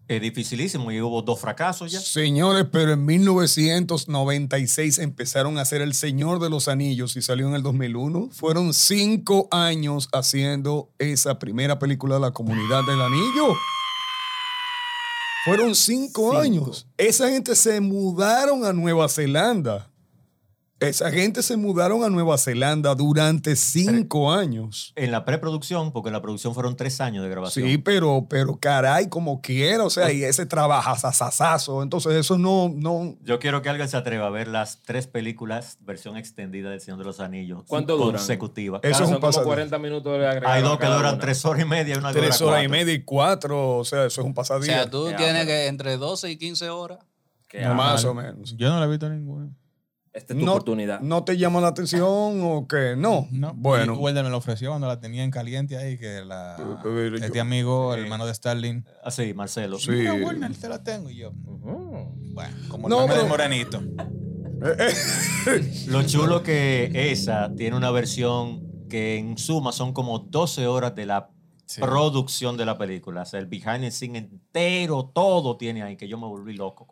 es 0.08 0.22
dificilísimo 0.22 0.92
y 0.92 1.00
hubo 1.02 1.22
dos 1.22 1.40
fracasos 1.40 1.92
ya. 1.92 2.00
señores, 2.02 2.66
pero 2.72 2.92
en 2.92 3.06
1996 3.06 5.00
empezaron 5.00 5.58
a 5.58 5.62
hacer 5.62 5.82
El 5.82 5.94
Señor 5.94 6.40
de 6.40 6.50
los 6.50 6.68
Anillos 6.68 7.16
y 7.16 7.22
salió 7.22 7.48
en 7.48 7.56
el 7.56 7.64
2001. 7.64 8.30
Fueron 8.32 8.74
cinco 8.74 9.48
años 9.50 10.10
haciendo 10.12 10.92
esa 11.00 11.40
primera 11.40 11.80
película 11.80 12.16
de 12.16 12.22
la 12.22 12.32
Comunidad 12.32 12.84
del 12.86 13.02
Anillo. 13.02 13.56
Fueron 15.46 15.74
cinco, 15.76 16.30
Cinco. 16.32 16.38
años. 16.38 16.88
Esa 16.98 17.30
gente 17.30 17.56
se 17.56 17.80
mudaron 17.82 18.66
a 18.66 18.74
Nueva 18.74 19.08
Zelanda. 19.10 19.90
Esa 20.84 21.12
gente 21.12 21.42
se 21.44 21.58
mudaron 21.58 22.04
a 22.04 22.10
Nueva 22.10 22.38
Zelanda 22.38 22.94
durante 22.96 23.56
cinco 23.56 24.32
años. 24.32 24.94
En 24.96 25.12
la 25.12 25.26
preproducción, 25.26 25.92
porque 25.92 26.10
en 26.10 26.14
la 26.14 26.22
producción 26.22 26.54
fueron 26.54 26.76
tres 26.76 27.00
años 27.02 27.24
de 27.24 27.30
grabación. 27.30 27.68
Sí, 27.68 27.78
pero, 27.78 28.28
pero 28.30 28.58
caray, 28.60 29.10
como 29.10 29.42
quiera, 29.42 29.84
o 29.86 29.90
sea, 29.90 30.12
y 30.12 30.24
ese 30.24 30.46
trabajazazazo. 30.46 31.84
Entonces, 31.84 32.14
eso 32.14 32.38
no, 32.38 32.72
no. 32.76 33.16
Yo 33.24 33.40
quiero 33.40 33.62
que 33.62 33.70
alguien 33.70 33.88
se 33.90 33.98
atreva 33.98 34.28
a 34.28 34.30
ver 34.30 34.48
las 34.48 34.82
tres 34.84 35.08
películas, 35.08 35.78
versión 35.82 36.18
extendida 36.18 36.70
del 36.70 36.82
Señor 36.82 37.00
de 37.00 37.06
los 37.06 37.20
Anillos. 37.20 37.64
¿Cuánto 37.68 37.98
duran? 37.98 38.14
Consecutiva. 38.18 38.80
Eso 38.84 38.92
es 38.92 38.98
son 38.98 39.08
un 39.08 39.14
como 39.16 39.28
pasado. 39.28 39.46
40 39.46 39.80
minutos 39.80 40.18
de 40.18 40.28
agregado. 40.28 40.54
Hay 40.54 40.62
dos 40.62 40.78
que 40.78 40.86
duran 40.86 41.14
una. 41.16 41.20
tres 41.20 41.44
horas 41.46 41.62
y 41.64 41.66
media 41.66 41.96
y 41.96 41.98
una 41.98 42.12
Tres 42.12 42.42
horas 42.42 42.64
y 42.64 42.68
media 42.68 42.94
y 42.94 43.04
cuatro, 43.04 43.78
o 43.78 43.84
sea, 43.86 44.06
eso 44.06 44.22
es 44.22 44.26
un 44.26 44.32
O 44.32 44.36
pasadía. 44.36 44.66
sea, 44.74 44.90
tú 44.90 45.10
Ya, 45.10 45.18
tienes 45.18 45.46
pero- 45.46 45.48
que 45.48 45.68
entre 45.68 45.98
12 45.98 46.30
y 46.32 46.38
15 46.38 46.70
horas. 46.70 47.00
Más 47.76 48.04
o 48.06 48.14
menos. 48.16 48.56
Yo 48.58 48.70
no 48.70 48.80
la 48.80 48.86
he 48.86 48.90
visto 48.90 49.08
ninguna. 49.10 49.50
Esta 50.14 50.34
es 50.34 50.40
tu 50.40 50.46
no, 50.46 50.52
oportunidad. 50.52 51.00
¿No 51.02 51.24
te 51.24 51.38
llama 51.38 51.60
la 51.60 51.70
atención 51.70 52.04
o 52.44 52.68
qué? 52.70 52.94
No. 52.96 53.28
No. 53.32 53.54
Bueno. 53.56 53.96
Y 53.96 53.98
Welder 53.98 54.24
me 54.24 54.30
lo 54.30 54.38
ofreció 54.38 54.70
cuando 54.70 54.88
la 54.88 55.00
tenía 55.00 55.24
en 55.24 55.32
caliente 55.32 55.76
ahí, 55.76 55.98
que 55.98 56.24
la, 56.24 56.56
pero 56.84 57.08
yo- 57.18 57.26
este 57.26 57.40
amigo, 57.40 57.96
el 57.96 58.04
hermano 58.04 58.26
de 58.28 58.34
Starling. 58.36 58.86
Ah, 59.04 59.10
sí, 59.10 59.34
Marcelo. 59.34 59.80
Sí. 59.80 59.90
Mira, 59.90 60.14
Warner, 60.14 60.56
te 60.56 60.70
la 60.70 60.84
tengo. 60.84 61.10
Y 61.10 61.16
yo, 61.16 61.32
Ujú. 61.32 62.14
bueno, 62.34 62.56
como 62.70 62.88
No, 62.90 63.02
el 63.02 63.08
pero- 63.08 63.20
del 63.22 63.28
morenito. 63.30 63.82
Lo 65.88 66.04
chulo 66.04 66.44
que 66.44 67.12
esa 67.12 67.54
tiene 67.56 67.76
una 67.76 67.92
versión 67.92 68.88
que 68.90 69.18
en 69.18 69.38
suma 69.38 69.72
son 69.72 69.94
como 69.94 70.20
12 70.20 70.68
horas 70.68 70.96
de 70.96 71.06
la 71.06 71.30
Sí. 71.66 71.82
producción 71.82 72.56
de 72.58 72.66
la 72.66 72.78
película. 72.78 73.22
O 73.24 73.26
sea, 73.26 73.40
el 73.40 73.48
behind 73.48 73.82
the 73.82 73.90
scene 73.92 74.18
entero, 74.20 75.10
todo 75.14 75.58
tiene 75.58 75.82
ahí, 75.82 75.96
que 75.98 76.08
yo 76.08 76.18
me 76.20 76.28
volví 76.28 76.54
loco. 76.56 76.86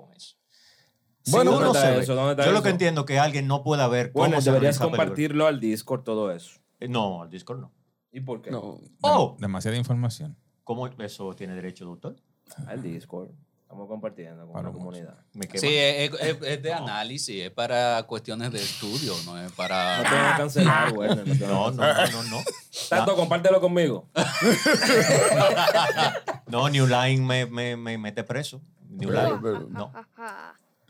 Bueno, 1.27 1.51
Si 1.51 1.55
¿dónde 1.55 1.69
uno 1.69 1.75
está 1.77 1.81
se 1.89 1.95
ve- 1.95 2.03
eso? 2.03 2.15
¿Dónde 2.15 2.31
está 2.31 2.45
yo 2.45 2.51
lo 2.51 2.63
que 2.63 2.69
entiendo 2.69 3.05
que 3.05 3.19
alguien 3.19 3.47
no 3.47 3.63
pueda 3.63 3.87
ver 3.87 4.11
cómo 4.11 4.23
Bueno, 4.25 4.41
se 4.41 4.49
deberías 4.51 4.77
película. 4.79 4.97
compartirlo 4.97 5.47
al 5.47 5.59
Discord 5.59 6.03
todo 6.03 6.31
eso. 6.31 6.59
Eh, 6.79 6.87
No, 6.87 7.21
al 7.21 7.29
Discord 7.29 7.59
no. 7.59 7.71
¿Y 8.11 8.21
por 8.21 8.41
qué? 8.41 8.51
No. 8.51 8.79
Oh, 9.01 9.35
Demasiada 9.39 9.77
información. 9.77 10.35
¿cómo 10.63 10.87
eso 10.87 11.33
tiene 11.35 11.53
derecho 11.53 11.85
de 11.85 11.91
autor? 11.91 12.15
Al 12.67 12.81
Discord. 12.81 13.29
Estamos 13.61 13.87
compartiendo 13.87 14.43
con 14.45 14.51
Para 14.53 14.67
la 14.67 14.73
comunidad. 14.73 15.15
Sí, 15.55 15.67
es, 15.77 16.11
es- 16.19 16.37
es 16.41 16.61
de 16.61 16.73
análisis, 16.73 17.43
es 17.45 17.51
para 17.51 18.03
cuestiones 18.03 18.51
de 18.51 18.59
estudio, 18.61 19.13
no 19.25 19.37
es 19.37 19.43
No 19.43 19.49
te 19.49 19.55
para... 19.55 20.01
van 20.01 20.33
a 20.33 20.37
cancelar, 20.37 20.91
güey. 20.93 21.09
No, 21.09 21.23
te 21.23 21.33
van 21.37 21.41
a 21.43 21.47
No, 21.47 21.63
cancelar. 21.65 22.11
no, 22.11 22.17
no, 22.17 22.23
no, 22.23 22.29
no. 22.37 22.43
Tanto, 22.89 23.15
compártelo 23.15 23.61
conmigo. 23.61 24.09
No, 26.47 26.67
New 26.69 26.85
Line 26.85 27.21
me, 27.25 27.45
me, 27.45 27.77
me 27.77 27.97
mete 27.97 28.23
preso. 28.25 28.61
New 28.89 29.09
Line. 29.09 29.39
No. 29.69 29.91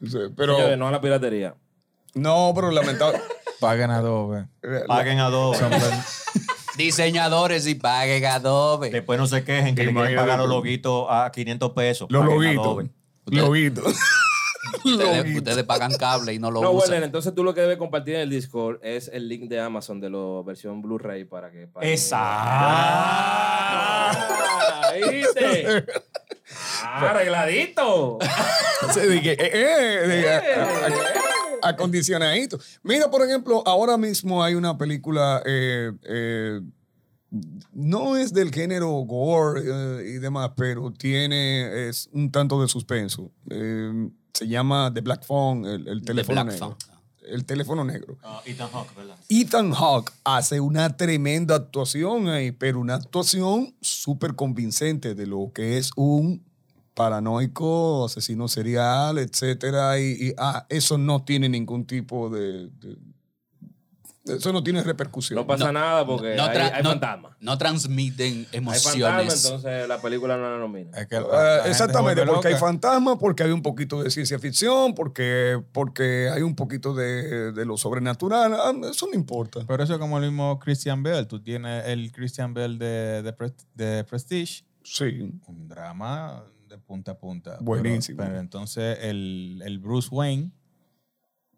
Sí, 0.04 0.18
Pero, 0.36 0.56
Señores, 0.56 0.78
no 0.78 0.88
a 0.88 0.92
la 0.92 1.02
piratería. 1.02 1.56
no, 2.16 2.52
pero 2.56 2.72
lamentable. 2.72 3.20
Paguen 3.60 3.92
Adobe. 3.92 4.48
Paguen 4.88 5.20
Adobe. 5.20 5.58
Diseñadores 6.78 7.68
y 7.68 7.76
paguen 7.76 8.26
Adobe. 8.26 8.90
Después 8.90 9.20
no 9.20 9.28
se 9.28 9.44
quejen 9.44 9.76
que 9.76 9.84
le 9.84 9.94
quieren 9.94 10.16
pagar 10.16 10.40
los 10.40 10.50
loguitos 10.50 11.06
a 11.10 11.30
500 11.32 11.72
pesos. 11.72 12.08
Los 12.10 12.26
loguitos. 12.26 12.86
Loguitos. 13.28 13.96
Ustedes, 14.86 15.36
ustedes 15.38 15.64
pagan 15.66 15.92
cable 15.96 16.34
y 16.34 16.40
no 16.40 16.50
lo 16.50 16.62
No, 16.62 16.72
usan. 16.72 16.90
bueno, 16.92 17.06
entonces 17.06 17.36
tú 17.36 17.44
lo 17.44 17.54
que 17.54 17.62
debes 17.62 17.78
compartir 17.78 18.16
en 18.16 18.22
el 18.22 18.30
Discord 18.30 18.80
es 18.84 19.10
el 19.14 19.28
link 19.28 19.50
de 19.50 19.60
Amazon 19.60 20.00
de 20.00 20.10
la 20.10 20.42
versión 20.46 20.82
Blu-ray 20.82 21.26
para 21.26 21.52
que... 21.52 21.68
para 21.68 21.86
que- 21.86 21.92
Exacto. 21.94 22.26
Ah, 23.64 24.92
¿Viste? 25.12 25.86
Ah, 26.84 27.10
arregladito. 27.12 28.18
Que, 28.94 29.32
eh, 29.34 29.38
eh, 29.54 30.28
a- 31.62 31.70
acondicionadito. 31.70 32.60
Mira, 32.84 33.10
por 33.12 33.24
ejemplo, 33.24 33.62
ahora 33.66 33.96
mismo 33.98 34.44
hay 34.44 34.56
una 34.56 34.78
película, 34.78 35.42
eh, 35.46 35.92
eh, 36.04 36.62
no 37.74 38.18
es 38.18 38.34
del 38.34 38.52
género 38.52 38.90
gore 39.06 39.62
eh, 39.64 40.10
y 40.16 40.20
demás, 40.20 40.52
pero 40.58 40.92
tiene, 40.92 41.88
es 41.90 42.10
un 42.12 42.32
tanto 42.32 42.62
de 42.62 42.68
suspenso. 42.68 43.32
Eh, 43.50 44.10
se 44.34 44.48
llama 44.48 44.92
The 44.94 45.02
Black 45.02 45.24
Phone, 45.24 45.66
el, 45.66 45.88
el 45.88 46.00
The 46.02 46.06
teléfono 46.08 46.44
Black. 46.44 46.58
Phone. 46.58 46.76
El 47.24 47.46
teléfono 47.46 47.84
negro. 47.84 48.18
Ah, 48.24 48.42
Ethan 48.46 48.70
Hawke, 48.72 48.96
¿verdad? 48.96 49.16
Ethan 49.30 49.72
Hawke 49.74 50.12
hace 50.24 50.60
una 50.60 50.98
tremenda 50.98 51.56
actuación 51.56 52.30
ahí, 52.30 52.52
pero 52.52 52.80
una 52.80 52.96
actuación 52.96 53.76
súper 53.82 54.36
convincente 54.36 55.14
de 55.16 55.28
lo 55.28 55.52
que 55.54 55.78
es 55.78 55.92
un 55.96 56.44
paranoico, 56.94 58.06
asesino 58.06 58.48
serial, 58.48 59.18
etcétera. 59.18 60.00
Y, 60.00 60.12
y, 60.30 60.34
ah, 60.38 60.66
eso 60.70 60.98
no 60.98 61.24
tiene 61.24 61.50
ningún 61.50 61.86
tipo 61.86 62.30
de, 62.30 62.70
de- 62.70 62.98
eso 64.26 64.54
no 64.54 64.64
tiene 64.64 64.84
repercusión. 64.84 65.36
No 65.36 65.48
pasa 65.48 65.72
nada 65.72 66.06
porque 66.06 66.36
no, 66.36 66.44
hay, 66.44 66.58
tra- 66.58 66.72
hay 66.74 66.84
no- 66.84 66.90
fantasmas. 66.92 67.34
no 67.40 67.58
transmiten 67.58 68.34
Hay 68.52 68.60
fantasmas, 68.62 68.86
emociones. 68.96 69.46
entonces 69.46 69.88
la 69.88 70.02
película 70.02 70.38
no 70.38 70.50
la 70.52 70.58
nomina. 70.58 70.96
Es 70.98 71.08
que 71.08 71.20
la- 71.20 71.58
Eh, 71.66 71.70
exactamente, 71.70 72.26
porque 72.26 72.50
hay 72.50 72.56
fantasmas, 72.56 73.18
porque 73.20 73.44
hay 73.44 73.52
un 73.52 73.62
poquito 73.62 74.04
de 74.04 74.12
ciencia 74.12 74.38
ficción, 74.40 74.94
porque, 74.94 75.62
porque 75.72 76.30
hay 76.32 76.44
un 76.44 76.56
poquito 76.56 76.94
de, 76.94 77.52
de 77.52 77.66
lo 77.66 77.78
sobrenatural. 77.78 78.54
Ah, 78.54 78.74
Eso 78.90 79.08
no 79.08 79.14
importa. 79.16 79.62
Pero 79.68 79.84
eso 79.84 79.94
es 79.94 80.00
como 80.00 80.18
el 80.20 80.26
mismo 80.26 80.60
Christian 80.60 81.02
Bell. 81.04 81.26
Tú 81.28 81.42
tienes 81.42 81.88
el 81.88 82.12
Christian 82.12 82.54
Bell 82.54 82.78
de, 82.78 83.24
de, 83.24 83.36
Pres- 83.36 83.66
de 83.74 84.04
Prestige, 84.04 84.64
Sí. 84.84 85.32
un 85.48 85.68
drama 85.68 86.44
de 86.68 86.78
punta 86.78 87.12
a 87.14 87.18
punta. 87.18 87.52
Pero- 87.54 87.66
Buenísimo. 87.66 88.24
Pero, 88.24 88.40
entonces 88.40 89.00
el, 89.02 89.62
el 89.66 89.80
Bruce 89.80 90.10
Wayne 90.12 90.52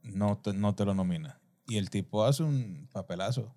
no 0.03 0.37
te, 0.37 0.53
no 0.53 0.75
te 0.75 0.85
lo 0.85 0.93
nomina. 0.93 1.39
Y 1.73 1.77
el 1.77 1.89
tipo 1.89 2.23
hace 2.23 2.43
un 2.43 2.87
papelazo. 2.93 3.51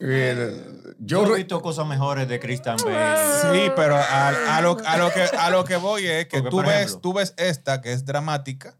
Eh, 0.00 0.94
Yo 0.98 1.26
yo 1.26 1.34
he 1.34 1.38
visto 1.38 1.60
cosas 1.60 1.86
mejores 1.86 2.28
de 2.28 2.38
Christian 2.40 2.76
Bale. 2.84 3.16
Sí, 3.66 3.72
pero 3.76 3.96
a, 3.96 4.56
a 4.56 4.60
lo, 4.60 4.76
a 4.86 4.96
lo 4.98 5.10
que, 5.10 5.22
a 5.22 5.50
lo 5.50 5.64
que 5.64 5.76
voy 5.76 6.06
es 6.06 6.26
que 6.26 6.38
Porque, 6.42 6.50
tú 6.50 6.56
ves, 6.62 6.68
ejemplo- 6.88 7.00
tú 7.00 7.12
ves 7.14 7.34
esta 7.36 7.80
que 7.82 7.92
es 7.92 8.04
dramática, 8.04 8.76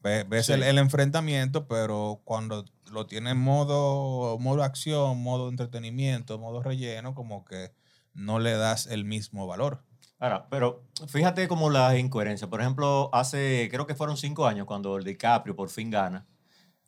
ves, 0.00 0.28
ves 0.28 0.46
Sí. 0.46 0.52
el, 0.52 0.62
el 0.62 0.78
enfrentamiento, 0.78 1.66
pero 1.66 2.20
cuando 2.24 2.64
lo 2.90 3.06
tiene 3.06 3.30
en 3.30 3.38
modo, 3.38 4.38
modo 4.38 4.62
acción, 4.62 5.20
modo 5.22 5.48
entretenimiento, 5.48 6.38
modo 6.38 6.62
relleno, 6.62 7.14
como 7.14 7.44
que 7.44 7.72
no 8.12 8.38
le 8.38 8.52
das 8.56 8.86
el 8.86 9.04
mismo 9.04 9.46
valor. 9.48 9.82
Ahora, 10.20 10.48
pero 10.50 10.84
fíjate 11.08 11.48
como 11.48 11.68
las 11.70 11.96
incoherencias. 11.98 12.48
Por 12.48 12.60
ejemplo, 12.60 13.10
hace, 13.12 13.68
creo 13.72 13.86
que 13.86 13.96
fueron 13.96 14.16
cinco 14.16 14.46
años 14.46 14.66
cuando 14.66 14.96
el 14.96 15.04
DiCaprio 15.04 15.56
por 15.56 15.68
fin 15.68 15.90
gana, 15.90 16.26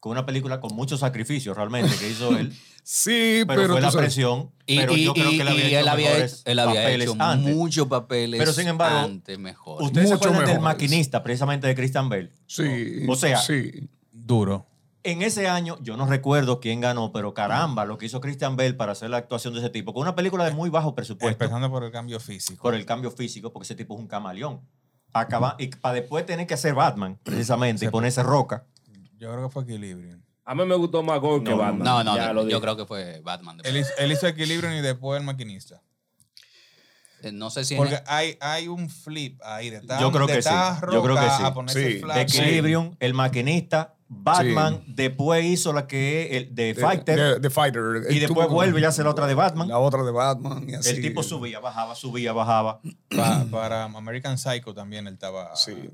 con 0.06 0.12
una 0.12 0.24
película 0.24 0.60
con 0.60 0.72
muchos 0.76 1.00
sacrificios 1.00 1.56
realmente 1.56 1.90
que 1.96 2.08
hizo 2.10 2.36
él, 2.38 2.52
sí, 2.84 3.42
pero, 3.46 3.62
pero, 3.62 3.72
fue 3.74 3.80
la 3.80 3.90
sabes- 3.90 4.04
presión. 4.06 4.52
Y, 4.66 4.76
pero 4.78 4.94
y- 4.96 5.04
yo 5.04 5.14
creo 5.14 5.30
que 5.30 5.40
él 5.40 5.48
había 5.48 5.64
y 5.64 5.66
hecho 5.68 5.78
él 5.80 5.88
había, 5.88 6.06
mejores 6.10 6.32
hecho- 6.32 6.42
él 6.44 6.58
había 6.60 6.80
papeles 6.82 7.08
hecho 7.10 7.16
antes. 7.22 7.54
muchos 7.56 7.86
papeles 7.88 8.38
Pero, 8.38 8.52
sin 8.52 8.68
embargo, 8.68 8.98
antes 8.98 9.38
mejor. 9.38 9.82
¿Ustedes 9.82 10.08
se 10.10 10.14
acuerdan 10.14 10.38
del 10.38 10.46
mejores. 10.46 10.62
maquinista 10.62 11.22
precisamente 11.24 11.66
de 11.66 11.74
Christian 11.74 12.08
Bale? 12.08 12.30
Sí. 12.46 13.04
O 13.08 13.16
sea, 13.16 13.38
sí. 13.38 13.88
Duro. 14.12 14.66
En 15.02 15.22
ese 15.22 15.48
año, 15.48 15.76
yo 15.82 15.96
no 15.96 16.06
recuerdo 16.06 16.60
quién 16.60 16.80
ganó, 16.80 17.12
pero 17.12 17.34
caramba, 17.34 17.84
lo 17.84 17.98
que 17.98 18.06
hizo 18.06 18.20
Christian 18.20 18.56
Bale 18.56 18.74
para 18.74 18.92
hacer 18.92 19.10
la 19.10 19.16
actuación 19.18 19.54
de 19.54 19.60
ese 19.60 19.70
tipo, 19.70 19.92
con 19.92 20.02
una 20.02 20.14
película 20.14 20.44
de 20.44 20.52
muy 20.52 20.70
bajo 20.70 20.94
presupuesto, 20.94 21.44
Empezando 21.44 21.68
por 21.70 21.82
el 21.84 21.90
cambio 21.92 22.18
físico. 22.20 22.62
por 22.62 22.74
el 22.74 22.84
cambio 22.86 23.10
físico, 23.10 23.52
porque 23.52 23.64
ese 23.64 23.74
tipo 23.74 23.94
es 23.94 24.00
un 24.00 24.06
camaleón. 24.06 24.60
Acaba, 25.12 25.56
y 25.58 25.68
para 25.68 25.94
después 25.94 26.26
tener 26.26 26.46
que 26.46 26.54
hacer 26.54 26.74
Batman, 26.74 27.18
precisamente, 27.22 27.86
y 27.86 27.88
ponerse 27.88 28.22
roca. 28.22 28.64
Yo 29.18 29.30
creo 29.32 29.48
que 29.48 29.52
fue 29.52 29.62
equilibrio. 29.64 30.18
A 30.44 30.54
mí 30.54 30.64
me 30.64 30.74
gustó 30.76 31.02
más 31.02 31.18
Gore 31.20 31.42
que 31.42 31.54
Batman. 31.54 31.78
no, 31.84 32.04
no, 32.04 32.16
Ya 32.16 32.32
no, 32.32 32.42
yo 32.42 32.46
dije. 32.46 32.60
creo 32.60 32.76
que 32.76 32.86
fue 32.86 33.20
Batman. 33.24 33.58
Él, 33.64 33.78
hizo- 33.78 33.92
él 33.98 34.12
hizo 34.12 34.26
equilibrio 34.28 34.72
y 34.76 34.80
después 34.80 35.18
el 35.20 35.26
maquinista. 35.26 35.82
Eh, 37.22 37.32
No 37.32 37.50
sé 37.50 37.64
si 37.64 37.74
en- 37.74 37.78
Porque 37.78 37.98
hay, 38.06 38.36
hay 38.40 38.68
un 38.68 38.88
flip 38.90 39.40
ahí 39.42 39.70
de 39.70 39.78
estar, 39.78 40.00
Yo 40.00 40.12
creo 40.12 40.26
que 40.26 40.42
sí. 40.42 40.48
Yo 40.92 41.02
creo 41.02 41.16
que 41.16 41.70
sí. 41.72 42.00
Sí. 42.00 42.00
Equilibrium, 42.14 42.94
el 43.00 43.14
maquinista, 43.14 43.94
Batman, 44.08 44.84
después 44.86 45.44
hizo 45.44 45.72
la 45.72 45.88
que 45.88 46.36
el 46.36 46.54
de 46.54 46.74
Fighter, 46.76 47.34
The, 47.34 47.40
The 47.40 47.50
Fighter. 47.50 47.82
y 48.10 48.18
después 48.20 48.48
vuelve 48.48 48.80
y 48.80 48.84
hace 48.84 49.02
la 49.02 49.10
otra 49.10 49.26
de 49.26 49.34
Batman. 49.34 49.66
La 49.68 49.78
otra 49.78 50.04
de 50.04 50.12
Batman. 50.12 50.68
Y 50.70 50.74
así. 50.74 50.90
el 50.90 51.00
tipo 51.02 51.22
subía, 51.24 51.58
bajaba, 51.58 51.94
subía, 51.96 52.32
bajaba. 52.32 52.80
Pa- 53.16 53.46
para 53.50 53.84
American 53.84 54.38
Psycho 54.38 54.74
también 54.74 55.08
él 55.08 55.14
estaba. 55.14 55.56
Sí. 55.56 55.90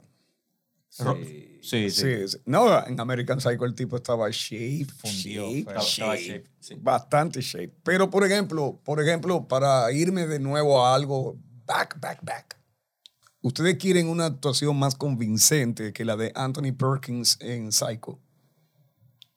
Sí. 0.94 1.58
Sí, 1.62 1.90
sí. 1.90 2.36
No, 2.44 2.86
en 2.86 3.00
American 3.00 3.40
Psycho 3.40 3.64
el 3.64 3.74
tipo 3.74 3.96
estaba 3.96 4.28
shape, 4.30 4.86
Fundido, 4.98 5.46
shape. 5.48 5.58
Estaba- 5.60 5.80
estaba 5.80 6.16
shape, 6.16 6.26
shape, 6.28 6.50
sí. 6.60 6.74
bastante 6.80 7.40
shape. 7.40 7.72
Pero 7.82 8.10
por 8.10 8.26
ejemplo, 8.26 8.78
por 8.84 9.00
ejemplo, 9.00 9.48
para 9.48 9.90
irme 9.92 10.26
de 10.26 10.38
nuevo 10.38 10.84
a 10.84 10.94
algo 10.94 11.38
back, 11.64 11.98
back, 11.98 12.18
back. 12.22 12.58
Ustedes 13.40 13.76
quieren 13.78 14.08
una 14.08 14.26
actuación 14.26 14.78
más 14.78 14.94
convincente 14.94 15.92
que 15.94 16.04
la 16.04 16.16
de 16.16 16.30
Anthony 16.34 16.72
Perkins 16.76 17.38
en 17.40 17.72
Psycho 17.72 18.20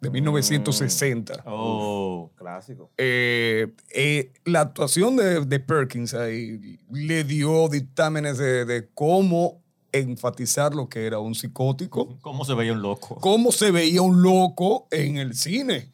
de 0.02 0.10
1960. 0.12 1.44
Oh. 1.46 2.32
Clásico. 2.36 2.92
Eh, 2.98 3.74
eh, 3.94 4.34
la 4.44 4.62
actuación 4.62 5.16
de, 5.16 5.46
de 5.46 5.60
Perkins 5.60 6.14
ahí 6.14 6.80
le 6.92 7.24
dio 7.24 7.70
dictámenes 7.70 8.38
de, 8.38 8.66
de 8.66 8.90
cómo 8.94 9.64
enfatizar 10.00 10.74
lo 10.76 10.88
que 10.90 11.06
era 11.06 11.20
un 11.20 11.36
psicótico, 11.36 12.18
¿Cómo 12.22 12.46
se 12.46 12.54
veía 12.54 12.74
un 12.74 12.82
loco? 12.82 13.16
cómo 13.22 13.52
se 13.52 13.72
veía 13.72 14.02
un 14.02 14.22
loco 14.22 14.88
en 14.92 15.18
el 15.18 15.36
cine. 15.36 15.92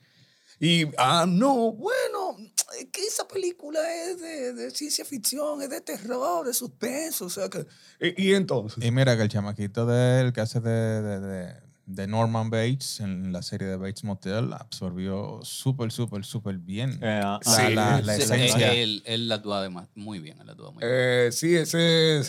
Y, 0.60 0.86
ah, 0.98 1.26
no, 1.28 1.72
bueno, 1.72 2.38
es 2.80 2.88
que 2.92 3.02
esa 3.02 3.28
película 3.28 3.80
es 4.06 4.22
de, 4.22 4.54
de 4.54 4.70
ciencia 4.72 5.04
ficción, 5.04 5.62
es 5.64 5.70
de 5.72 5.82
terror, 5.82 6.46
de 6.46 6.54
suspenso, 6.54 7.26
o 7.26 7.30
sea 7.30 7.50
que... 7.50 7.66
Y, 8.00 8.30
y 8.30 8.34
entonces... 8.36 8.84
Y 8.84 8.92
mira 8.92 9.18
que 9.18 9.24
el 9.24 9.30
chamaquito 9.30 9.88
de 9.88 10.22
él 10.22 10.34
que 10.34 10.42
hace 10.42 10.60
de, 10.60 11.02
de, 11.02 11.20
de- 11.20 11.71
de 11.94 12.08
Norman 12.08 12.50
Bates 12.50 13.00
en 13.00 13.32
la 13.32 13.42
serie 13.42 13.68
de 13.68 13.76
Bates 13.76 14.04
Motel 14.04 14.54
absorbió 14.54 15.40
súper, 15.44 15.92
súper, 15.92 16.24
súper 16.26 16.58
bien. 16.58 17.00
Eh, 17.02 17.20
la, 17.22 17.40
sí, 17.42 17.74
la- 17.74 18.02
la 18.02 18.16
Sí, 18.16 18.22
esencia. 18.24 18.74
eh, 18.74 18.84
él, 18.84 19.04
él 19.06 19.32
actúa 19.32 19.60
además 19.60 19.88
muy 19.96 20.20
bien. 20.20 20.40
Él 20.42 20.50
actúa 20.50 20.72
muy 20.72 20.80
bien. 20.84 20.92
Eh, 20.94 21.30
sí, 21.32 21.56
ese 21.56 22.22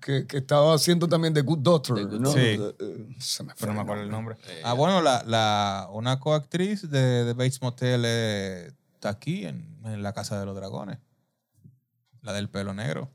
que, 0.00 0.26
que 0.26 0.36
estaba 0.36 0.74
haciendo 0.74 1.08
también 1.08 1.34
The 1.34 1.42
Good 1.42 1.58
Doctor. 1.58 1.96
The 1.96 2.04
Good 2.04 2.20
¿no? 2.20 2.30
Se 3.20 3.42
me 3.42 3.50
fue 3.50 3.56
pero 3.60 3.72
no 3.72 3.74
me 3.78 3.82
acuerdo 3.82 4.02
el 4.04 4.10
nombre. 4.10 4.36
Eh, 4.48 4.62
ah, 4.64 4.72
bueno, 4.74 5.00
la, 5.02 5.22
la, 5.26 5.88
una 5.92 6.20
coactriz 6.20 6.88
de, 6.90 7.24
de 7.24 7.32
Bates 7.32 7.60
Motel 7.62 8.04
está 8.04 9.08
aquí 9.10 9.44
en, 9.46 9.78
en 9.84 10.02
la 10.02 10.12
Casa 10.12 10.38
de 10.38 10.46
los 10.46 10.54
Dragones. 10.56 10.98
La 12.22 12.32
del 12.32 12.48
pelo 12.48 12.72
negro. 12.74 13.10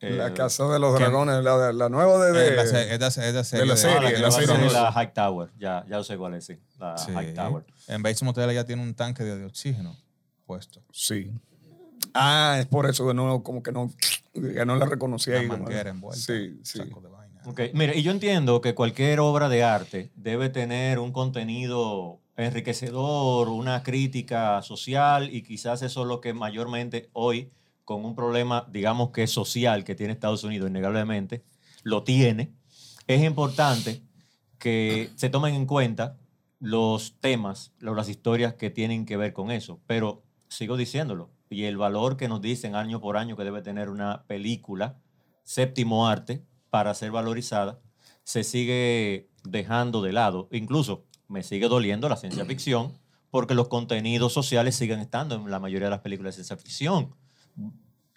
La 0.00 0.28
Eh, 0.28 0.32
Casa 0.34 0.66
de 0.68 0.78
los 0.78 0.94
Dragones, 0.98 1.44
la, 1.44 1.72
la 1.72 1.88
nueva 1.90 2.24
de... 2.24 2.32
De- 2.32 2.56
la 2.56 2.66
se- 2.66 2.94
esta, 2.94 3.08
esta 3.08 3.44
serie. 3.44 3.66
la 3.66 3.74
de- 3.74 3.78
serie, 3.80 4.00
la 4.00 4.08
que 4.10 4.16
la 4.16 4.22
va 4.22 4.28
a 4.28 4.30
serie 4.32 4.46
ser 4.46 4.58
nueva. 4.58 4.82
la 4.82 4.92
High 4.92 5.12
Tower. 5.12 5.50
Ya, 5.58 5.84
ya 5.88 6.02
sé 6.02 6.16
cuál 6.16 6.34
es, 6.34 6.46
sí. 6.46 6.58
La 6.78 6.96
Sí. 6.96 7.12
High 7.12 7.34
Tower. 7.34 7.64
En 7.88 8.02
Bates 8.02 8.22
Motel 8.22 8.48
ella 8.50 8.64
tiene 8.64 8.82
un 8.82 8.94
tanque 8.94 9.24
de, 9.24 9.36
de 9.36 9.44
oxígeno 9.44 9.94
puesto. 10.46 10.80
Sí. 10.92 11.30
Ah, 12.14 12.56
es 12.58 12.66
por 12.66 12.88
eso 12.88 13.06
que 13.06 13.12
no, 13.14 13.42
como 13.42 13.62
que 13.62 13.72
no, 13.72 13.90
que 14.32 14.64
no 14.64 14.76
la 14.76 14.86
reconocía. 14.86 15.38
Ahí, 15.38 15.48
como- 15.48 15.64
manguera 15.64 15.90
envuelta. 15.90 16.18
Sí, 16.20 16.58
sí. 16.64 16.78
Saco 16.78 17.00
de 17.02 17.08
vaina. 17.08 17.42
Ok, 17.44 17.60
Mire, 17.74 17.96
y 17.98 18.02
yo 18.02 18.10
entiendo 18.10 18.60
que 18.62 18.74
cualquier 18.74 19.20
obra 19.20 19.48
de 19.50 19.62
arte 19.64 20.10
debe 20.14 20.48
tener 20.48 20.98
un 20.98 21.12
contenido 21.12 22.20
enriquecedor, 22.36 23.48
una 23.48 23.82
crítica 23.82 24.62
social, 24.62 25.32
y 25.34 25.42
quizás 25.42 25.82
eso 25.82 26.02
es 26.02 26.06
lo 26.06 26.20
que 26.20 26.32
mayormente 26.32 27.10
hoy, 27.12 27.50
con 27.90 28.04
un 28.04 28.14
problema, 28.14 28.68
digamos 28.70 29.10
que 29.10 29.26
social 29.26 29.82
que 29.82 29.96
tiene 29.96 30.12
Estados 30.12 30.44
Unidos, 30.44 30.70
innegablemente, 30.70 31.42
lo 31.82 32.04
tiene. 32.04 32.54
Es 33.08 33.20
importante 33.20 34.00
que 34.60 35.10
se 35.16 35.28
tomen 35.28 35.56
en 35.56 35.66
cuenta 35.66 36.16
los 36.60 37.18
temas, 37.18 37.72
las 37.80 38.08
historias 38.08 38.54
que 38.54 38.70
tienen 38.70 39.06
que 39.06 39.16
ver 39.16 39.32
con 39.32 39.50
eso. 39.50 39.80
Pero 39.88 40.22
sigo 40.46 40.76
diciéndolo, 40.76 41.32
y 41.48 41.64
el 41.64 41.78
valor 41.78 42.16
que 42.16 42.28
nos 42.28 42.40
dicen 42.40 42.76
año 42.76 43.00
por 43.00 43.16
año 43.16 43.36
que 43.36 43.42
debe 43.42 43.60
tener 43.60 43.88
una 43.90 44.22
película, 44.28 45.00
séptimo 45.42 46.06
arte, 46.06 46.44
para 46.70 46.94
ser 46.94 47.10
valorizada, 47.10 47.80
se 48.22 48.44
sigue 48.44 49.30
dejando 49.42 50.00
de 50.00 50.12
lado. 50.12 50.48
Incluso 50.52 51.06
me 51.26 51.42
sigue 51.42 51.66
doliendo 51.66 52.08
la 52.08 52.16
ciencia 52.16 52.44
ficción, 52.44 52.96
porque 53.32 53.54
los 53.54 53.66
contenidos 53.66 54.32
sociales 54.32 54.76
siguen 54.76 55.00
estando 55.00 55.34
en 55.34 55.50
la 55.50 55.58
mayoría 55.58 55.86
de 55.86 55.90
las 55.90 56.02
películas 56.02 56.36
de 56.36 56.44
ciencia 56.44 56.56
ficción 56.56 57.16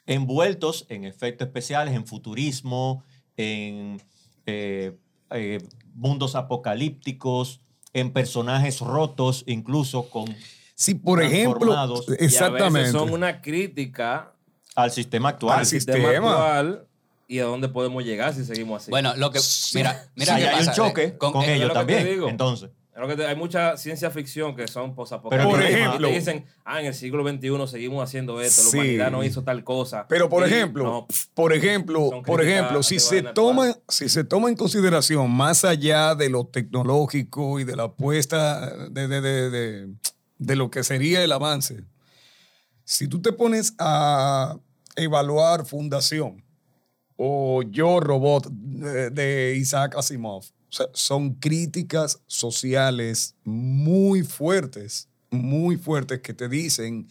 envueltos 0.06 0.86
en 0.89 1.06
efectos 1.06 1.48
especiales, 1.48 1.94
en 1.94 2.06
futurismo, 2.06 3.04
en 3.38 4.02
eh, 4.46 4.98
eh, 5.32 5.60
mundos 5.94 6.36
apocalípticos, 6.36 7.62
en 7.94 8.12
personajes 8.12 8.80
rotos, 8.82 9.44
incluso 9.48 10.10
con 10.10 10.36
Sí, 10.76 10.96
por 10.96 11.22
ejemplo, 11.22 11.72
Transformados. 11.72 12.06
Y 12.08 12.12
a 12.12 12.12
veces 12.12 12.34
exactamente. 12.34 12.91
son 12.91 13.14
una 13.14 13.41
crítica 13.41 14.34
al 14.76 14.91
sistema 14.91 15.30
actual. 15.30 15.60
Al 15.60 15.66
sistema, 15.66 15.98
sistema. 15.98 16.32
actual 16.32 16.88
y 17.28 17.39
a 17.39 17.46
dónde 17.46 17.70
podemos 17.70 18.04
llegar 18.04 18.34
si 18.34 18.44
seguimos 18.44 18.82
así. 18.82 18.91
Bueno, 18.91 19.16
lo 19.16 19.32
que. 19.32 19.39
Mira, 19.76 20.10
mira 20.16 20.36
Sí, 20.36 20.41
qué 20.41 20.48
hay 20.48 20.60
un 20.60 20.66
pasa, 20.66 20.74
choque 20.74 21.04
eh, 21.04 21.18
con, 21.18 21.36
eh, 21.44 21.46
es 21.46 21.62
ellos 21.62 21.74
también. 21.74 22.08
Entonces, 22.28 22.70
Lo 22.96 23.08
que 23.08 23.26
hay 23.26 23.36
mucha 23.36 23.76
ciencia 23.76 24.12
ficción 24.12 24.56
que 24.56 24.68
son 24.68 24.91
Pero, 24.91 24.96
posapocalípticas. 24.96 25.60
por 25.60 25.64
ejemplo- 25.66 26.08
te 26.10 26.14
dicen, 26.14 26.46
ah, 26.64 26.80
en 26.80 26.86
el 26.86 26.94
siglo 26.94 27.28
XXI 27.28 27.68
seguimos 27.68 28.04
haciendo 28.04 28.39
esto, 28.39 28.62
Sí. 28.62 28.78
la 28.78 28.84
humanidad 28.84 29.12
no 29.12 29.24
hizo 29.24 29.44
tal 29.44 29.64
cosa. 29.64 30.06
Pero 30.08 30.30
por 30.30 30.46
ejemplo, 30.46 30.84
no, 30.84 31.08
por 31.34 31.54
ejemplo, 31.54 32.22
por 32.24 32.41
ejemplo, 32.44 32.84
si 32.84 33.00
se 33.00 33.24
toma, 33.24 33.70
actual. 33.70 33.84
si 33.89 34.10
se 34.10 34.24
toma 34.24 34.50
en 34.50 34.56
consideración 34.56 35.32
más 35.32 35.66
allá 35.66 36.14
de 36.14 36.30
lo 36.30 36.46
tecnológico 36.46 37.60
y 37.60 37.64
de 37.64 37.76
la 37.76 37.84
apuesta 37.86 38.70
de, 38.89 39.08
de, 39.08 39.22
de, 39.22 39.88
de- 40.38 40.56
lo 40.56 40.70
que 40.70 40.84
sería 40.84 41.24
el 41.24 41.32
avance, 41.32 41.84
si 42.84 43.08
tú 43.08 43.22
te 43.22 43.32
pones 43.32 43.74
a 43.80 44.58
evaluar 44.96 45.66
Fundación 45.66 46.44
o 47.16 47.64
Yo 47.64 48.00
Robot 48.02 48.50
de 48.52 49.56
Isaac 49.58 49.96
Asimov, 49.98 50.44
o 50.74 50.76
sea, 50.76 50.88
son 50.93 51.36
críticas 51.36 52.24
sociales 52.26 53.36
muy 53.43 54.24
fuertes, 54.24 55.07
muy 55.30 55.78
fuertes 55.78 56.21
que 56.21 56.34
te 56.34 56.49
dicen, 56.49 57.07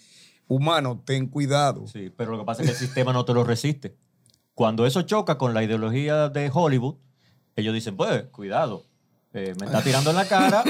humano, 0.48 1.00
ten 1.04 1.28
cuidado. 1.28 1.86
sí, 1.86 2.10
pero 2.16 2.32
lo 2.32 2.40
que 2.40 2.44
pasa 2.44 2.62
es 2.62 2.66
que 2.66 2.72
el 2.72 2.78
sistema 2.78 3.12
no 3.12 3.24
te 3.24 3.32
lo 3.32 3.44
resiste. 3.44 3.94
Cuando 4.54 4.84
eso 4.84 5.02
choca 5.02 5.38
con 5.38 5.54
la 5.54 5.62
ideología 5.62 6.28
de 6.28 6.50
Hollywood, 6.52 6.96
ellos 7.54 7.72
dicen, 7.72 7.96
pues, 7.96 8.24
cuidado, 8.32 8.84
eh, 9.32 9.54
me 9.60 9.66
está 9.66 9.80
tirando 9.80 10.10
en 10.10 10.16
la 10.16 10.26
cara 10.26 10.64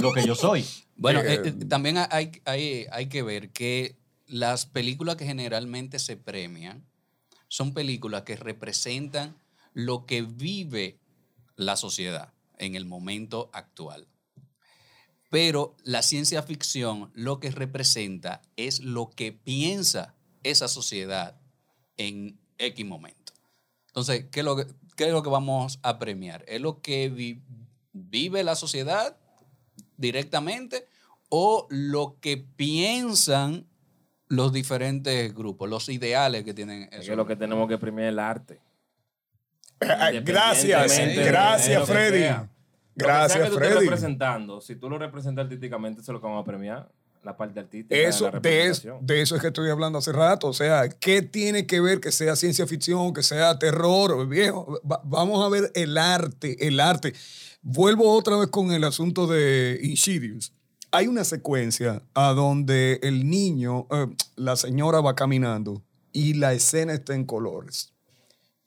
lo 0.00 0.12
que 0.12 0.24
yo 0.24 0.36
soy. 0.36 0.64
Bueno, 0.94 1.20
Eh, 1.22 1.34
eh, 1.34 1.42
eh, 1.44 1.64
también 1.64 1.96
hay, 1.98 2.30
hay, 2.44 2.86
hay 2.92 3.06
que 3.06 3.22
ver 3.24 3.50
que 3.50 3.96
las 4.26 4.64
películas 4.64 5.16
que 5.16 5.26
generalmente 5.26 5.98
se 5.98 6.16
premian 6.16 6.84
son 7.48 7.74
películas 7.74 8.22
que 8.22 8.36
representan 8.36 9.36
lo 9.74 10.06
que 10.06 10.22
vive 10.22 11.00
la 11.58 11.76
sociedad. 11.76 12.32
en 12.60 12.74
el 12.74 12.86
momento 12.86 13.50
actual. 13.52 14.08
Pero 15.30 15.76
la 15.84 16.02
ciencia 16.02 16.42
ficción 16.42 17.12
lo 17.14 17.38
que 17.38 17.52
representa 17.52 18.42
es 18.56 18.80
lo 18.80 19.10
que 19.10 19.30
piensa 19.30 20.16
esa 20.42 20.66
sociedad 20.66 21.38
en 21.98 22.40
X 22.58 22.84
momento. 22.84 23.32
Entonces, 23.86 24.26
¿qué 24.32 24.40
es 24.40 24.44
lo 24.44 24.56
que, 24.56 24.66
qué 24.96 25.04
es 25.06 25.12
lo 25.12 25.22
que 25.22 25.28
vamos 25.30 25.78
a 25.84 26.00
premiar? 26.00 26.44
¿Es 26.48 26.60
lo 26.60 26.80
que 26.80 27.10
vi- 27.10 27.42
vive 27.92 28.42
la 28.42 28.56
sociedad 28.56 29.16
directamente 29.96 30.88
o 31.28 31.68
lo 31.70 32.18
que 32.20 32.38
piensan 32.38 33.68
los 34.26 34.52
diferentes 34.52 35.32
grupos, 35.32 35.68
los 35.68 35.88
ideales 35.90 36.42
que 36.44 36.54
tienen 36.54 36.88
Es 36.92 37.06
que 37.08 37.14
lo 37.16 37.26
que 37.26 37.36
tenemos 37.36 37.68
que 37.68 37.78
premiar 37.78 38.06
es 38.08 38.12
el 38.14 38.18
arte. 38.18 38.60
Gracias, 39.80 40.14
Independientemente 40.64 41.20
de 41.20 41.26
gracias, 41.26 41.80
lo 41.80 41.86
que 41.86 41.92
Freddy. 41.92 42.18
sea. 42.18 42.48
Que 42.96 43.04
Gracias, 43.04 43.38
que 43.44 43.48
tú 43.48 43.54
estés 43.54 43.68
Freddy. 43.70 43.84
representando, 43.84 44.60
si 44.60 44.74
tú 44.76 44.90
lo 44.90 44.98
representas 44.98 45.44
artísticamente, 45.44 46.00
eso 46.00 46.10
es 46.12 46.14
lo 46.14 46.20
que 46.20 46.26
vamos 46.26 46.42
a 46.42 46.44
premiar. 46.44 46.88
La 47.24 47.36
parte 47.36 47.58
artística. 47.60 47.94
Eso, 47.96 48.30
la 48.30 48.38
de, 48.38 48.66
eso, 48.68 48.98
de 49.02 49.20
eso 49.20 49.34
es 49.34 49.40
que 49.42 49.48
estoy 49.48 49.68
hablando 49.70 49.98
hace 49.98 50.12
rato. 50.12 50.46
O 50.46 50.52
sea, 50.52 50.88
¿qué 50.88 51.20
tiene 51.20 51.66
que 51.66 51.80
ver 51.80 52.00
que 52.00 52.12
sea 52.12 52.36
ciencia 52.36 52.64
ficción, 52.66 53.12
que 53.12 53.22
sea 53.24 53.58
terror, 53.58 54.26
viejo? 54.28 54.80
Va- 54.90 55.02
vamos 55.04 55.44
a 55.44 55.48
ver 55.48 55.70
el 55.74 55.98
arte, 55.98 56.66
el 56.66 56.78
arte. 56.78 57.12
Vuelvo 57.60 58.12
otra 58.12 58.36
vez 58.36 58.46
con 58.48 58.70
el 58.72 58.84
asunto 58.84 59.26
de 59.26 59.80
Insidious. 59.82 60.52
Hay 60.92 61.08
una 61.08 61.24
secuencia 61.24 62.02
a 62.14 62.32
donde 62.32 63.00
el 63.02 63.28
niño, 63.28 63.88
eh, 63.90 64.06
la 64.36 64.54
señora 64.56 65.00
va 65.00 65.14
caminando 65.16 65.82
y 66.12 66.34
la 66.34 66.52
escena 66.52 66.94
está 66.94 67.14
en 67.14 67.24
colores. 67.24 67.92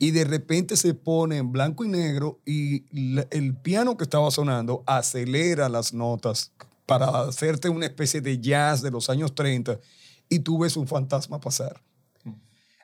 Y 0.02 0.10
de 0.10 0.24
repente 0.24 0.78
se 0.78 0.96
pone 0.96 1.38
en 1.38 1.52
blanco 1.52 1.86
y 1.86 1.88
negro 1.88 2.40
y 2.44 2.86
el 3.30 3.56
piano 3.56 3.98
que 3.98 4.04
estaba 4.04 4.32
sonando 4.32 4.84
acelera 4.88 5.70
las 5.70 5.94
notas 5.94 6.52
para 6.88 7.22
hacerte 7.22 7.70
una 7.70 7.86
especie 7.86 8.20
de 8.20 8.40
jazz 8.40 8.82
de 8.82 8.90
los 8.90 9.12
años 9.12 9.36
30 9.36 9.80
y 10.28 10.40
tú 10.40 10.58
ves 10.58 10.76
un 10.76 10.88
fantasma 10.88 11.40
pasar. 11.40 11.84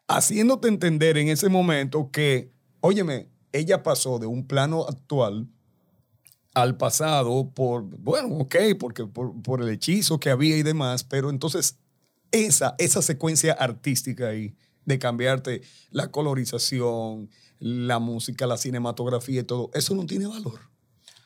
Haciéndote 0.07 0.67
entender 0.67 1.17
en 1.17 1.29
ese 1.29 1.49
momento 1.49 2.11
que, 2.11 2.51
óyeme, 2.81 3.29
ella 3.51 3.81
pasó 3.81 4.19
de 4.19 4.27
un 4.27 4.45
plano 4.45 4.85
actual 4.87 5.47
al 6.53 6.77
pasado 6.77 7.49
por, 7.49 7.81
bueno, 7.81 8.27
ok, 8.35 8.57
porque 8.79 9.07
por, 9.07 9.41
por 9.41 9.63
el 9.63 9.69
hechizo 9.69 10.19
que 10.19 10.29
había 10.29 10.55
y 10.55 10.61
demás, 10.61 11.03
pero 11.03 11.31
entonces 11.31 11.79
esa, 12.31 12.75
esa 12.77 13.01
secuencia 13.01 13.53
artística 13.53 14.27
ahí 14.27 14.55
de 14.87 14.97
cambiarte 14.99 15.61
la 15.91 16.09
colorización, 16.11 17.29
la 17.59 17.99
música, 17.99 18.47
la 18.47 18.57
cinematografía 18.57 19.41
y 19.41 19.43
todo, 19.43 19.69
eso 19.73 19.93
no 19.93 20.05
tiene 20.05 20.25
valor. 20.25 20.59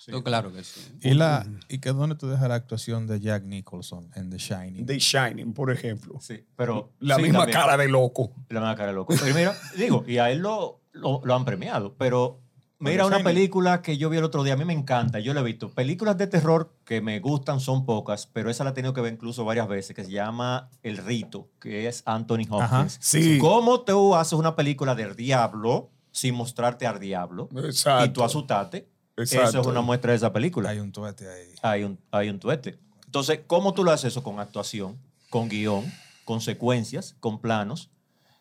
No, 0.08 0.24
claro 0.24 0.52
que 0.52 0.64
sí. 0.64 0.82
¿Y, 1.02 1.14
la, 1.14 1.48
¿Y 1.70 1.78
qué 1.78 1.92
dónde 1.92 2.16
tú 2.16 2.28
dejas 2.28 2.50
la 2.50 2.56
actuación 2.56 3.06
de 3.06 3.20
Jack 3.20 3.44
Nicholson 3.44 4.10
en 4.16 4.32
The 4.32 4.38
Shining? 4.40 4.86
The 4.88 4.98
Shining, 4.98 5.54
por 5.54 5.72
ejemplo. 5.72 6.20
Sí, 6.20 6.44
pero... 6.56 6.92
La 7.00 7.18
sí, 7.18 7.22
misma 7.22 7.42
también. 7.42 7.60
cara 7.60 7.78
de 7.78 7.88
loco. 7.88 8.34
La 8.50 8.62
misma 8.62 8.76
cara 8.76 8.88
de 8.88 8.96
loco. 8.96 9.14
Pero 9.18 9.36
mira, 9.36 9.56
digo, 9.78 10.04
y 10.08 10.18
a 10.18 10.32
él 10.32 10.40
lo, 10.40 10.82
lo, 10.92 11.22
lo 11.24 11.36
han 11.36 11.46
premiado, 11.46 11.96
pero 11.98 12.41
mira 12.82 13.06
una 13.06 13.24
película 13.24 13.82
que 13.82 13.98
yo 13.98 14.10
vi 14.10 14.18
el 14.18 14.24
otro 14.24 14.44
día, 14.44 14.54
a 14.54 14.58
mí 14.58 14.66
me 14.66 14.74
encanta, 14.74 15.20
yo 15.20 15.34
la 15.34 15.40
he 15.42 15.44
visto. 15.44 15.70
Películas 15.70 16.18
de 16.18 16.28
terror 16.28 16.74
que 16.86 17.02
me 17.02 17.20
gustan 17.20 17.60
son 17.60 17.86
pocas, 17.86 18.28
pero 18.28 18.50
esa 18.50 18.64
la 18.64 18.72
he 18.72 18.74
tenido 18.74 18.94
que 18.94 19.02
ver 19.02 19.14
incluso 19.14 19.46
varias 19.46 19.68
veces, 19.68 19.96
que 19.96 20.04
se 20.04 20.12
llama 20.12 20.70
El 20.84 20.98
Rito, 20.98 21.50
que 21.60 21.88
es 21.88 22.04
Anthony 22.06 22.48
Ajá. 22.52 22.80
Hopkins. 22.82 22.98
Sí. 23.02 23.38
¿Cómo 23.40 23.82
tú 23.82 24.16
haces 24.16 24.34
una 24.34 24.56
película 24.56 24.96
del 24.96 25.16
diablo 25.16 25.90
sin 26.12 26.36
mostrarte 26.36 26.86
al 26.86 27.00
diablo? 27.00 27.48
Exacto. 27.64 28.06
Y 28.06 28.10
tú 28.10 28.24
asustate. 28.24 28.90
Eso 29.18 29.36
Exacto. 29.38 29.62
es 29.62 29.68
una 29.68 29.82
muestra 29.82 30.12
de 30.12 30.18
esa 30.18 30.32
película 30.34 30.70
Hay 30.70 30.80
un 30.80 30.92
tuete 30.92 31.30
ahí. 31.30 31.54
hay 31.62 31.84
un, 31.84 32.00
hay 32.12 32.30
un 32.30 32.40
tuete. 32.40 32.80
Entonces, 33.06 33.42
¿cómo 33.46 33.74
tú 33.74 33.84
lo 33.84 33.92
haces 33.92 34.14
eso? 34.14 34.24
Con 34.24 34.40
actuación, 34.40 34.98
con 35.30 35.50
guion, 35.50 35.84
con 36.26 36.42
secuencias, 36.42 37.16
con 37.20 37.40
planos. 37.40 37.90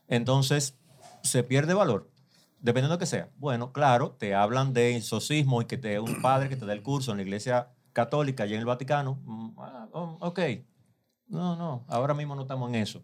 Entonces, 0.09 0.75
se 1.23 1.43
pierde 1.43 1.75
valor, 1.75 2.10
dependiendo 2.61 2.97
de 2.97 3.01
que 3.01 3.07
sea. 3.07 3.29
Bueno, 3.37 3.73
claro, 3.73 4.13
te 4.19 4.35
hablan 4.35 4.73
de 4.73 4.97
exorcismo 4.97 5.63
y 5.63 5.67
que 5.67 5.77
te 5.77 5.99
un 6.01 6.21
padre 6.23 6.49
que 6.49 6.57
te 6.57 6.67
da 6.67 6.73
el 6.73 6.83
curso 6.83 7.11
en 7.11 7.19
la 7.19 7.23
iglesia 7.23 7.69
católica 7.93 8.47
y 8.47 8.55
en 8.55 8.61
el 8.61 8.67
Vaticano. 8.67 9.21
Mm, 9.25 9.51
ah, 9.59 9.89
oh, 9.93 10.17
ok. 10.21 10.41
No, 11.29 11.57
no, 11.57 11.85
ahora 11.89 12.15
mismo 12.15 12.35
no 12.35 12.43
estamos 12.43 12.69
en 12.71 12.77
eso. 12.77 13.03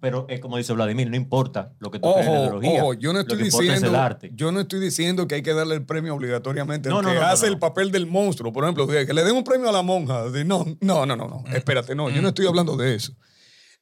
Pero 0.00 0.26
es 0.28 0.40
como 0.40 0.56
dice 0.56 0.72
Vladimir, 0.72 1.08
no 1.08 1.14
importa 1.14 1.72
lo 1.78 1.92
que 1.92 2.00
tú 2.00 2.12
creas 2.12 2.26
en 2.26 2.32
la 2.32 2.38
Ojo, 2.40 2.46
ideología. 2.58 2.82
ojo, 2.82 2.94
yo 2.94 3.12
no 3.12 3.20
estoy 3.20 3.40
diciendo, 3.40 3.86
es 3.86 3.94
arte. 3.94 4.32
yo 4.34 4.50
no 4.50 4.58
estoy 4.60 4.80
diciendo 4.80 5.28
que 5.28 5.36
hay 5.36 5.42
que 5.42 5.54
darle 5.54 5.76
el 5.76 5.86
premio 5.86 6.12
obligatoriamente 6.12 6.88
No, 6.88 7.02
no, 7.02 7.08
que 7.10 7.14
no, 7.14 7.22
hace 7.22 7.46
el 7.46 7.60
papel 7.60 7.92
del 7.92 8.06
monstruo, 8.06 8.52
por 8.52 8.64
ejemplo, 8.64 8.88
que 8.88 9.04
le 9.14 9.22
den 9.22 9.36
un 9.36 9.44
premio 9.44 9.68
a 9.68 9.72
la 9.72 9.82
monja. 9.82 10.24
no, 10.44 10.64
no, 10.80 11.06
no, 11.06 11.14
no, 11.16 11.28
no, 11.28 11.44
espérate, 11.54 11.94
no, 11.94 12.10
yo 12.10 12.20
no 12.20 12.28
estoy 12.28 12.48
hablando 12.48 12.76
de 12.76 12.96
eso. 12.96 13.12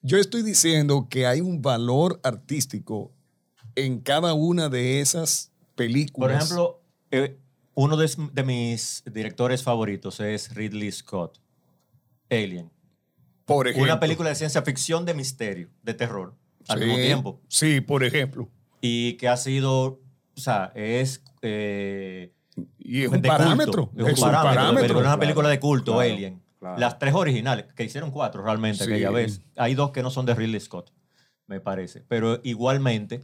Yo 0.02 0.18
estoy 0.18 0.42
diciendo 0.42 1.06
que 1.08 1.26
hay 1.26 1.40
un 1.40 1.62
valor 1.62 2.20
artístico 2.22 3.13
en 3.76 4.00
cada 4.00 4.34
una 4.34 4.68
de 4.68 5.00
esas 5.00 5.52
películas. 5.74 6.30
Por 6.30 6.42
ejemplo, 6.42 6.82
eh, 7.10 7.38
uno 7.74 7.96
de, 7.96 8.10
de 8.32 8.42
mis 8.44 9.02
directores 9.12 9.62
favoritos 9.62 10.20
es 10.20 10.54
Ridley 10.54 10.90
Scott. 10.92 11.40
Alien. 12.30 12.70
por 13.44 13.68
ejemplo, 13.68 13.84
Una 13.92 14.00
película 14.00 14.28
de 14.30 14.34
ciencia 14.34 14.62
ficción 14.62 15.04
de 15.04 15.14
misterio, 15.14 15.68
de 15.82 15.94
terror, 15.94 16.34
al 16.68 16.78
Sí, 16.78 16.84
mismo 16.86 17.00
tiempo. 17.02 17.40
Sí, 17.48 17.80
por 17.80 18.02
ejemplo. 18.04 18.48
Y 18.80 19.14
que 19.14 19.28
ha 19.28 19.36
sido, 19.36 19.82
o 19.84 20.00
sea, 20.40 20.72
es... 20.74 21.22
eh, 21.42 22.32
Y 22.78 23.02
es 23.02 23.08
un 23.08 23.20
parámetro. 23.22 23.90
culto. 23.90 24.06
Es 24.06 24.18
un 24.18 24.30
parámetro. 24.30 24.72
de 24.74 24.80
película, 24.82 25.08
una 25.08 25.18
película 25.18 25.48
de 25.48 25.60
culto, 25.60 25.92
claro, 25.94 26.10
Alien. 26.14 26.42
claro. 26.58 26.78
Las 26.78 26.98
tres 26.98 27.14
originales, 27.14 27.66
que 27.74 27.84
hicieron 27.84 28.10
cuatro 28.10 28.42
realmente 28.42 28.84
Sí. 28.84 28.90
aquella 28.90 29.10
vez. 29.10 29.42
Hay 29.56 29.74
dos 29.74 29.90
que 29.90 30.02
no 30.02 30.10
son 30.10 30.24
de 30.26 30.34
Ridley 30.34 30.60
Scott, 30.60 30.90
me 31.46 31.60
parece. 31.60 32.02
Pero 32.08 32.40
igualmente, 32.44 33.22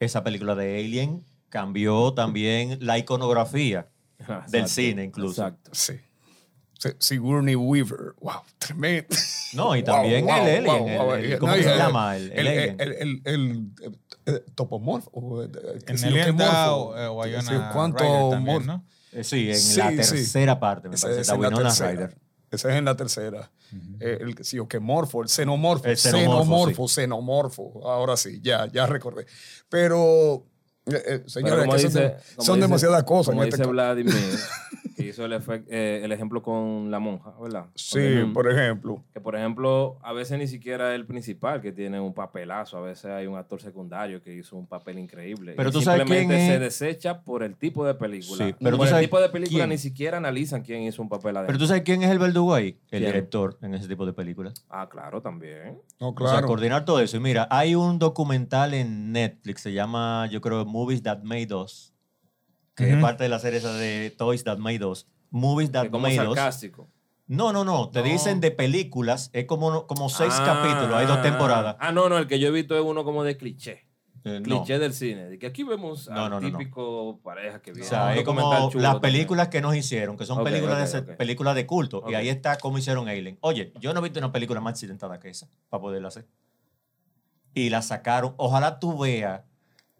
esa 0.00 0.22
película 0.24 0.54
de 0.54 0.78
Alien 0.78 1.24
cambió 1.48 2.12
también 2.12 2.78
la 2.80 2.98
iconografía 2.98 3.88
del 4.18 4.28
Exacto, 4.62 4.68
cine 4.68 5.04
incluso. 5.04 5.42
Exacto. 5.42 5.70
Sí. 5.74 5.94
Sigourney 6.98 7.54
Weaver. 7.56 8.14
Wow, 8.20 8.42
tremendo. 8.58 9.08
No, 9.54 9.74
y 9.74 9.82
también 9.84 10.28
el 10.28 10.30
Alien. 10.30 10.64
wow, 10.64 10.86
el- 10.88 10.98
wow. 10.98 11.14
el- 11.14 11.38
¿Cómo 11.38 11.52
se 11.54 11.60
el- 11.72 11.78
llama? 11.78 12.16
El, 12.16 12.32
el 12.32 12.38
El, 12.38 12.46
Alien. 12.48 12.76
el, 12.80 12.92
el, 12.92 13.22
el, 13.24 13.70
eh, 14.26 14.44
topomorfo. 14.54 15.10
o, 15.12 15.42
eh, 15.42 15.48
En 15.86 16.04
el 16.04 16.16
eh, 16.16 17.40
Sí, 17.42 17.54
¿Cuánto. 17.72 18.04
Eh, 19.12 19.24
sí, 19.24 19.48
en 19.50 19.56
Sí, 19.56 19.78
la 19.78 19.90
sí. 19.90 19.96
tercera 19.96 20.60
parte, 20.60 20.88
me 20.90 20.96
parece. 20.98 21.30
la 21.32 21.38
Winona. 21.38 21.70
Ryder. 21.70 22.16
Esa 22.50 22.70
es 22.70 22.76
en 22.76 22.84
la 22.84 22.96
tercera. 22.96 23.50
Eh, 24.00 24.18
el 24.20 24.34
que 24.36 24.44
sí, 24.44 24.58
o 24.58 24.68
que 24.68 24.78
morfo, 24.78 25.22
el 25.22 25.28
xenomorfo. 25.28 25.84
El 25.86 25.96
xenomorfo, 25.96 26.42
xenomorfo, 26.44 26.88
xenomorfo. 26.88 27.88
Ahora 27.90 28.16
sí, 28.16 28.40
ya, 28.42 28.66
ya 28.72 28.86
recordé. 28.86 29.26
Pero, 29.68 30.46
eh, 30.86 31.02
eh, 31.06 31.22
señores, 31.26 31.64
que 31.64 31.78
son, 31.80 31.88
dice- 31.92 32.00
de- 32.00 32.10
como 32.36 32.44
son 32.46 32.54
dice- 32.56 32.66
demasiadas 32.68 33.02
cosas. 33.04 33.26
Como 33.32 33.42
en 33.42 33.48
este 33.48 33.62
dice 33.62 33.70
Vladimir, 33.70 34.14
hizo 35.08 35.24
el, 35.24 35.32
efec- 35.32 35.64
eh, 35.68 36.00
el 36.04 36.12
ejemplo 36.12 36.42
con 36.42 36.90
la 36.90 36.98
monja, 36.98 37.32
¿verdad? 37.40 37.66
Sí, 37.74 37.98
por 38.34 38.50
ejemplo. 38.50 39.04
Que 39.12 39.20
por 39.20 39.36
ejemplo, 39.36 39.98
a 40.02 40.12
veces 40.12 40.38
ni 40.38 40.46
siquiera 40.46 40.94
el 40.94 41.06
principal 41.06 41.60
que 41.60 41.72
tiene 41.72 42.00
un 42.00 42.14
papelazo, 42.14 42.78
a 42.78 42.80
veces 42.82 43.06
hay 43.06 43.26
un 43.26 43.36
actor 43.36 43.60
secundario 43.60 44.22
que 44.22 44.34
hizo 44.34 44.56
un 44.56 44.66
papel 44.66 44.98
increíble. 44.98 45.54
Pero 45.56 45.68
Y 45.68 45.72
tú 45.72 45.80
sabes 45.82 46.00
simplemente 46.00 46.34
quién 46.36 46.46
se 46.48 46.54
es- 46.54 46.60
desecha 46.60 47.22
por 47.22 47.42
el 47.42 47.56
tipo 47.56 47.84
de 47.86 47.94
película. 47.94 48.46
Sí, 48.46 48.54
pero 48.58 48.76
por 48.76 48.78
tú 48.78 48.82
el 48.84 48.88
sabes 48.90 49.04
tipo 49.06 49.20
de 49.20 49.28
película 49.28 49.58
quién. 49.60 49.70
ni 49.70 49.78
siquiera 49.78 50.16
analizan 50.18 50.62
quién 50.62 50.82
hizo 50.82 51.02
un 51.02 51.08
papel 51.08 51.36
adentro. 51.36 51.46
Pero 51.48 51.58
tú 51.58 51.66
sabes 51.66 51.82
quién 51.82 52.02
es 52.02 52.10
el 52.10 52.18
verdugo 52.18 52.54
ahí? 52.54 52.78
El 52.90 53.00
¿Quién? 53.00 53.04
director 53.06 53.56
en 53.62 53.74
ese 53.74 53.88
tipo 53.88 54.04
de 54.06 54.12
películas. 54.12 54.64
Ah, 54.68 54.88
claro, 54.90 55.20
también. 55.22 55.78
No, 56.00 56.08
O 56.10 56.14
sea, 56.18 56.30
claro. 56.32 56.46
coordinar 56.46 56.84
todo 56.84 57.00
eso. 57.00 57.16
Y 57.16 57.20
mira, 57.20 57.46
hay 57.50 57.74
un 57.74 57.98
documental 57.98 58.74
en 58.74 59.12
Netflix, 59.12 59.62
se 59.62 59.72
llama, 59.72 60.28
yo 60.30 60.40
creo, 60.40 60.64
Movies 60.64 61.02
That 61.02 61.22
Made 61.22 61.54
Us, 61.54 61.92
que 62.76 62.92
es 62.92 62.96
parte 63.00 63.24
de 63.24 63.28
la 63.30 63.38
serie 63.40 63.58
esa 63.58 63.72
de 63.74 64.10
Toys 64.16 64.44
That 64.44 64.58
Made 64.58 64.84
Us. 64.84 65.08
Movies 65.30 65.72
That 65.72 65.88
como 65.90 66.02
Made 66.08 66.20
Us. 66.20 66.36
sarcástico. 66.36 66.88
No, 67.26 67.52
no, 67.52 67.64
no. 67.64 67.90
Te 67.90 67.98
No. 68.00 68.04
dicen 68.04 68.40
de 68.40 68.52
películas. 68.52 69.30
Es 69.32 69.46
como, 69.46 69.86
como 69.88 70.08
seis 70.08 70.32
Ah, 70.38 70.44
capítulos. 70.62 70.94
Hay 70.96 71.06
dos 71.06 71.22
temporadas. 71.22 71.76
Ah, 71.80 71.90
no, 71.90 72.08
no, 72.08 72.18
el 72.18 72.28
que 72.28 72.38
yo 72.38 72.48
he 72.48 72.50
visto 72.52 72.76
es 72.76 72.84
uno 72.84 73.02
como 73.02 73.24
de 73.24 73.36
cliché. 73.36 73.84
Eh, 74.22 74.38
no. 74.40 74.42
Cliché 74.42 74.78
del 74.78 74.92
cine. 74.92 75.26
De 75.28 75.38
que 75.38 75.46
aquí 75.46 75.62
vemos 75.64 76.08
No, 76.08 76.24
al 76.24 76.30
no, 76.30 76.40
no, 76.40 76.48
no. 76.50 76.58
típico 76.58 77.18
pareja 77.24 77.60
que 77.62 77.72
viene. 77.72 77.86
O 77.86 77.88
sea, 77.88 78.14
es 78.14 78.22
como 78.24 78.42
chulo 78.70 78.82
las 78.82 78.92
también. 78.94 79.00
películas 79.12 79.48
que 79.48 79.60
nos 79.60 79.74
hicieron, 79.74 80.16
que 80.16 80.24
son 80.24 80.44
películas, 80.44 80.92
de, 80.92 81.02
películas 81.02 81.54
de 81.56 81.66
culto. 81.66 82.04
Y 82.08 82.14
ahí 82.14 82.28
está 82.28 82.58
cómo 82.58 82.78
hicieron 82.78 83.08
Alien. 83.08 83.38
Oye, 83.40 83.72
yo 83.80 83.92
no 83.94 84.00
he 84.00 84.02
visto 84.04 84.18
una 84.20 84.30
película 84.32 84.60
más 84.60 84.72
accidentada 84.72 85.18
que 85.18 85.28
esa 85.30 85.48
para 85.68 85.80
poderla 85.80 86.08
hacer. 86.08 86.26
Y 87.54 87.70
la 87.70 87.82
sacaron. 87.82 88.34
Ojalá 88.36 88.78
tú 88.78 88.98
veas 88.98 89.42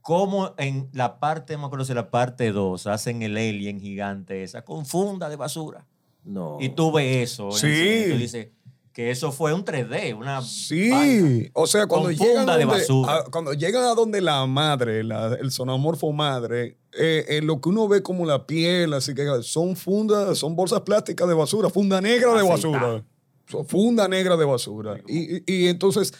cómo 0.06 0.54
en 0.56 0.88
la 0.92 1.18
parte, 1.18 1.54
no 1.54 1.60
me 1.60 1.66
acuerdo 1.66 1.84
si 1.84 1.92
la 1.92 2.10
parte 2.10 2.52
2, 2.52 2.86
hacen 2.86 3.22
el 3.22 3.36
Alien 3.36 3.80
gigante 3.80 4.44
esa, 4.44 4.62
con 4.62 4.86
funda 4.86 5.28
de 5.28 5.34
basura. 5.36 5.84
No. 6.22 6.58
Y 6.60 6.68
tú 6.70 6.92
ves 6.92 7.32
eso. 7.32 7.50
Sí. 7.50 7.66
y 8.06 8.10
tú 8.12 8.16
dices, 8.18 8.48
que 8.92 9.10
eso 9.10 9.30
fue 9.32 9.52
un 9.52 9.64
3D, 9.64 10.16
una 10.16 10.36
vaina. 10.36 10.42
Sí, 10.42 11.50
o 11.52 11.66
sea, 11.66 11.86
cuando 11.86 12.06
Con 12.08 12.16
llegan, 12.16 12.36
funda 12.38 12.56
de 12.56 12.64
donde, 12.64 12.78
basura. 12.80 13.16
a, 13.16 13.24
cuando 13.24 13.52
llegan 13.52 13.84
a 13.84 13.94
donde 13.94 14.20
la 14.20 14.46
madre, 14.46 15.02
la- 15.04 15.34
el 15.34 15.50
sonomorfo 15.50 16.12
madre, 16.12 16.78
eh, 16.98 17.24
eh, 17.28 17.42
lo 17.42 17.60
que 17.60 17.68
uno 17.68 17.88
ve 17.88 18.02
como 18.02 18.24
la 18.24 18.46
piel, 18.46 18.94
así 18.94 19.12
que 19.14 19.26
son 19.42 19.76
fundas, 19.76 20.38
son 20.38 20.54
bolsas 20.56 20.80
plásticas 20.82 21.26
de 21.28 21.34
basura, 21.34 21.68
funda 21.68 22.00
negra 22.00 22.32
de 22.34 22.42
basura. 22.48 23.04
Son 23.48 23.66
Funda 23.66 24.08
negra 24.08 24.36
de 24.36 24.44
basura. 24.44 24.98
Y, 25.06 25.36
y- 25.36 25.42
y 25.46 25.66
entonces, 25.68 26.12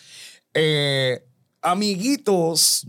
eh, 0.55 1.25
amiguitos 1.63 2.87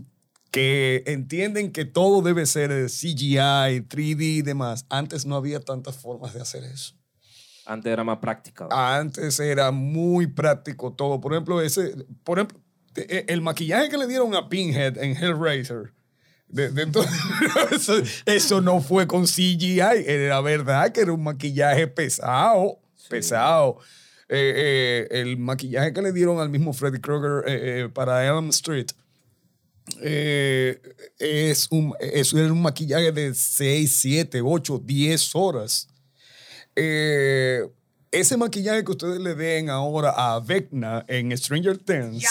que 0.58 1.04
entienden 1.06 1.70
que 1.70 1.84
todo 1.84 2.20
debe 2.22 2.44
ser 2.46 2.72
eh, 2.72 2.86
CGI, 2.86 3.82
3D 3.88 4.20
y 4.22 4.42
demás, 4.42 4.86
antes 4.88 5.24
no 5.24 5.36
había 5.36 5.60
tantas 5.60 5.96
formas 5.96 6.34
de 6.34 6.40
hacer 6.40 6.64
eso. 6.64 6.94
Antes 7.64 7.92
era 7.92 8.02
más 8.02 8.18
práctica. 8.18 8.66
Antes 8.70 9.38
era 9.40 9.70
muy 9.70 10.26
práctico 10.26 10.92
todo. 10.94 11.20
Por 11.20 11.32
ejemplo, 11.34 11.60
ese, 11.60 11.94
por 12.24 12.38
ejemplo, 12.38 12.58
eh, 12.96 13.26
el 13.28 13.40
maquillaje 13.42 13.88
que 13.88 13.98
le 13.98 14.06
dieron 14.06 14.34
a 14.34 14.48
Pinhead 14.48 14.98
en 14.98 15.16
Hellraiser. 15.16 15.92
de- 16.48 16.70
de 16.70 16.86
to- 16.86 17.04
eso, 17.72 17.92
eso 18.24 18.60
no 18.62 18.80
fue 18.80 19.06
con 19.06 19.26
CGI. 19.26 19.80
Era 20.06 20.40
verdad 20.40 20.90
que 20.92 21.02
era 21.02 21.12
un 21.12 21.22
maquillaje 21.22 21.86
pesado. 21.86 22.80
Pesado. 23.10 23.78
Eh, 24.30 25.06
eh, 25.10 25.20
el 25.20 25.36
maquillaje 25.36 25.92
que 25.92 26.00
le 26.02 26.12
dieron 26.12 26.40
al 26.40 26.48
mismo 26.48 26.72
Freddy 26.72 27.00
Krueger 27.00 27.44
eh, 27.46 27.82
eh, 27.84 27.88
para 27.90 28.26
Elm 28.26 28.48
Street 28.48 28.88
eh, 30.02 30.80
es 31.18 31.66
un, 31.70 31.94
eso 32.00 32.38
era 32.38 32.52
un 32.52 32.62
maquillaje 32.62 33.10
de 33.12 33.34
6, 33.34 33.90
7, 33.92 34.40
8, 34.44 34.80
10 34.84 35.34
horas. 35.34 35.88
Eh, 36.76 37.62
ese 38.10 38.36
maquillaje 38.36 38.84
que 38.84 38.92
ustedes 38.92 39.20
le 39.20 39.34
den 39.34 39.68
ahora 39.70 40.10
a 40.16 40.40
Vecna 40.40 41.04
en 41.08 41.36
Stranger 41.36 41.76
Things. 41.78 42.24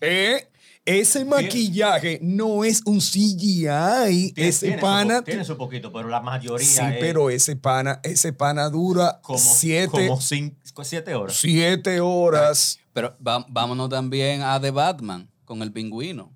eh, 0.00 0.48
ese 0.86 1.24
maquillaje 1.24 2.18
no 2.22 2.62
es 2.64 2.82
un 2.84 3.00
CGI. 3.00 4.32
Tiene- 4.34 4.48
ese 4.48 4.66
tiene 4.66 4.76
su 4.76 4.80
pana. 4.82 5.18
po- 5.18 5.24
tiene 5.24 5.44
su 5.44 5.56
poquito, 5.56 5.92
pero 5.92 6.08
la 6.08 6.20
mayoría 6.20 6.66
sí, 6.66 6.78
es 6.80 6.96
pero 7.00 7.30
ese 7.30 7.56
pana, 7.56 8.00
ese 8.02 8.32
pana 8.32 8.68
dura 8.68 9.18
como, 9.22 9.38
siete, 9.38 9.88
como 10.08 10.20
cinco- 10.20 10.84
siete 10.84 11.14
horas. 11.14 11.36
siete 11.36 12.00
horas. 12.00 12.78
Pero 12.92 13.16
va- 13.26 13.44
vámonos 13.48 13.88
también 13.88 14.42
a 14.42 14.60
The 14.60 14.70
Batman 14.70 15.28
con 15.44 15.62
el 15.62 15.72
pingüino. 15.72 16.32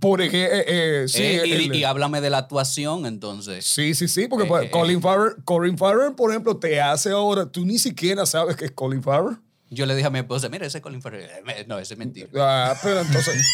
Por 0.00 0.22
ejemplo, 0.22 1.08
sí, 1.08 1.22
Eh, 1.22 1.42
y, 1.46 1.52
el- 1.52 1.74
y 1.74 1.84
háblame 1.84 2.20
de 2.22 2.30
la 2.30 2.38
actuación 2.38 3.04
entonces. 3.06 3.66
Sí, 3.66 3.94
sí, 3.94 4.08
sí, 4.08 4.26
porque 4.26 4.44
Eh, 4.44 4.48
pues, 4.48 4.64
eh, 4.64 4.70
Colin, 4.70 5.00
Farrell, 5.02 5.34
Colin 5.44 5.76
Farrell, 5.76 6.14
por 6.14 6.30
ejemplo, 6.30 6.56
te 6.56 6.80
hace 6.80 7.10
ahora, 7.10 7.44
tú 7.46 7.66
ni 7.66 7.78
siquiera 7.78 8.24
sabes 8.24 8.56
que 8.56 8.64
es 8.66 8.70
Colin 8.70 9.02
Farrell. 9.02 9.36
Yo 9.70 9.84
le 9.84 9.94
dije 9.94 10.06
a 10.06 10.10
mi 10.10 10.20
esposa, 10.20 10.48
mira, 10.48 10.66
ese 10.66 10.78
es 10.78 10.82
Colin 10.82 11.02
Farrell. 11.02 11.24
Eh, 11.24 11.66
No, 11.68 11.78
ese 11.78 11.92
es 11.94 11.98
mentira. 11.98 12.28
Ah, 12.36 12.74
pero 12.82 13.00
entonces, 13.02 13.44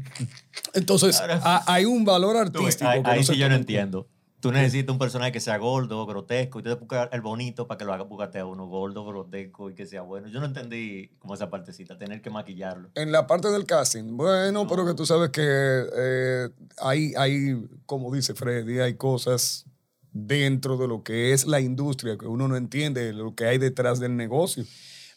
entonces 0.74 1.20
ha- 1.20 1.62
hay 1.72 1.84
un 1.84 2.04
valor 2.04 2.36
artístico. 2.36 2.88
ahí 2.90 3.02
que 3.02 3.10
ahí 3.10 3.18
no 3.20 3.24
se 3.24 3.32
sí 3.34 3.38
yo 3.38 3.48
no 3.48 3.54
entiendo. 3.54 4.08
Tú 4.44 4.52
necesitas 4.52 4.92
un 4.92 4.98
personaje 4.98 5.32
que 5.32 5.40
sea 5.40 5.56
gordo, 5.56 6.04
grotesco, 6.04 6.60
y 6.60 6.62
tú 6.62 6.68
te 6.68 6.74
buscas 6.74 7.08
el 7.12 7.22
bonito 7.22 7.66
para 7.66 7.78
que 7.78 7.86
lo 7.86 7.94
haga 7.94 8.04
búscate 8.04 8.40
a 8.40 8.44
uno 8.44 8.66
gordo, 8.66 9.02
grotesco 9.06 9.70
y 9.70 9.74
que 9.74 9.86
sea 9.86 10.02
bueno. 10.02 10.28
Yo 10.28 10.38
no 10.38 10.44
entendí 10.44 11.08
como 11.18 11.32
esa 11.32 11.48
partecita, 11.48 11.96
tener 11.96 12.20
que 12.20 12.28
maquillarlo. 12.28 12.90
En 12.94 13.10
la 13.10 13.26
parte 13.26 13.48
del 13.48 13.64
casting, 13.64 14.18
bueno, 14.18 14.66
pero 14.66 14.84
que 14.84 14.92
tú 14.92 15.06
sabes 15.06 15.30
que 15.30 15.40
eh, 15.42 16.50
hay, 16.76 17.14
hay, 17.16 17.66
como 17.86 18.14
dice 18.14 18.34
Freddy, 18.34 18.80
hay 18.80 18.96
cosas 18.96 19.64
dentro 20.12 20.76
de 20.76 20.88
lo 20.88 21.02
que 21.02 21.32
es 21.32 21.46
la 21.46 21.62
industria 21.62 22.18
que 22.18 22.26
uno 22.26 22.46
no 22.46 22.58
entiende, 22.58 23.14
lo 23.14 23.34
que 23.34 23.46
hay 23.46 23.56
detrás 23.56 23.98
del 23.98 24.14
negocio. 24.14 24.66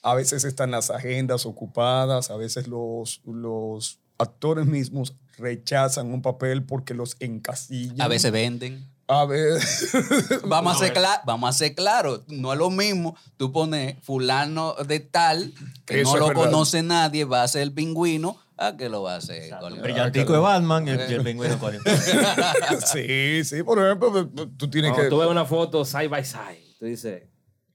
A 0.03 0.15
veces 0.15 0.45
están 0.45 0.71
las 0.71 0.89
agendas 0.89 1.45
ocupadas, 1.45 2.31
a 2.31 2.37
veces 2.37 2.69
los, 2.69 3.19
los 3.25 3.99
actores 4.17 4.67
mismos 4.67 5.15
rechazan 5.37 6.13
un 6.13 6.21
papel 6.21 6.63
porque 6.63 6.93
los 6.93 7.17
encasillan. 7.19 7.99
A 7.99 8.07
veces 8.07 8.31
venden. 8.31 8.95
A 9.09 9.25
ver. 9.25 9.59
Vamos 10.45 10.75
a, 10.75 10.79
ser 10.79 10.93
cla- 10.93 11.21
vamos 11.25 11.49
a 11.49 11.53
ser 11.57 11.73
claros, 11.75 12.21
no 12.27 12.51
es 12.51 12.59
lo 12.59 12.69
mismo 12.69 13.15
tú 13.37 13.51
pones 13.53 13.95
fulano 14.03 14.73
de 14.85 14.99
tal, 14.99 15.53
que 15.85 16.01
Eso 16.01 16.13
no 16.13 16.17
lo 16.19 16.27
verdad. 16.27 16.43
conoce 16.43 16.83
nadie, 16.83 17.23
va 17.23 17.43
a 17.43 17.47
ser 17.47 17.61
el 17.61 17.71
pingüino, 17.71 18.37
a 18.57 18.75
que 18.75 18.89
lo 18.89 19.03
va 19.03 19.13
a 19.13 19.17
hacer 19.17 19.49
Farrell. 19.49 19.79
Brillantico 19.81 20.33
de 20.33 20.39
Batman 20.39 20.87
y 20.87 20.91
el, 20.91 21.09
y 21.09 21.13
el 21.13 21.23
pingüino 21.23 21.57
Colin. 21.57 21.79
sí, 22.85 23.43
sí, 23.45 23.63
por 23.63 23.79
ejemplo, 23.83 24.27
tú 24.57 24.69
tienes 24.69 24.91
Cuando 24.91 25.03
que. 25.03 25.09
tú 25.09 25.19
ves 25.19 25.29
una 25.29 25.45
foto 25.45 25.85
side 25.85 26.07
by 26.09 26.25
side, 26.25 26.75
tú 26.79 26.85
dices, 26.85 27.23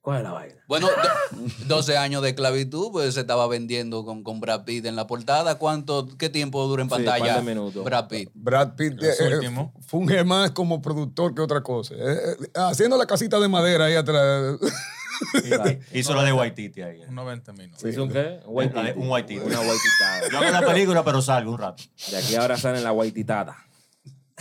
¿cuál 0.03 0.19
es 0.19 0.23
la 0.25 0.33
vaina? 0.33 0.55
Bueno, 0.69 0.89
do- 0.89 1.75
12 1.77 1.97
años 1.97 2.23
de 2.23 2.29
esclavitud, 2.31 2.91
pues 2.93 3.15
se 3.15 3.21
estaba 3.21 3.47
vendiendo 3.47 4.05
con, 4.05 4.23
con 4.23 4.41
Brad 4.41 4.65
Pitt 4.65 4.85
en 4.85 4.97
la 4.97 5.07
portada. 5.07 5.55
¿Cuánto, 5.57 6.07
qué 6.19 6.29
tiempo 6.29 6.67
dura 6.67 6.83
en 6.83 6.89
Sí, 6.91 6.95
pantalla 6.97 7.37
de 7.37 7.43
minutos. 7.43 7.83
Brad 7.85 8.09
Pitt? 8.09 8.29
Brad 8.35 8.75
Pitt 8.77 9.03
eh, 9.03 9.15
eh, 9.19 9.69
funge 9.87 10.23
más 10.25 10.51
como 10.51 10.83
productor 10.83 11.35
que 11.35 11.41
otra 11.41 11.63
cosa. 11.63 11.95
Eh, 11.95 11.99
eh, 11.99 12.37
haciendo 12.57 12.99
la 12.99 13.07
casita 13.07 13.41
de 13.41 13.49
madera 13.49 13.87
ahí 13.87 13.95
atrás. 13.95 14.59
Hizo 15.93 16.15
la 16.15 16.25
de 16.25 16.33
Waititi 16.33 16.83
ahí. 16.83 17.01
Unos 17.09 17.27
20 17.27 17.53
minutos. 17.53 17.85
¿Hizo 17.85 18.03
un 18.05 18.11
qué? 18.11 18.41
Un 18.45 18.69
titty. 18.69 18.91
un 18.97 19.09
white 19.11 19.29
titty. 19.29 19.47
Una 19.47 19.61
white 19.61 19.73
titada. 19.83 20.29
Yo 20.31 20.39
hago 20.39 20.51
la 20.61 20.67
película, 20.67 21.05
pero 21.05 21.23
salgo 21.23 21.53
un 21.53 21.59
rato. 21.59 21.83
De 22.11 22.17
aquí 22.17 22.35
ahora 22.35 22.57
sale 22.57 22.81
la 22.81 22.93
white 22.93 23.15
titada. 23.15 23.57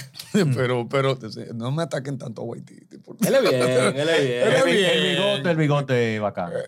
pero, 0.55 0.87
pero 0.89 1.17
no 1.53 1.71
me 1.71 1.83
ataquen 1.83 2.17
tanto 2.17 2.41
a 2.41 2.45
Waititi. 2.45 2.97
Él 3.25 3.35
es 3.35 3.41
bien, 3.41 3.61
él 3.61 4.09
es 4.09 4.21
bien. 4.21 4.41
Él 4.47 4.53
es 4.53 4.59
El, 4.59 4.63
bi- 4.65 4.71
bien. 4.77 4.91
el 4.91 5.03
bigote, 5.17 5.49
el 5.51 5.57
bigote 5.57 6.19
bacano. 6.19 6.53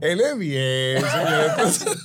Él 0.00 0.20
es 0.20 0.38
bien, 0.38 1.00
señor. 1.02 1.50
Entonces- 1.50 1.98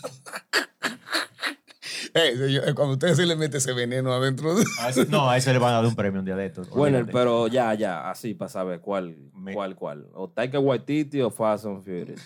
Eh, 2.13 2.35
señor, 2.37 2.67
eh, 2.67 2.73
cuando 2.73 2.93
usted 2.95 3.13
se 3.15 3.25
le 3.25 3.37
mete 3.37 3.57
ese 3.57 3.71
veneno 3.71 4.11
adentro. 4.13 4.53
de- 4.55 4.65
A 4.81 4.89
ese- 4.89 5.05
no, 5.05 5.29
a 5.29 5.37
ese 5.37 5.53
le 5.53 5.59
van 5.59 5.71
a 5.71 5.77
dar 5.77 5.85
un 5.85 5.95
premio 5.95 6.19
un 6.19 6.25
día 6.25 6.35
de 6.35 6.45
estos. 6.45 6.69
Bueno, 6.69 7.05
pero 7.11 7.47
ya, 7.47 7.73
ya, 7.73 8.09
así 8.11 8.33
para 8.33 8.49
saber 8.49 8.81
cuál, 8.81 9.15
Me- 9.33 9.53
cuál, 9.53 9.75
cuál. 9.75 10.07
O 10.13 10.29
Taika 10.29 10.59
Waititi 10.59 11.21
o 11.21 11.31
Fast 11.31 11.65
and 11.65 11.83
Furious. 11.83 12.19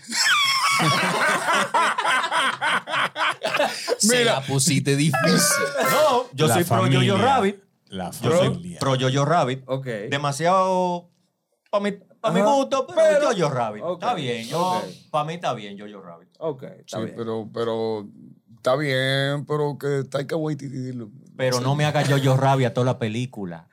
Se 3.97 4.17
Mira. 4.19 4.36
la 4.36 4.41
pusiste 4.45 4.95
difícil. 4.95 5.30
No, 5.91 6.26
yo 6.34 6.47
La 6.47 6.53
soy 6.55 6.63
pro 6.63 6.78
familia. 6.78 7.11
Jojo 7.13 7.23
Rabbit. 7.23 7.55
La 7.89 8.11
Yo 8.11 8.32
soy 8.32 8.47
familia. 8.49 8.80
pro 8.80 8.95
Jojo 8.99 9.26
Rabbit. 9.26 9.63
Ok. 9.67 9.86
Demasiado 10.09 11.09
para 11.69 11.84
mi, 11.84 11.91
pa' 11.91 12.32
mi 12.32 12.39
Ajá. 12.41 12.49
gusto, 12.53 12.88
pero, 12.88 13.01
Pero- 13.19 13.32
Jojo 13.38 13.49
Rabbit. 13.53 13.84
Ok, 13.84 14.01
Está 14.01 14.13
bien. 14.15 14.47
Yo, 14.47 14.61
ok. 14.61 14.84
Para 15.11 15.26
mí 15.26 15.34
está 15.36 15.53
bien 15.53 15.78
Jojo 15.80 16.01
Rabbit. 16.01 16.30
Ok, 16.39 16.63
está 16.63 16.97
Sí, 16.97 17.03
bien. 17.05 17.15
pero, 17.17 17.49
pero 17.53 18.07
está 18.57 18.76
bien, 18.76 19.45
pero 19.45 19.78
que 19.80 20.03
Taika 20.09 20.36
Waititi. 20.36 20.91
lo- 20.93 21.09
Pero 21.38 21.59
no 21.59 21.76
me 21.76 21.86
haga 21.86 22.03
Jojo 22.05 22.38
Rabbit 22.38 22.67
a 22.67 22.73
toda 22.73 22.86
la 22.86 22.99
película. 22.99 23.67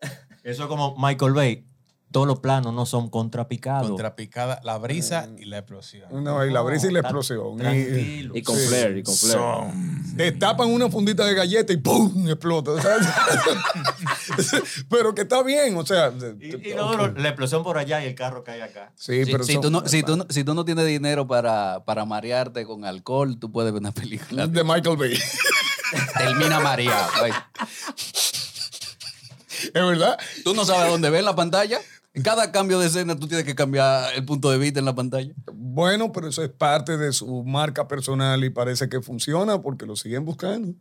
Eso 0.44 0.62
es 0.64 0.68
como 0.68 0.94
Michael 0.98 1.32
Bay. 1.32 1.66
Todos 2.16 2.26
los 2.26 2.38
planos 2.38 2.72
no 2.72 2.86
son 2.86 3.10
contrapicados. 3.10 3.88
Contrapicada, 3.88 4.58
la 4.64 4.78
brisa 4.78 5.28
y 5.36 5.44
la 5.44 5.58
explosión. 5.58 6.24
No, 6.24 6.46
y 6.46 6.50
la 6.50 6.62
brisa 6.62 6.86
y 6.86 6.90
la 6.92 7.00
explosión. 7.00 7.56
Y- 7.56 7.58
Tranquilo. 7.58 8.32
Y 8.34 8.42
con 8.42 8.56
Sí. 8.56 8.66
Flair, 8.68 8.96
y 8.96 9.02
con 9.02 9.14
Flair. 9.14 9.36
Son. 9.38 10.16
destapan 10.16 10.70
una 10.70 10.88
fundita 10.90 11.26
de 11.26 11.34
galleta 11.34 11.74
y 11.74 11.76
¡pum! 11.76 12.26
explota. 12.30 12.70
pero 14.88 15.14
que 15.14 15.20
está 15.22 15.42
bien, 15.42 15.76
o 15.76 15.84
sea. 15.84 16.10
Y, 16.40 16.70
y 16.70 16.74
no, 16.74 16.96
no, 16.96 17.08
la 17.08 17.28
explosión 17.28 17.62
por 17.62 17.76
allá 17.76 18.02
y 18.02 18.06
el 18.08 18.14
carro 18.14 18.42
cae 18.44 18.62
acá. 18.62 18.92
Sí, 18.96 19.26
Si, 19.26 19.30
pero 19.32 19.44
si 19.44 19.52
son- 19.52 19.62
tú 19.62 19.70
no, 19.70 19.86
si, 19.86 20.02
tú, 20.02 20.16
no- 20.16 20.26
si 20.30 20.42
tú 20.42 20.54
no 20.54 20.64
tienes 20.64 20.86
dinero 20.86 21.26
para, 21.26 21.84
para 21.84 22.06
marearte 22.06 22.64
con 22.64 22.86
alcohol, 22.86 23.38
tú 23.38 23.52
puedes 23.52 23.74
ver 23.74 23.80
una 23.80 23.92
película. 23.92 24.46
de 24.46 24.64
Michael 24.64 24.96
Bay. 24.96 25.18
Termina 26.16 26.60
mareado. 26.60 27.10
Es 29.66 29.72
verdad. 29.72 30.18
Tú 30.44 30.52
no 30.54 30.64
sabes 30.66 30.90
dónde 30.90 31.08
ves 31.10 31.24
la 31.24 31.34
pantalla. 31.34 31.80
En 32.16 32.22
cada 32.22 32.50
cambio 32.50 32.78
de 32.78 32.86
escena 32.86 33.14
tú 33.14 33.28
tienes 33.28 33.44
que 33.44 33.54
cambiar 33.54 34.14
el 34.14 34.24
punto 34.24 34.50
de 34.50 34.56
vista 34.56 34.78
en 34.78 34.86
la 34.86 34.94
pantalla. 34.94 35.34
Bueno, 35.52 36.12
pero 36.12 36.28
eso 36.28 36.42
es 36.42 36.48
parte 36.48 36.96
de 36.96 37.12
su 37.12 37.44
marca 37.44 37.86
personal 37.86 38.42
y 38.42 38.48
parece 38.48 38.88
que 38.88 39.02
funciona 39.02 39.60
porque 39.60 39.84
lo 39.84 39.96
siguen 39.96 40.24
buscando. 40.24 40.74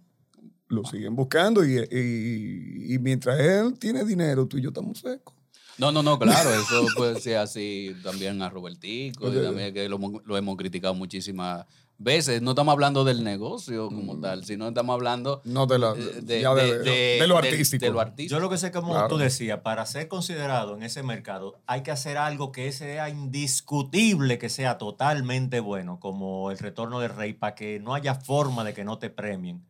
Lo 0.70 0.86
siguen 0.86 1.14
buscando 1.14 1.66
y, 1.66 1.78
y- 1.92 2.94
y 2.96 3.00
mientras 3.00 3.38
él 3.40 3.78
tiene 3.78 4.06
dinero, 4.06 4.48
tú 4.48 4.58
y 4.58 4.62
yo 4.62 4.70
estamos 4.70 5.00
secos. 5.00 5.34
No, 5.78 5.92
no, 5.92 6.02
no, 6.02 6.18
claro, 6.18 6.50
eso 6.56 6.86
puede 6.96 7.20
ser 7.20 7.36
así 7.38 7.94
también 8.02 8.42
a 8.42 8.50
Robertico, 8.50 9.28
y 9.28 9.44
también 9.44 9.74
que 9.74 9.90
lo, 9.90 9.98
hemos- 9.98 10.22
lo 10.26 10.38
hemos 10.38 10.56
criticado 10.56 10.94
muchísimas 10.96 11.66
veces. 11.98 12.42
No 12.42 12.52
estamos 12.52 12.72
hablando 12.74 13.04
del 13.04 13.24
negocio 13.24 13.88
como 13.88 14.20
tal, 14.20 14.44
sino 14.44 14.68
estamos 14.68 14.94
hablando 14.94 15.42
No 15.46 15.66
de, 15.66 15.80
la, 15.80 15.94
de, 15.94 16.22
de- 16.22 16.42
ya 16.42 16.54
de, 16.54 16.80
de- 16.80 16.80
de- 16.80 17.18
de 17.22 17.28
lo 17.28 17.38
artístico. 17.38 17.86
de 17.86 17.92
lo 17.92 18.00
artístico. 18.02 18.36
Yo 18.38 18.40
lo 18.42 18.50
que 18.50 18.58
sé, 18.58 18.72
como 18.72 18.92
Claro. 18.94 19.08
tú 19.08 19.18
decías, 19.18 19.60
para 19.62 19.86
ser 19.86 20.08
considerado 20.08 20.76
en 20.76 20.84
ese 20.84 21.04
mercado, 21.04 21.62
hay 21.68 21.84
que 21.84 21.92
hacer 21.92 22.18
algo 22.18 22.52
que 22.52 22.72
sea 22.72 23.10
indiscutible, 23.10 24.38
que 24.38 24.50
sea 24.50 24.78
totalmente 24.78 25.60
bueno, 25.60 26.00
como 26.00 26.52
el 26.52 26.58
retorno 26.58 27.00
del 27.00 27.12
rey, 27.16 27.34
para 27.34 27.56
que 27.56 27.80
no 27.80 27.94
haya 27.94 28.16
forma 28.16 28.64
de 28.64 28.74
que 28.74 28.84
no 28.84 28.98
te 28.98 29.10
premien. 29.10 29.66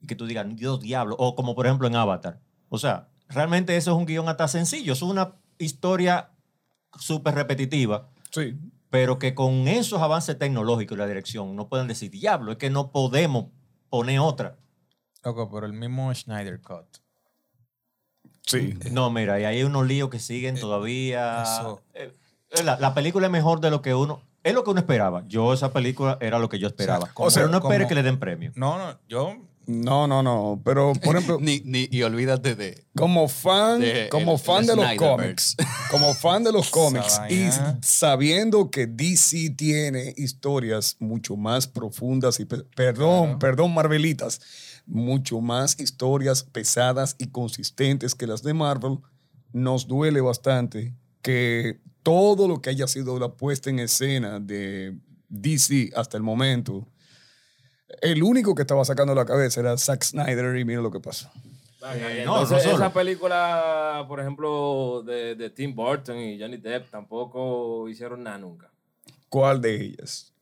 Y 0.00 0.06
que 0.06 0.14
tú 0.14 0.26
digas, 0.26 0.46
Dios 0.54 0.80
diablo. 0.80 1.16
O 1.18 1.34
como 1.34 1.54
por 1.56 1.66
ejemplo 1.66 1.88
en 1.88 1.96
Avatar. 1.96 2.38
O 2.68 2.78
sea, 2.78 3.08
realmente 3.28 3.76
eso 3.76 3.90
es 3.92 3.96
un 3.96 4.06
guion 4.06 4.28
hasta 4.28 4.46
sencillo. 4.46 4.92
Es 4.92 5.02
una 5.02 5.34
historia 5.58 6.30
súper 7.00 7.34
repetitiva. 7.34 8.08
Sí. 8.30 8.54
Pero 8.90 9.18
que 9.18 9.34
con 9.34 9.68
esos 9.68 10.00
avances 10.00 10.38
tecnológicos 10.38 10.96
y 10.96 10.98
la 10.98 11.06
dirección 11.06 11.54
no 11.56 11.68
pueden 11.68 11.88
decir, 11.88 12.10
diablo, 12.10 12.52
es 12.52 12.58
que 12.58 12.70
no 12.70 12.90
podemos 12.92 13.46
poner 13.90 14.20
otra. 14.20 14.56
Loco, 15.24 15.50
pero 15.50 15.66
el 15.66 15.72
mismo 15.72 16.12
Schneider 16.14 16.60
Cut. 16.60 16.86
Sí. 18.42 18.74
No, 18.92 19.10
mira, 19.10 19.38
y 19.40 19.44
hay 19.44 19.62
unos 19.62 19.86
líos 19.86 20.08
que 20.08 20.18
siguen 20.18 20.58
todavía. 20.58 21.42
eso. 21.42 21.82
Eh, 21.94 22.12
La, 22.64 22.78
la 22.78 22.94
película 22.94 23.26
es 23.26 23.32
mejor 23.32 23.60
de 23.60 23.70
lo 23.70 23.82
que 23.82 23.94
uno... 23.94 24.22
Es 24.42 24.54
lo 24.54 24.64
que 24.64 24.70
uno 24.70 24.80
esperaba. 24.80 25.24
Yo 25.26 25.52
esa 25.52 25.72
película 25.72 26.16
era 26.20 26.38
lo 26.38 26.48
que 26.48 26.58
yo 26.58 26.68
esperaba. 26.68 27.00
O 27.00 27.06
sea, 27.06 27.14
como- 27.14 27.28
pero 27.34 27.48
no 27.48 27.56
espere 27.58 27.84
como- 27.84 27.88
que 27.88 27.94
le 27.96 28.02
den 28.02 28.18
premio. 28.18 28.52
No, 28.54 28.78
no, 28.78 28.98
yo. 29.08 29.36
No, 29.68 30.06
no, 30.06 30.22
no. 30.22 30.60
Pero, 30.64 30.94
por 30.94 31.14
ejemplo, 31.14 31.38
Ni, 31.42 31.60
ni- 31.60 31.88
y 31.90 32.02
olvídate 32.02 32.54
de. 32.54 32.86
como 32.96 33.28
fan, 33.28 33.80
De- 33.80 34.08
como 34.10 34.32
el- 34.32 34.38
fan 34.38 34.66
de 34.66 34.74
los 34.74 34.92
cómics, 34.96 35.56
como 35.90 36.14
fan 36.14 36.42
de 36.42 36.52
los 36.52 36.70
cómics 36.70 37.20
y 37.28 37.48
sabiendo 37.82 38.70
que 38.70 38.86
DC 38.86 39.50
tiene 39.50 40.14
historias 40.16 40.96
mucho 40.98 41.36
más 41.36 41.66
profundas 41.66 42.40
y 42.40 42.46
pe- 42.46 42.64
perdón, 42.74 43.38
perdón, 43.38 43.74
Marvelitas, 43.74 44.40
mucho 44.86 45.40
más 45.42 45.78
historias 45.78 46.42
pesadas 46.42 47.14
y 47.18 47.26
consistentes 47.26 48.14
que 48.14 48.26
las 48.26 48.42
de 48.42 48.54
Marvel, 48.54 48.98
nos 49.52 49.86
duele 49.86 50.20
bastante 50.22 50.94
que 51.20 51.78
todo 52.02 52.48
lo 52.48 52.62
que 52.62 52.70
haya 52.70 52.86
sido 52.86 53.18
la 53.18 53.28
puesta 53.34 53.68
en 53.68 53.80
escena 53.80 54.40
de 54.40 54.96
DC 55.28 55.90
hasta 55.94 56.16
el 56.16 56.22
momento, 56.22 56.88
el 58.02 58.22
único 58.22 58.54
que 58.54 58.62
estaba 58.62 58.84
sacando 58.84 59.14
la 59.14 59.24
cabeza 59.24 59.60
era 59.60 59.76
Zack 59.78 60.02
Snyder 60.04 60.56
y 60.56 60.64
mira 60.64 60.80
lo 60.80 60.90
que 60.90 61.00
pasó. 61.00 61.30
Eh, 61.94 62.22
no, 62.26 62.40
Entonces, 62.40 62.56
no 62.58 62.62
solo. 62.72 62.74
esa 62.84 62.92
película, 62.92 64.04
por 64.08 64.20
ejemplo, 64.20 65.02
de, 65.06 65.34
de 65.36 65.50
Tim 65.50 65.74
Burton 65.74 66.18
y 66.18 66.38
Johnny 66.38 66.56
Depp 66.56 66.90
tampoco 66.90 67.88
hicieron 67.88 68.24
nada 68.24 68.38
nunca. 68.38 68.70
¿Cuál 69.28 69.60
de 69.62 69.76
ellas? 69.76 70.32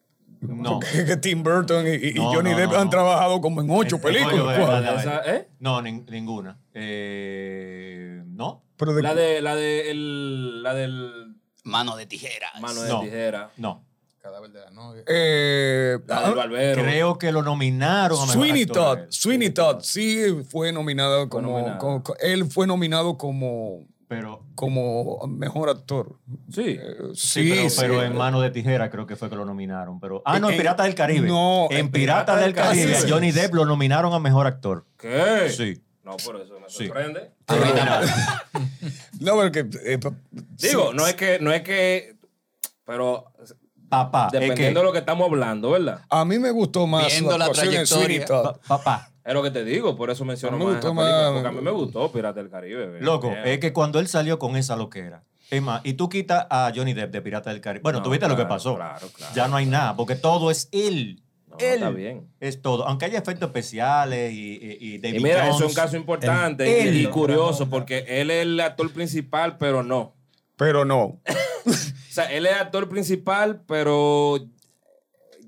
No. 0.40 0.74
Porque 0.80 0.86
es 1.00 1.04
que 1.06 1.16
Tim 1.18 1.42
Burton 1.42 1.86
y, 1.86 2.08
y 2.08 2.14
No, 2.14 2.32
Johnny 2.32 2.50
no, 2.52 2.56
Depp 2.58 2.70
no, 2.72 2.78
han 2.78 2.84
no. 2.86 2.90
trabajado 2.90 3.40
como 3.40 3.60
en 3.60 3.70
ocho 3.70 3.96
Eh, 3.96 4.00
películas. 4.00 4.56
coño, 4.58 4.66
¿Cuál? 4.66 5.22
¿eh? 5.26 5.48
No, 5.60 5.80
nin- 5.82 6.08
ninguna. 6.10 6.58
Eh, 6.74 8.22
no, 8.26 8.62
Pero 8.76 8.94
de- 8.94 9.02
La 9.02 9.14
de 9.14 9.40
la 9.42 9.54
de 9.54 9.90
el, 9.90 10.62
la 10.62 10.74
del 10.74 11.34
Mano 11.64 11.96
de 11.96 12.06
tijeras. 12.06 12.60
mano 12.60 12.80
de 12.82 12.88
No. 12.88 13.00
tijera, 13.00 13.50
no. 13.56 13.84
Cadáver 14.26 14.50
de 14.50 14.60
la 14.60 14.70
novia. 14.70 15.02
eh, 15.06 15.98
la 16.06 16.18
ah, 16.18 16.22
del 16.26 16.34
barbero. 16.34 16.82
Creo 16.82 17.18
que 17.18 17.32
lo 17.32 17.42
nominaron 17.42 18.18
a 18.18 18.22
mejor 18.26 18.32
Sweeney 18.34 18.62
actor. 18.62 18.96
Todd. 18.98 19.06
Sweeney 19.10 19.50
Todd 19.50 19.80
sí 19.82 20.20
fue 20.48 20.72
nominado 20.72 21.28
como, 21.28 21.52
nominado. 21.52 21.78
como- 21.78 22.02
co- 22.02 22.16
él 22.20 22.46
fue 22.50 22.66
nominado 22.66 23.16
como 23.18 23.84
Pero 24.08 24.44
como 24.54 25.26
mejor 25.28 25.68
actor. 25.68 26.16
Sí. 26.52 26.78
Eh, 26.80 26.96
sí, 27.14 27.42
sí, 27.44 27.50
pero, 27.54 27.68
sí. 27.70 27.76
pero 27.80 28.02
en 28.02 28.16
Mano 28.16 28.40
de 28.40 28.50
Tijera 28.50 28.90
creo 28.90 29.06
que 29.06 29.16
fue 29.16 29.28
que 29.30 29.36
lo 29.36 29.44
nominaron. 29.44 29.98
Pero, 30.00 30.22
ah, 30.24 30.38
no, 30.40 30.48
en 30.48 30.54
En- 30.54 30.58
Pirata 30.60 30.82
del 30.84 30.94
Caribe. 30.94 31.26
no, 31.28 31.66
en 31.70 31.76
en 31.78 31.90
Pirata 31.90 32.34
Pirata 32.34 32.36
del 32.44 32.52
Caribe, 32.54 32.96
Johnny 33.08 33.32
Depp 33.32 33.54
lo 33.54 33.64
nominaron 33.64 34.12
a 34.12 34.18
mejor 34.18 34.46
actor. 34.46 34.86
¿Qué? 34.98 35.48
Sí. 35.50 35.82
No, 36.04 36.16
por 36.18 36.40
eso 36.40 36.58
me 36.60 36.68
Sí. 36.68 36.86
sorprende. 36.86 37.30
No, 39.20 39.32
porque 39.34 39.66
eh, 39.84 39.98
pa- 39.98 40.12
Digo, 40.30 40.90
sí, 40.90 40.96
no 40.96 41.06
es 41.06 41.14
que, 41.14 41.38
no 41.40 41.52
es 41.52 41.62
que, 41.62 42.16
pero 42.84 43.32
Papá, 43.88 44.26
es 44.26 44.32
dependiendo 44.32 44.80
que, 44.80 44.82
de 44.82 44.84
lo 44.84 44.92
que 44.92 44.98
estamos 44.98 45.28
hablando, 45.28 45.70
¿verdad? 45.70 46.00
A 46.08 46.24
mí 46.24 46.38
me 46.38 46.50
gustó 46.50 46.86
más 46.86 47.06
Viendo 47.06 47.36
la 47.38 47.44
actuación 47.46 47.74
en 47.74 47.86
Sweeney 47.86 48.06
trayectoria. 48.20 48.42
Todd. 48.42 48.56
pa- 48.66 48.78
papá, 48.78 49.10
Es 49.24 49.34
lo 49.34 49.42
que 49.42 49.50
te 49.50 49.64
digo, 49.64 49.96
por 49.96 50.10
eso 50.10 50.24
menciono 50.24 50.56
A 50.56 50.58
mí 50.58 50.64
más 50.64 50.74
me 50.74 50.80
gustó 50.80 50.94
película, 50.94 51.22
más- 51.22 51.32
porque 51.32 51.48
a 51.48 51.52
mí 51.52 51.60
me 51.60 51.70
gustó 51.70 52.12
Pirata 52.12 52.40
del 52.40 52.50
Caribe. 52.50 53.00
loco, 53.00 53.32
es 53.44 53.58
que 53.60 53.72
cuando 53.72 53.98
él 54.00 54.08
salió 54.08 54.38
con 54.38 54.56
esa 54.56 54.76
loquera, 54.76 55.22
es 55.50 55.62
más, 55.62 55.80
y 55.84 55.92
tú 55.92 56.08
quitas 56.08 56.46
a 56.50 56.72
Johnny 56.74 56.92
Depp 56.94 57.12
de 57.12 57.22
Pirata 57.22 57.50
del 57.50 57.60
Caribe. 57.60 57.82
Bueno, 57.84 57.98
No, 58.00 58.04
tú 58.04 58.10
viste 58.10 58.26
lo 58.28 58.36
que 58.36 58.46
pasó. 58.46 58.74
claro, 58.74 59.06
claro. 59.14 59.32
Ya 59.34 59.46
no 59.48 59.56
hay 59.56 59.66
nada, 59.66 59.94
porque 59.96 60.16
todo 60.16 60.50
es 60.50 60.68
él. 60.72 61.22
No, 61.48 61.56
él 61.60 61.74
está 61.74 61.90
bien. 61.90 62.26
es 62.40 62.60
todo. 62.60 62.86
Aunque 62.88 63.04
haya 63.04 63.18
efectos 63.20 63.46
especiales 63.48 64.32
y, 64.32 64.58
y, 64.60 64.76
y 64.80 64.98
David 64.98 65.20
Y 65.20 65.22
mira, 65.22 65.42
eso 65.44 65.50
es 65.50 65.54
un 65.54 65.60
Jones, 65.62 65.74
caso 65.76 65.96
importante 65.96 66.82
él- 66.88 66.96
y, 67.00 67.06
curioso, 67.06 67.70
porque 67.70 68.04
él 68.08 68.30
es 68.32 68.42
el 68.42 68.58
actor 68.60 68.92
principal, 68.92 69.56
pero 69.56 69.82
no. 69.84 70.14
Pero 70.56 70.84
no. 70.84 71.20
O 72.16 72.22
sea, 72.22 72.32
él 72.32 72.46
es 72.46 72.54
actor 72.54 72.88
principal, 72.88 73.60
pero 73.68 74.38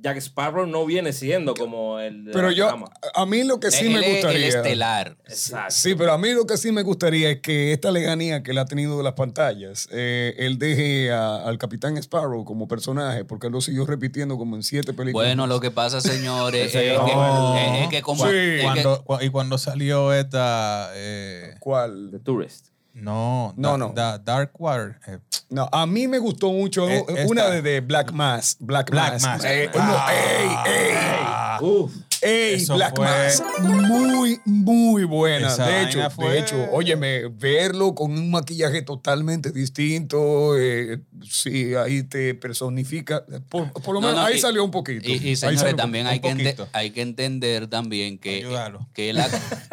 Jack 0.03 0.19
Sparrow 0.19 0.67
no 0.67 0.85
viene 0.85 1.15
siendo 1.15 1.55
como 1.55 1.99
el 1.99 2.27
de 2.27 2.33
Pero 2.33 2.49
la 2.51 2.55
yo, 2.55 2.67
trama. 2.67 2.91
a 3.15 3.25
mí 3.25 3.43
lo 3.43 3.59
que 3.59 3.71
sí 3.71 3.87
Él 3.87 3.93
me 3.95 4.01
es 4.01 4.07
el 4.07 4.13
gustaría. 4.17 4.49
estelar. 4.49 5.17
Exacto. 5.27 5.75
Sí, 5.75 5.95
pero 5.95 6.13
a 6.13 6.19
mí 6.19 6.31
lo 6.35 6.45
que 6.47 6.59
sí 6.59 6.71
me 6.71 6.83
gustaría 6.83 7.31
es 7.31 7.41
que 7.41 7.73
esta 7.73 7.91
leganía 7.91 8.43
que 8.43 8.51
él 8.51 8.59
ha 8.59 8.67
tenido 8.67 8.99
de 8.99 9.03
las 9.03 9.15
pantallas, 9.15 9.89
eh, 9.91 10.35
él 10.37 10.59
deje 10.59 11.11
a- 11.11 11.37
al 11.39 11.57
Capitán 11.57 11.97
Sparrow 11.97 12.45
como 12.45 12.69
personaje, 12.69 13.25
porque 13.25 13.47
él 13.47 13.55
lo 13.55 13.63
siguió 13.63 13.87
repitiendo 13.87 14.37
como 14.37 14.55
en 14.55 14.63
siete 14.63 14.93
películas. 14.93 15.27
Bueno, 15.27 15.47
lo 15.47 15.61
que 15.61 15.71
pasa, 15.71 16.03
señores, 16.03 16.67
es, 16.67 16.73
que, 16.83 16.93
no. 16.95 17.57
es- 17.57 17.83
es 17.85 17.89
que 17.89 18.03
como. 18.03 18.25
Sí. 18.27 18.31
que- 18.31 18.61
Cuando, 18.63 19.05
cua- 19.07 19.25
y 19.25 19.31
cuando 19.31 19.57
salió 19.57 20.13
esta. 20.13 20.91
eh, 20.97 21.55
¿Cuál? 21.61 22.11
The 22.13 22.19
Tourist. 22.19 22.69
No, 23.01 23.55
No, 23.57 23.71
Da- 23.73 23.79
no. 23.79 23.93
Da- 23.95 24.19
Dark 24.19 24.53
Water. 24.59 24.99
eh, 25.07 25.19
No, 25.51 25.69
a 25.73 25.87
mí 25.87 26.07
me 26.09 26.19
gustó 26.19 26.53
mucho 26.53 26.89
Eh, 26.91 27.03
una 27.27 27.43
esta. 27.43 27.55
de, 27.55 27.63
de 27.63 27.81
Black 27.81 28.13
Mass. 28.13 28.57
Black, 28.61 28.91
Black 28.91 29.13
Mass. 29.15 29.23
Mass. 29.23 29.45
Eh, 29.47 29.71
Ah. 29.75 29.79
no, 29.87 30.13
ey, 30.13 30.49
Ah, 30.95 31.59
Uf. 31.63 31.93
ey, 32.21 32.55
ey, 32.61 32.67
Black 32.67 32.95
fue- 32.97 33.07
Mass. 33.07 33.43
Muy, 33.61 34.41
muy 34.45 35.05
buena. 35.05 35.49
Esa 35.49 35.67
De 35.67 35.83
hecho, 35.85 36.11
fue- 36.11 36.31
de 36.33 36.39
hecho, 36.41 36.57
óyeme, 36.71 37.29
verlo 37.29 37.95
con 37.95 38.13
un 38.13 38.31
maquillaje 38.31 38.83
totalmente 38.83 39.51
distinto, 39.53 40.59
eh, 40.59 41.01
sí, 41.27 41.75
ahí 41.75 42.03
te 42.03 42.35
personifica. 42.35 43.25
Por, 43.49 43.73
por 43.73 43.95
lo 43.95 44.01
No, 44.03 44.09
menos 44.09 44.17
no, 44.23 44.27
ahí 44.27 44.37
y- 44.37 44.41
salió 44.41 44.63
un 44.65 44.71
poquito. 44.71 45.09
Y, 45.09 45.15
y, 45.31 45.37
señores, 45.37 45.77
también 45.77 46.07
hay 46.07 46.17
un 46.17 46.23
que, 46.23 46.31
ente- 46.57 46.67
hay 46.73 46.91
que 46.91 47.01
entender 47.01 47.69
también 47.69 48.19
que, 48.19 48.37
Ayúdalo. 48.45 48.87
que 48.93 49.11
el, 49.11 49.19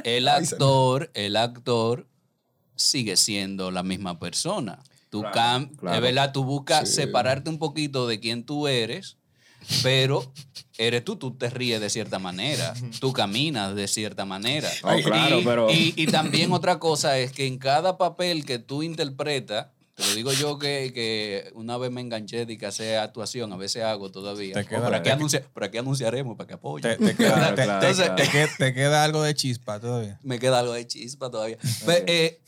el 0.06 0.28
actor, 0.30 1.12
el 1.14 1.36
actor 1.36 2.08
sigue 2.76 3.16
siendo 3.18 3.72
la 3.72 3.84
misma 3.84 4.20
persona. 4.20 4.80
Tú, 5.10 5.22
Claro, 5.22 5.36
cam- 5.36 5.76
claro. 5.78 5.96
es 5.96 6.02
verdad, 6.02 6.32
tú 6.34 6.44
buscas 6.44 6.90
Sí. 6.90 6.96
separarte 6.96 7.50
un 7.50 7.58
poquito 7.60 8.08
de 8.08 8.20
quién 8.20 8.44
tú 8.44 8.68
eres, 8.68 9.18
pero 9.82 10.32
eres 10.78 11.04
tú, 11.06 11.16
tú 11.16 11.32
te 11.36 11.50
ríes 11.50 11.80
de 11.82 11.90
cierta 11.90 12.20
manera, 12.20 12.74
tú 13.00 13.14
caminas 13.14 13.76
de 13.76 13.88
cierta 13.88 14.26
manera. 14.26 14.70
Claro, 15.04 15.40
y, 15.40 15.44
pero- 15.44 15.72
y- 15.72 15.94
y 15.96 16.08
también 16.08 16.52
otra 16.52 16.80
cosa 16.80 17.18
es 17.18 17.32
que 17.32 17.48
en 17.48 17.58
cada 17.58 17.98
papel 17.98 18.46
que 18.46 18.60
tú 18.60 18.84
interpretas, 18.84 19.68
te 19.96 20.06
lo 20.06 20.14
digo 20.16 20.34
yo 20.34 20.60
que, 20.60 20.92
que 20.94 21.50
una 21.56 21.78
vez 21.78 21.90
me 21.90 22.02
enganché 22.02 22.46
de 22.46 22.58
que 22.58 22.66
hacer 22.66 22.98
actuación, 23.00 23.54
a 23.54 23.56
veces 23.56 23.84
hago 23.84 24.12
todavía. 24.12 24.54
Te 24.54 24.66
queda- 24.66 24.84
por, 24.88 24.94
aquí 24.96 25.04
te- 25.06 25.12
anuncia- 25.14 25.46
anunciaremos 25.80 26.36
para 26.36 26.48
que 26.48 26.54
apoyen. 26.56 26.98
te, 26.98 27.06
te 27.06 27.16
queda, 27.16 27.34
Claro, 27.56 27.56
te- 27.56 27.64
claro, 27.64 27.96
claro. 27.96 28.16
queda- 28.32 28.50
te 28.58 28.74
queda 28.74 29.04
algo 29.06 29.24
de 29.24 29.34
chispa 29.34 29.80
todavía. 29.80 30.20
me 30.22 30.38
queda 30.40 30.60
algo 30.60 30.74
de 30.74 30.86
chispa 30.86 31.32
todavía. 31.32 31.58
Pero, 31.86 32.04
eh, 32.08 32.42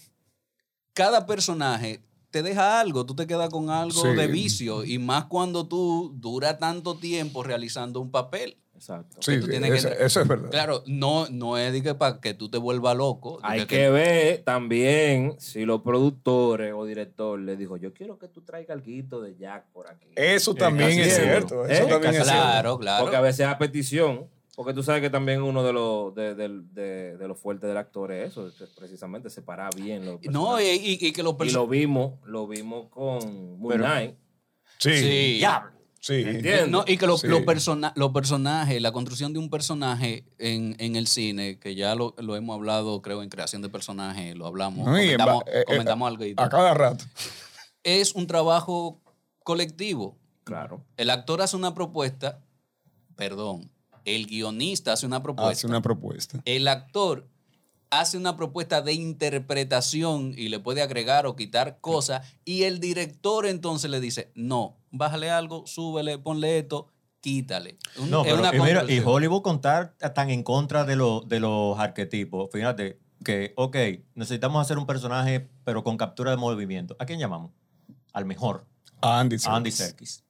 cada 0.97 1.27
personaje 1.27 2.01
te 2.31 2.41
deja 2.41 2.79
algo, 2.81 3.05
tú 3.05 3.13
te 3.15 3.27
quedas 3.27 3.49
con 3.49 3.69
algo 3.69 4.01
Sí. 4.01 4.09
de 4.15 4.25
vicio 4.25 4.83
y 4.83 4.97
más 4.97 5.25
cuando 5.25 5.67
tú 5.67 6.11
dura 6.15 6.57
tanto 6.57 6.97
tiempo 6.97 7.43
realizando 7.43 8.01
un 8.01 8.09
papel. 8.09 8.57
Exacto. 8.73 9.17
Sí, 9.21 9.39
tú 9.39 9.45
sí, 9.45 9.51
tienes 9.51 9.85
que- 9.85 10.05
eso, 10.05 10.21
es 10.21 10.27
verdad. 10.27 10.49
Claro, 10.49 10.83
no, 10.87 11.27
no 11.29 11.57
es 11.57 11.71
de 11.71 11.81
que 11.83 11.93
para 11.95 12.19
que 12.19 12.33
tú 12.33 12.49
te 12.49 12.57
vuelvas 12.57 12.95
loco. 12.97 13.39
Hay 13.43 13.65
que 13.67 13.89
ver 13.91 14.43
también 14.43 15.35
si 15.39 15.65
los 15.65 15.81
productores 15.81 16.73
o 16.75 16.85
director 16.85 17.39
le 17.39 17.55
dijo, 17.57 17.77
yo 17.77 17.93
quiero 17.93 18.17
que 18.17 18.27
tú 18.27 18.41
traigas 18.41 18.75
algo 18.83 19.21
de 19.21 19.35
Jack 19.37 19.65
por 19.71 19.87
aquí. 19.87 20.07
Eso 20.15 20.53
también 20.55 20.89
casi 20.89 21.01
es 21.01 21.15
cierto. 21.15 21.65
Eso 21.65 21.83
¿Eh? 21.83 21.87
también 21.87 22.15
es 22.15 22.23
cierto. 22.23 22.31
Claro, 22.43 22.77
claro. 22.79 23.03
Porque 23.03 23.15
a 23.17 23.21
veces 23.21 23.45
a 23.47 23.57
petición, 23.57 24.27
porque 24.57 24.73
tú 24.73 24.81
sabes 24.81 25.03
que 25.03 25.11
también 25.11 25.43
uno 25.43 25.61
de 25.63 25.71
los 25.71 26.15
de, 26.15 26.33
de- 26.33 26.49
de- 26.73 27.15
de 27.15 27.27
los 27.27 27.39
fuertes 27.39 27.67
del 27.67 27.77
actor 27.77 28.11
es 28.11 28.31
eso, 28.31 28.47
es 28.47 28.55
precisamente 28.75 29.29
separar 29.29 29.75
bien 29.75 30.03
los 30.03 30.19
No, 30.23 30.59
y, 30.59 30.63
y- 30.65 30.97
y 30.99 31.11
que 31.13 31.21
los 31.21 31.35
y 31.35 31.37
personajes... 31.37 31.53
lo 31.53 31.67
vimos, 31.67 32.13
lo 32.25 32.47
vimos 32.47 32.87
con 32.89 33.59
Moon 33.59 33.69
Pero- 33.69 33.83
Knight. 33.85 34.15
Sí. 34.79 34.97
Sí. 34.97 35.33
Diablo. 35.37 35.71
Sí. 35.99 36.25
No, 36.69 36.83
y 36.87 36.97
que 36.97 37.05
los, 37.05 37.21
Sí. 37.21 37.27
los, 37.27 37.41
persona- 37.41 37.93
los 37.95 38.11
personajes, 38.11 38.81
la 38.81 38.91
construcción 38.91 39.31
de 39.33 39.39
un 39.39 39.49
personaje 39.51 40.25
en, 40.39 40.75
en 40.79 40.95
el 40.95 41.05
cine, 41.05 41.59
que 41.59 41.75
ya 41.75 41.93
lo, 41.95 42.15
lo 42.17 42.35
hemos 42.35 42.55
hablado, 42.55 43.01
creo, 43.03 43.21
en 43.21 43.29
creación 43.29 43.61
de 43.61 43.69
personajes, 43.69 44.35
lo 44.35 44.47
hablamos, 44.47 44.85
comentamos, 44.85 45.43
eh, 45.47 45.59
eh, 45.59 45.63
comentamos 45.67 46.07
algo. 46.07 46.25
y 46.25 46.33
A 46.35 46.49
cada 46.49 46.73
rato. 46.73 47.05
Es 47.83 48.13
un 48.15 48.25
trabajo 48.25 49.01
colectivo. 49.43 50.17
Claro. 50.43 50.83
El 50.97 51.09
actor 51.11 51.41
hace 51.41 51.55
una 51.57 51.73
propuesta, 51.75 52.39
perdón, 53.15 53.69
el 54.05 54.27
guionista 54.27 54.93
hace 54.93 55.05
una 55.05 55.21
propuesta, 55.23 55.51
Hace 55.51 55.67
una 55.67 55.81
propuesta. 55.81 56.41
el 56.45 56.67
actor 56.67 57.27
hace 57.89 58.17
una 58.17 58.35
propuesta 58.35 58.81
de 58.81 58.91
interpretación 58.93 60.33
y 60.37 60.49
le 60.49 60.59
puede 60.59 60.81
agregar 60.81 61.25
o 61.25 61.35
quitar 61.35 61.79
cosas, 61.79 62.27
y 62.45 62.63
el 62.63 62.79
director 62.79 63.45
entonces 63.45 63.89
le 63.89 63.99
dice, 63.99 64.31
no, 64.35 64.77
bájale 64.91 65.29
algo, 65.29 65.65
súbele, 65.65 66.17
ponle 66.17 66.59
esto, 66.59 66.91
quítale. 67.21 67.77
Un- 67.97 68.09
No, 68.11 68.21
es 68.25 68.27
pero 68.33 68.39
una 68.41 68.55
y, 68.55 68.59
mira, 68.59 68.83
y. 68.91 68.99
Hollywood 68.99 69.41
contar 69.41 69.95
tan 70.13 70.29
en 70.29 70.43
contra 70.43 70.83
de, 70.83 70.95
lo- 70.97 71.21
de 71.21 71.39
los 71.39 71.79
arquetipos. 71.79 72.49
Fíjate 72.51 72.99
que, 73.23 73.53
ok, 73.55 73.75
necesitamos 74.15 74.61
hacer 74.61 74.77
un 74.77 74.85
personaje, 74.85 75.49
pero 75.63 75.83
con 75.83 75.95
captura 75.97 76.31
de 76.31 76.37
movimiento. 76.37 76.95
¿A 76.99 77.05
quién 77.05 77.19
llamamos? 77.19 77.51
Al 78.13 78.25
mejor, 78.25 78.65
A 79.01 79.19
Andy 79.19 79.37
a 79.45 79.55
Andy 79.55 79.71
Serkis. 79.71 80.23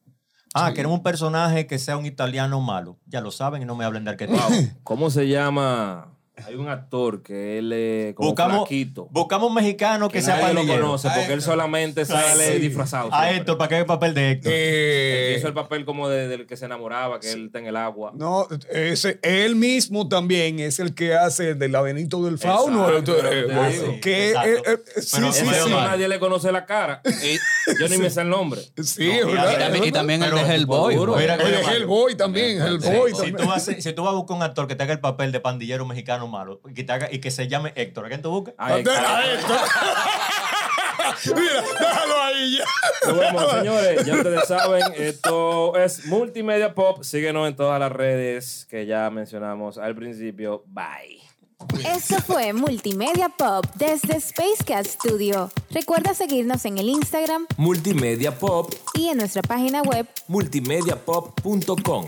Ah, 0.54 0.72
queremos 0.72 0.98
un 0.98 1.02
personaje 1.02 1.66
que 1.66 1.78
sea 1.78 1.96
un 1.96 2.06
italiano 2.06 2.60
malo. 2.60 2.98
Ya 3.06 3.20
lo 3.20 3.30
saben 3.30 3.62
y 3.62 3.64
no 3.64 3.74
me 3.76 3.84
hablen 3.84 4.04
de 4.04 4.10
arquetipo. 4.10 4.40
Wow. 4.48 4.68
¿Cómo 4.82 5.10
se 5.10 5.28
llama? 5.28 6.17
Hay 6.46 6.54
un 6.54 6.68
actor 6.68 7.22
que 7.22 7.58
él 7.58 7.72
es 7.72 8.14
como 8.14 8.30
Buscamos, 8.30 8.56
flaquito. 8.68 9.08
buscamos 9.10 9.48
un 9.48 9.54
mexicano 9.54 10.08
que, 10.08 10.18
Que 10.18 10.22
sea 10.24 10.36
nadie 10.40 10.54
lo 10.54 10.66
conoce 10.66 11.08
porque 11.14 11.32
él 11.32 11.42
solamente 11.42 12.04
sale 12.04 12.52
sí. 12.54 12.58
disfrazado. 12.58 13.08
A 13.12 13.18
siempre. 13.22 13.36
Héctor, 13.38 13.58
para 13.58 13.68
que 13.68 13.74
haga 13.74 13.80
el 13.82 13.86
papel 13.86 14.14
de 14.14 14.30
Héctor. 14.30 14.52
Él 14.52 14.58
Eh, 14.60 15.34
hizo 15.38 15.48
el 15.48 15.54
papel 15.54 15.84
como 15.84 16.08
de- 16.08 16.28
del 16.28 16.46
que 16.46 16.56
se 16.56 16.64
enamoraba, 16.66 17.20
que 17.20 17.30
él 17.32 17.46
está 17.46 17.58
en 17.58 17.66
el 17.66 17.76
agua. 17.76 18.12
no, 18.14 18.46
ese, 18.70 19.18
él 19.22 19.56
mismo 19.56 20.08
también 20.08 20.58
es 20.60 20.78
el 20.78 20.94
que 20.94 21.14
hace 21.14 21.54
del 21.54 21.72
laberinto 21.72 22.24
del 22.24 22.38
fauno. 22.38 22.88
Exacto, 22.88 23.16
eh, 23.30 23.46
digo. 23.72 24.00
que, 24.00 24.30
eh, 24.30 24.34
eh, 24.66 24.78
sí, 25.00 25.16
Pero 25.16 25.32
sí, 25.32 25.44
sí. 25.44 25.70
nadie 25.70 26.08
le 26.08 26.18
conoce 26.18 26.52
la 26.52 26.64
cara. 26.66 27.02
Yo 27.80 27.88
ni 27.88 27.98
me 27.98 28.10
sé 28.10 28.20
el 28.22 28.28
nombre. 28.28 28.60
Sí, 28.82 29.06
No, 29.08 29.12
es 29.12 29.22
y 29.22 29.24
verdad, 29.32 29.74
Y 29.82 29.86
es 29.86 29.92
también, 29.92 30.22
el 30.22 30.34
de 30.34 30.40
Hellboy. 30.54 30.96
Oye, 30.96 31.26
de. 31.26 31.60
Hellboy 31.76 32.14
también, 32.16 32.60
si 33.80 33.92
tú 33.92 34.02
vas 34.04 34.12
a 34.12 34.16
buscar 34.16 34.36
un 34.36 34.42
actor 34.42 34.66
que 34.66 34.74
te 34.76 34.82
haga 34.84 34.92
el 34.92 35.00
papel 35.00 35.32
de 35.32 35.40
pandillero 35.40 35.84
mexicano 35.86 36.27
malo 36.28 36.60
y 36.68 36.74
que, 36.74 36.84
te 36.84 36.92
haga- 36.92 37.08
y 37.10 37.18
que 37.20 37.30
se 37.30 37.48
llame 37.48 37.72
Héctor, 37.74 38.06
¿a 38.06 38.08
quién 38.08 38.22
tú 38.22 38.30
buscas? 38.30 38.54
Ay, 38.58 38.84
A 38.86 39.24
esto. 39.34 39.54
Mira, 41.34 41.62
déjalo 41.62 42.22
ahí 42.22 42.58
ya. 42.58 42.64
Nos 43.08 43.18
vemos, 43.18 43.50
señores. 43.52 44.04
Ya 44.06 44.14
ustedes 44.14 44.46
saben, 44.46 44.82
esto 44.96 45.76
es 45.76 46.06
Multimedia 46.06 46.74
Pop. 46.74 47.02
Síguenos 47.02 47.48
en 47.48 47.56
todas 47.56 47.80
las 47.80 47.90
redes 47.90 48.66
que 48.70 48.86
ya 48.86 49.08
mencionamos 49.10 49.78
al 49.78 49.94
principio. 49.94 50.62
Bye. 50.66 51.18
Esto 51.84 52.20
fue 52.22 52.52
Multimedia 52.52 53.28
Pop 53.30 53.64
desde 53.74 54.16
Space 54.18 54.62
Cat 54.64 54.86
Studio. 54.86 55.50
Recuerda 55.70 56.14
seguirnos 56.14 56.64
en 56.66 56.78
el 56.78 56.88
Instagram 56.88 57.46
Multimedia 57.56 58.38
Pop, 58.38 58.72
y 58.94 59.08
en 59.08 59.18
nuestra 59.18 59.42
página 59.42 59.82
web 59.82 60.06
multimediapop.com. 60.28 62.06